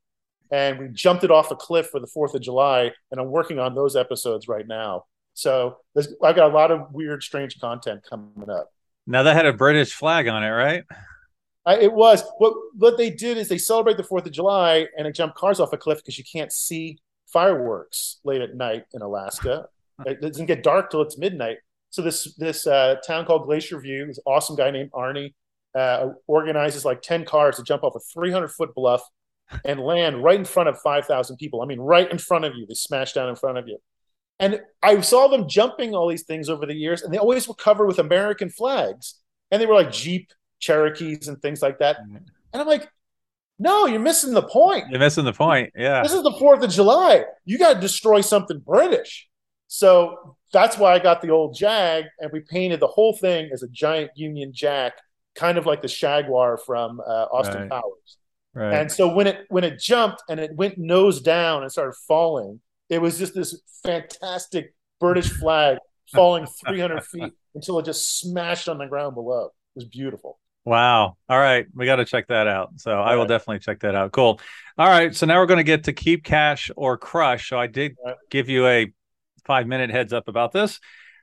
and 0.50 0.78
we 0.78 0.88
jumped 0.88 1.24
it 1.24 1.30
off 1.30 1.50
a 1.50 1.56
cliff 1.56 1.88
for 1.88 2.00
the 2.00 2.06
4th 2.06 2.34
of 2.34 2.40
July. 2.40 2.92
And 3.10 3.20
I'm 3.20 3.28
working 3.28 3.58
on 3.58 3.74
those 3.74 3.96
episodes 3.96 4.48
right 4.48 4.66
now. 4.66 5.04
So 5.34 5.76
I've 5.96 6.36
got 6.36 6.50
a 6.50 6.54
lot 6.54 6.70
of 6.70 6.92
weird, 6.92 7.22
strange 7.22 7.60
content 7.60 8.04
coming 8.08 8.50
up. 8.50 8.70
Now 9.06 9.22
that 9.22 9.36
had 9.36 9.46
a 9.46 9.52
British 9.52 9.92
flag 9.92 10.26
on 10.28 10.42
it, 10.42 10.48
right? 10.48 10.84
I, 11.68 11.76
it 11.80 11.92
was. 11.92 12.24
What 12.38 12.54
what 12.76 12.96
they 12.96 13.10
did 13.10 13.36
is 13.36 13.48
they 13.48 13.58
celebrate 13.58 13.98
the 13.98 14.02
Fourth 14.02 14.24
of 14.24 14.32
July 14.32 14.86
and 14.96 15.06
they 15.06 15.12
jump 15.12 15.34
cars 15.34 15.60
off 15.60 15.74
a 15.74 15.76
cliff 15.76 15.98
because 15.98 16.16
you 16.16 16.24
can't 16.24 16.50
see 16.50 16.98
fireworks 17.26 18.20
late 18.24 18.40
at 18.40 18.56
night 18.56 18.84
in 18.94 19.02
Alaska. 19.02 19.66
it 20.06 20.22
doesn't 20.22 20.46
get 20.46 20.62
dark 20.62 20.90
till 20.90 21.02
it's 21.02 21.18
midnight. 21.18 21.58
So 21.90 22.00
this 22.00 22.34
this 22.36 22.66
uh, 22.66 22.96
town 23.06 23.26
called 23.26 23.44
Glacier 23.44 23.78
View, 23.80 24.06
this 24.06 24.18
awesome 24.26 24.56
guy 24.56 24.70
named 24.70 24.90
Arnie, 24.92 25.34
uh, 25.74 26.08
organizes 26.26 26.86
like 26.86 27.02
ten 27.02 27.26
cars 27.26 27.56
to 27.56 27.62
jump 27.62 27.84
off 27.84 27.94
a 27.94 28.00
300 28.14 28.48
foot 28.48 28.74
bluff 28.74 29.02
and 29.66 29.78
land 29.78 30.22
right 30.22 30.38
in 30.38 30.44
front 30.44 30.68
of 30.68 30.78
5,000 30.78 31.36
people. 31.36 31.62
I 31.62 31.66
mean, 31.66 31.80
right 31.80 32.10
in 32.10 32.18
front 32.18 32.44
of 32.44 32.54
you. 32.54 32.66
They 32.66 32.74
smash 32.74 33.12
down 33.14 33.28
in 33.28 33.36
front 33.36 33.56
of 33.56 33.66
you. 33.66 33.78
And 34.38 34.60
I 34.82 35.00
saw 35.00 35.28
them 35.28 35.48
jumping 35.48 35.94
all 35.94 36.08
these 36.08 36.24
things 36.24 36.48
over 36.48 36.64
the 36.64 36.74
years, 36.74 37.02
and 37.02 37.12
they 37.12 37.18
always 37.18 37.48
were 37.48 37.54
covered 37.54 37.86
with 37.86 37.98
American 37.98 38.50
flags. 38.50 39.14
And 39.50 39.60
they 39.60 39.66
were 39.66 39.74
like 39.74 39.90
Jeep 39.90 40.32
Cherokees 40.58 41.28
and 41.28 41.40
things 41.40 41.62
like 41.62 41.78
that. 41.78 41.98
And 42.00 42.62
I'm 42.62 42.66
like, 42.66 42.88
no, 43.58 43.86
you're 43.86 44.00
missing 44.00 44.34
the 44.34 44.42
point. 44.42 44.84
You're 44.90 45.00
missing 45.00 45.24
the 45.24 45.32
point. 45.32 45.72
Yeah. 45.76 46.02
This 46.02 46.12
is 46.12 46.22
the 46.22 46.30
4th 46.30 46.62
of 46.62 46.70
July. 46.70 47.24
You 47.44 47.58
got 47.58 47.74
to 47.74 47.80
destroy 47.80 48.20
something 48.20 48.60
British. 48.60 49.28
So 49.66 50.36
that's 50.52 50.78
why 50.78 50.94
I 50.94 50.98
got 50.98 51.20
the 51.20 51.30
old 51.30 51.54
Jag, 51.54 52.04
and 52.20 52.30
we 52.32 52.40
painted 52.40 52.80
the 52.80 52.86
whole 52.86 53.16
thing 53.16 53.50
as 53.52 53.62
a 53.62 53.68
giant 53.68 54.12
Union 54.14 54.52
Jack, 54.54 54.94
kind 55.34 55.58
of 55.58 55.66
like 55.66 55.82
the 55.82 55.88
Shaguar 55.88 56.56
from 56.56 57.00
uh, 57.00 57.26
Austin 57.32 57.62
right. 57.62 57.70
Powers. 57.70 58.16
Right. 58.54 58.74
And 58.74 58.90
so 58.90 59.12
when 59.14 59.26
it 59.26 59.44
when 59.50 59.62
it 59.62 59.78
jumped 59.78 60.22
and 60.28 60.40
it 60.40 60.54
went 60.54 60.78
nose 60.78 61.20
down 61.20 61.62
and 61.62 61.70
started 61.70 61.94
falling, 62.08 62.60
it 62.88 63.00
was 63.00 63.18
just 63.18 63.34
this 63.34 63.60
fantastic 63.84 64.74
British 65.00 65.30
flag 65.30 65.78
falling 66.14 66.46
300 66.66 67.04
feet 67.04 67.32
until 67.54 67.78
it 67.78 67.84
just 67.84 68.18
smashed 68.18 68.68
on 68.68 68.78
the 68.78 68.86
ground 68.86 69.14
below. 69.14 69.46
It 69.46 69.80
was 69.80 69.84
beautiful. 69.84 70.38
Wow. 70.68 71.16
All 71.30 71.38
right. 71.38 71.66
We 71.74 71.86
got 71.86 71.96
to 71.96 72.04
check 72.04 72.26
that 72.26 72.46
out. 72.46 72.72
So 72.76 72.94
All 72.94 73.02
I 73.02 73.14
will 73.14 73.20
right. 73.20 73.28
definitely 73.28 73.60
check 73.60 73.80
that 73.80 73.94
out. 73.94 74.12
Cool. 74.12 74.38
All 74.76 74.86
right. 74.86 75.16
So 75.16 75.24
now 75.24 75.38
we're 75.38 75.46
going 75.46 75.56
to 75.56 75.64
get 75.64 75.84
to 75.84 75.94
keep 75.94 76.24
cash 76.24 76.70
or 76.76 76.98
crush. 76.98 77.48
So 77.48 77.58
I 77.58 77.68
did 77.68 77.96
right. 78.04 78.16
give 78.28 78.50
you 78.50 78.66
a 78.66 78.92
five 79.46 79.66
minute 79.66 79.88
heads 79.88 80.12
up 80.12 80.28
about 80.28 80.52
this. 80.52 80.78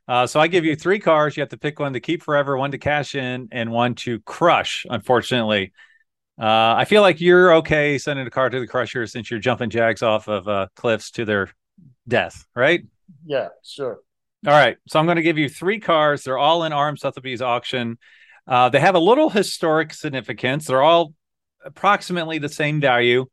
Uh, 0.08 0.26
so 0.26 0.40
I 0.40 0.48
give 0.48 0.66
you 0.66 0.76
three 0.76 0.98
cars. 0.98 1.38
You 1.38 1.42
have 1.42 1.50
to 1.50 1.60
pick 1.60 1.80
one 1.80 1.94
to 1.94 2.00
keep 2.00 2.24
forever, 2.24 2.58
one 2.58 2.72
to 2.72 2.80
cash 2.80 3.14
in, 3.14 3.50
and 3.52 3.72
one 3.72 3.94
to 3.96 4.20
crush. 4.22 4.84
Unfortunately, 4.90 5.74
uh, 6.42 6.74
I 6.76 6.86
feel 6.86 7.04
like 7.04 7.22
you're 7.22 7.58
okay 7.58 8.00
sending 8.00 8.26
a 8.26 8.32
car 8.32 8.50
to 8.50 8.60
the 8.60 8.66
crusher 8.66 9.06
since 9.06 9.30
you're 9.30 9.40
jumping 9.40 9.70
jags 9.70 10.02
off 10.02 10.28
of 10.28 10.48
uh, 10.48 10.68
cliffs 10.76 11.12
to 11.12 11.26
their 11.26 11.52
death, 12.08 12.48
right? 12.56 12.84
Yeah, 13.24 13.50
sure. 13.64 14.00
All 14.48 14.54
right. 14.54 14.78
So 14.88 15.00
I'm 15.00 15.06
going 15.06 15.18
to 15.18 15.22
give 15.22 15.38
you 15.38 15.50
three 15.50 15.80
cars. 15.80 16.24
They're 16.24 16.38
all 16.38 16.64
in 16.64 16.74
RM 16.74 16.98
Sotheby's 16.98 17.44
auction. 17.44 18.00
Uh, 18.48 18.70
they 18.70 18.80
have 18.80 18.96
a 18.96 19.00
little 19.00 19.30
historic 19.30 19.94
significance. 19.94 20.68
They're 20.68 20.84
all 20.84 21.14
approximately 21.64 22.38
the 22.38 22.50
same 22.50 22.80
value. 22.80 23.26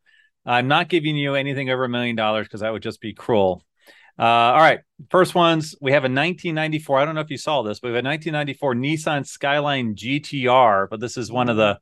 I'm 0.45 0.69
not 0.69 0.89
giving 0.89 1.17
you 1.17 1.35
anything 1.35 1.71
over 1.71 1.85
a 1.85 1.89
million 1.89 2.17
dollars 2.17 2.47
because 2.47 2.61
that 2.61 2.73
would 2.73 2.83
just 2.83 3.01
be 3.01 3.13
cruel. 3.13 3.63
Uh, 4.19 4.23
all 4.23 4.61
right. 4.61 4.81
First 5.11 5.35
ones 5.35 5.75
we 5.81 5.93
have 5.93 6.03
a 6.03 6.11
1994. 6.11 6.99
I 6.99 7.05
don't 7.05 7.15
know 7.15 7.21
if 7.21 7.31
you 7.31 7.39
saw 7.39 7.63
this, 7.63 7.81
but 7.81 7.89
we 7.89 7.97
have 7.97 8.05
a 8.05 8.09
1994 8.09 8.75
Nissan 8.75 9.27
Skyline 9.27 9.95
GTR, 9.95 10.89
but 10.91 11.01
this 11.01 11.17
is 11.17 11.31
one 11.31 11.49
of 11.49 11.57
the 11.57 11.79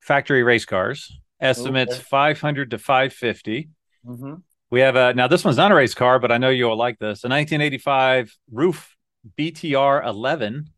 factory 0.00 0.42
race 0.42 0.64
cars. 0.64 1.12
Estimates 1.40 1.94
okay. 1.94 2.02
500 2.02 2.70
to 2.70 2.78
550. 2.78 3.68
Mm-hmm. 4.06 4.34
We 4.70 4.80
have 4.80 4.96
a 4.96 5.14
now 5.14 5.28
this 5.28 5.44
one's 5.44 5.56
not 5.56 5.72
a 5.72 5.74
race 5.74 5.94
car, 5.94 6.18
but 6.18 6.32
I 6.32 6.38
know 6.38 6.50
you'll 6.50 6.76
like 6.76 6.98
this. 6.98 7.24
A 7.24 7.28
1985 7.28 8.36
Ruf 8.50 8.96
BTR 9.38 10.06
11, 10.06 10.70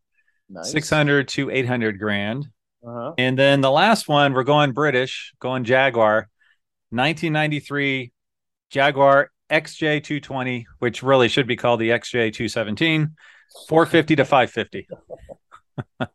nice. 0.49 0.71
600 0.71 1.27
to 1.29 1.49
800 1.49 1.99
grand. 1.99 2.47
Uh-huh. 2.85 3.13
And 3.17 3.37
then 3.37 3.61
the 3.61 3.71
last 3.71 4.07
one, 4.07 4.33
we're 4.33 4.43
going 4.43 4.71
British, 4.71 5.33
going 5.39 5.63
Jaguar, 5.63 6.29
1993 6.91 8.11
Jaguar 8.69 9.31
XJ220, 9.49 10.65
which 10.79 11.03
really 11.03 11.27
should 11.27 11.47
be 11.47 11.55
called 11.55 11.79
the 11.79 11.89
XJ217, 11.89 13.11
450 13.67 14.15
to 14.15 14.25
550. 14.25 14.87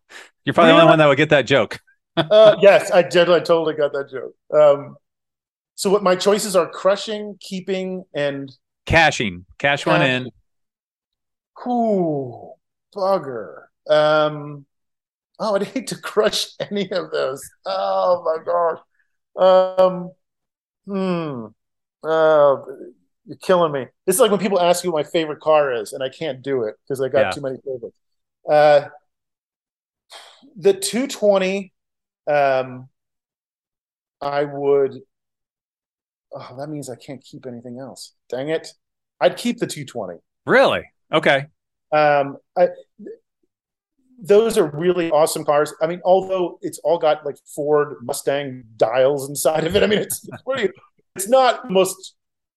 You're 0.44 0.54
probably 0.54 0.72
the 0.72 0.78
only 0.78 0.86
one 0.86 0.98
that 0.98 1.06
would 1.06 1.16
get 1.16 1.30
that 1.30 1.46
joke. 1.46 1.80
uh, 2.16 2.56
yes, 2.60 2.90
I 2.92 3.02
did. 3.02 3.28
I 3.28 3.40
totally 3.40 3.74
got 3.74 3.92
that 3.92 4.10
joke. 4.10 4.34
Um, 4.54 4.96
so 5.74 5.90
what 5.90 6.02
my 6.02 6.14
choices 6.14 6.54
are 6.54 6.68
crushing, 6.68 7.36
keeping, 7.40 8.04
and 8.14 8.50
cashing. 8.86 9.46
Cash 9.58 9.86
one 9.86 10.02
in. 10.02 10.30
Cool. 11.54 12.58
Bugger. 12.94 13.63
Um 13.88 14.66
oh, 15.38 15.56
I'd 15.56 15.64
hate 15.64 15.86
to 15.88 15.96
crush 16.00 16.48
any 16.58 16.90
of 16.90 17.10
those. 17.10 17.42
Oh 17.66 18.22
my 18.24 18.44
gosh. 18.44 18.78
Um 19.86 20.10
hmm. 20.86 21.46
Uh 22.08 22.56
you're 23.26 23.38
killing 23.40 23.72
me. 23.72 23.86
It's 24.06 24.18
like 24.18 24.30
when 24.30 24.40
people 24.40 24.60
ask 24.60 24.84
you 24.84 24.92
what 24.92 25.04
my 25.04 25.10
favorite 25.10 25.40
car 25.40 25.72
is, 25.72 25.94
and 25.94 26.02
I 26.02 26.10
can't 26.10 26.42
do 26.42 26.64
it 26.64 26.76
because 26.82 27.00
I 27.00 27.08
got 27.08 27.20
yeah. 27.20 27.30
too 27.30 27.40
many 27.40 27.56
favorites. 27.64 27.96
Uh 28.48 28.88
the 30.56 30.74
220 30.74 31.72
um 32.26 32.88
I 34.20 34.44
would 34.44 35.00
oh, 36.34 36.56
that 36.58 36.68
means 36.68 36.90
I 36.90 36.96
can't 36.96 37.22
keep 37.22 37.46
anything 37.46 37.78
else. 37.78 38.14
Dang 38.28 38.48
it. 38.48 38.68
I'd 39.20 39.36
keep 39.36 39.58
the 39.58 39.66
220. 39.66 40.20
Really? 40.46 40.84
Okay. 41.12 41.46
Um, 41.92 42.38
I, 42.56 42.68
those 44.20 44.56
are 44.58 44.70
really 44.70 45.10
awesome 45.10 45.44
cars. 45.44 45.72
I 45.82 45.86
mean, 45.86 46.00
although 46.04 46.58
it's 46.62 46.78
all 46.78 46.98
got 46.98 47.24
like 47.24 47.36
Ford 47.54 47.96
Mustang 48.02 48.64
dials 48.76 49.28
inside 49.28 49.64
of 49.64 49.76
it. 49.76 49.82
I 49.82 49.86
mean, 49.86 49.98
it's 49.98 50.26
pretty, 50.46 50.72
it's 51.16 51.28
not 51.28 51.70
most 51.70 52.14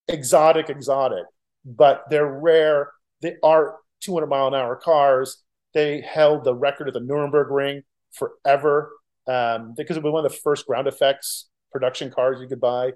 exotic, 0.08 0.70
exotic, 0.70 1.26
but 1.65 2.04
they're 2.10 2.39
rare. 2.39 2.91
They 3.22 3.36
are 3.43 3.78
200 4.02 4.28
mile 4.28 4.48
an 4.48 4.54
hour 4.54 4.76
cars. 4.76 5.43
They 5.74 6.02
held 6.02 6.43
the 6.43 6.56
record 6.56 6.88
at 6.88 6.93
the 6.93 7.02
Nürburgring 7.02 7.84
forever 8.13 8.91
um, 9.28 9.74
because 9.76 9.98
it 9.98 10.04
was 10.04 10.13
one 10.13 10.26
of 10.26 10.32
the 10.32 10.38
first 10.38 10.65
ground 10.65 10.88
effects 10.88 11.50
production 11.72 12.12
cars 12.12 12.39
you 12.41 12.48
could 12.48 12.62
buy. 12.62 12.91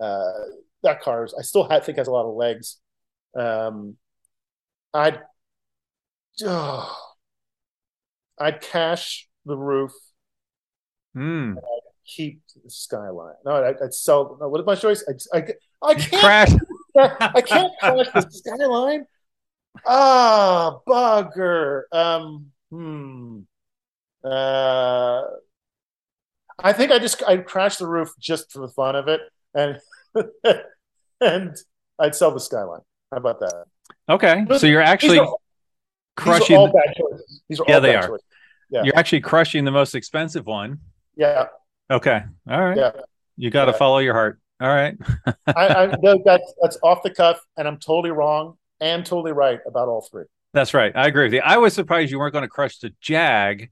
Uh, 0.00 0.32
that 0.82 1.00
car, 1.02 1.28
I 1.38 1.42
still 1.42 1.68
have, 1.68 1.84
think 1.84 1.98
has 1.98 2.08
a 2.08 2.12
lot 2.12 2.26
of 2.26 2.34
legs. 2.34 2.78
Um, 3.38 3.96
I'd, 4.94 5.20
oh, 6.44 7.11
I'd 8.42 8.60
cash 8.60 9.28
the 9.46 9.56
Ruf. 9.56 9.92
Mm. 11.16 11.56
I'd 11.56 11.80
keep 12.06 12.42
the 12.62 12.70
skyline. 12.70 13.34
No, 13.44 13.64
I'd, 13.64 13.76
I'd 13.82 13.94
sell. 13.94 14.36
No, 14.40 14.48
what 14.48 14.60
is 14.60 14.66
my 14.66 14.74
choice? 14.74 15.04
I, 15.08 15.38
I, 15.38 15.46
I 15.82 15.94
can't 15.94 16.22
crash. 16.22 16.52
I 16.96 17.40
can't 17.40 17.72
crash 17.80 18.06
the 18.12 18.28
skyline. 18.30 19.06
Ah, 19.86 20.78
bugger. 20.86 21.82
Um, 21.92 22.46
hmm. 22.70 23.40
Uh, 24.24 25.22
I 26.58 26.72
think 26.72 26.92
I 26.92 26.98
just 26.98 27.22
I 27.26 27.38
crashed 27.38 27.78
the 27.78 27.86
Ruf 27.86 28.10
just 28.20 28.52
for 28.52 28.60
the 28.60 28.68
fun 28.68 28.94
of 28.94 29.08
it 29.08 29.20
and 29.54 29.78
and 31.20 31.56
I'd 31.98 32.14
sell 32.14 32.30
the 32.30 32.40
Skyline. 32.40 32.80
How 33.10 33.18
about 33.18 33.40
that? 33.40 33.64
Okay, 34.08 34.46
so 34.58 34.66
you're 34.66 34.80
actually 34.82 35.18
these 35.18 35.28
are, 35.28 35.36
crushing. 36.16 36.46
These 36.48 36.56
are 36.56 36.60
all 36.60 36.72
bad 36.72 36.94
choices. 36.96 37.42
These 37.48 37.60
are 37.60 37.64
yeah, 37.68 37.74
all 37.74 37.80
they 37.80 37.94
are. 37.94 38.08
Choices. 38.08 38.24
Yeah. 38.72 38.82
You're 38.84 38.96
actually 38.96 39.20
crushing 39.20 39.64
the 39.64 39.70
most 39.70 39.94
expensive 39.94 40.46
one. 40.46 40.80
Yeah. 41.14 41.46
Okay. 41.90 42.22
All 42.50 42.64
right. 42.64 42.76
Yeah. 42.76 42.92
You 43.36 43.50
got 43.50 43.66
to 43.66 43.72
yeah. 43.72 43.78
follow 43.78 43.98
your 43.98 44.14
heart. 44.14 44.40
All 44.60 44.68
right. 44.68 44.96
I, 45.46 45.66
I 45.68 45.86
that's 46.24 46.54
that's 46.60 46.78
off 46.82 47.02
the 47.02 47.10
cuff, 47.10 47.40
and 47.56 47.68
I'm 47.68 47.78
totally 47.78 48.10
wrong 48.10 48.56
and 48.80 49.04
totally 49.04 49.32
right 49.32 49.60
about 49.66 49.88
all 49.88 50.06
three. 50.10 50.24
That's 50.54 50.74
right. 50.74 50.92
I 50.94 51.06
agree 51.06 51.24
with 51.24 51.34
you. 51.34 51.42
I 51.44 51.58
was 51.58 51.74
surprised 51.74 52.10
you 52.10 52.18
weren't 52.18 52.32
going 52.32 52.42
to 52.42 52.48
crush 52.48 52.78
the 52.78 52.92
Jag, 53.00 53.70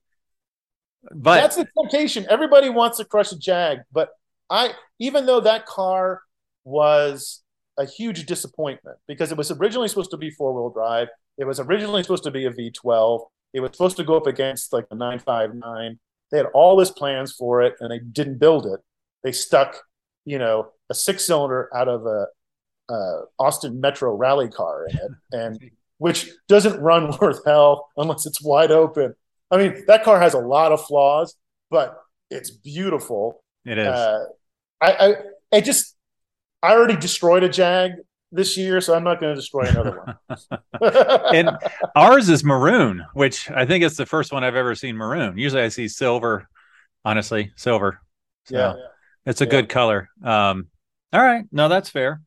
but 1.15 1.41
that's 1.41 1.57
the 1.57 1.67
temptation. 1.79 2.27
Everybody 2.29 2.69
wants 2.69 2.99
to 2.99 3.05
crush 3.05 3.33
a 3.33 3.39
Jag, 3.39 3.79
but 3.91 4.11
I 4.51 4.75
even 4.99 5.27
though 5.27 5.41
that 5.41 5.67
car 5.67 6.21
was 6.65 7.43
a 7.79 7.87
huge 7.87 8.27
disappointment 8.27 8.99
because 9.09 9.33
it 9.33 9.39
was 9.39 9.51
originally 9.51 9.89
supposed 9.89 10.11
to 10.11 10.17
be 10.17 10.31
four 10.31 10.53
wheel 10.53 10.71
drive. 10.71 11.09
It 11.39 11.47
was 11.47 11.59
originally 11.59 12.03
supposed 12.03 12.25
to 12.25 12.31
be 12.31 12.45
a 12.45 12.51
V12. 12.51 13.27
It 13.53 13.61
was 13.61 13.73
supposed 13.73 13.97
to 13.97 14.05
go 14.05 14.17
up 14.17 14.27
against 14.27 14.73
like 14.73 14.87
a 14.91 14.95
959. 14.95 15.99
They 16.31 16.37
had 16.37 16.47
all 16.55 16.77
this 16.77 16.91
plans 16.91 17.33
for 17.33 17.63
it 17.63 17.75
and 17.81 17.91
they 17.91 17.99
didn't 17.99 18.39
build 18.39 18.67
it. 18.67 18.81
They 19.25 19.33
stuck, 19.33 19.77
you 20.25 20.39
know, 20.39 20.71
a 20.89 20.95
six 20.95 21.27
cylinder 21.27 21.69
out 21.75 21.89
of 21.89 22.07
a, 22.07 22.27
a 22.93 23.23
Austin 23.39 23.81
Metro 23.81 24.15
rally 24.15 24.49
car 24.49 24.87
in 24.87 24.97
it, 24.97 25.11
and 25.33 25.71
which 25.99 26.31
doesn't 26.49 26.81
run 26.81 27.17
worth 27.21 27.45
hell 27.45 27.89
unless 27.97 28.27
it's 28.27 28.43
wide 28.43 28.71
open. 28.71 29.15
I 29.51 29.57
mean, 29.57 29.85
that 29.89 30.05
car 30.05 30.21
has 30.21 30.35
a 30.35 30.39
lot 30.39 30.73
of 30.73 30.85
flaws, 30.85 31.35
but 31.71 32.01
it's 32.31 32.51
beautiful. 32.51 33.43
It 33.65 33.79
is. 33.79 33.87
Uh, 33.87 34.25
I, 34.81 34.93
I, 34.93 35.15
I 35.53 35.61
just 35.61 35.97
I 36.63 36.73
already 36.73 36.97
destroyed 36.97 37.43
a 37.43 37.49
Jag 37.49 37.93
this 38.33 38.57
year, 38.57 38.81
so 38.81 38.95
I'm 38.95 39.05
not 39.05 39.21
going 39.21 39.35
to 39.35 39.41
destroy 39.41 39.63
another 39.63 40.17
one. 40.81 41.33
and 41.35 41.51
ours 41.97 42.29
is 42.29 42.45
maroon, 42.45 43.05
which 43.15 43.51
I 43.51 43.67
think 43.67 43.85
it's 43.85 43.97
the 43.97 44.07
first 44.07 44.33
one 44.33 44.45
I've 44.45 44.55
ever 44.55 44.75
seen 44.75 44.97
maroon. 44.97 45.37
Usually 45.37 45.63
I 45.63 45.69
see 45.69 45.89
silver 45.89 46.49
honestly, 47.05 47.53
silver. 47.57 48.01
So 48.45 48.57
yeah, 48.57 48.75
it's 49.27 49.41
a 49.41 49.45
yeah. 49.45 49.51
good 49.51 49.69
color. 49.69 50.09
Um, 50.23 50.69
all 51.13 51.23
right, 51.23 51.45
no, 51.53 51.69
that's 51.69 51.91
fair. 51.91 52.21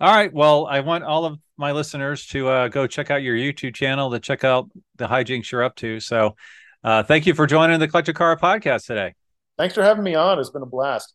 All 0.00 0.14
right, 0.14 0.32
well, 0.32 0.66
I 0.66 0.80
want 0.80 1.04
all 1.04 1.24
of 1.24 1.38
my 1.56 1.72
listeners 1.72 2.26
to 2.28 2.48
uh, 2.48 2.68
go 2.68 2.86
check 2.86 3.10
out 3.10 3.22
your 3.22 3.36
YouTube 3.36 3.74
channel 3.74 4.10
to 4.12 4.20
check 4.20 4.44
out 4.44 4.70
the 4.96 5.08
hijinks 5.08 5.50
you're 5.50 5.64
up 5.64 5.74
to. 5.76 5.98
So, 5.98 6.36
uh, 6.84 7.02
thank 7.02 7.26
you 7.26 7.34
for 7.34 7.46
joining 7.46 7.80
the 7.80 7.88
Collector 7.88 8.12
Car 8.12 8.36
podcast 8.36 8.86
today. 8.86 9.14
Thanks 9.56 9.74
for 9.74 9.82
having 9.82 10.04
me 10.04 10.14
on. 10.14 10.38
It's 10.38 10.50
been 10.50 10.62
a 10.62 10.66
blast. 10.66 11.14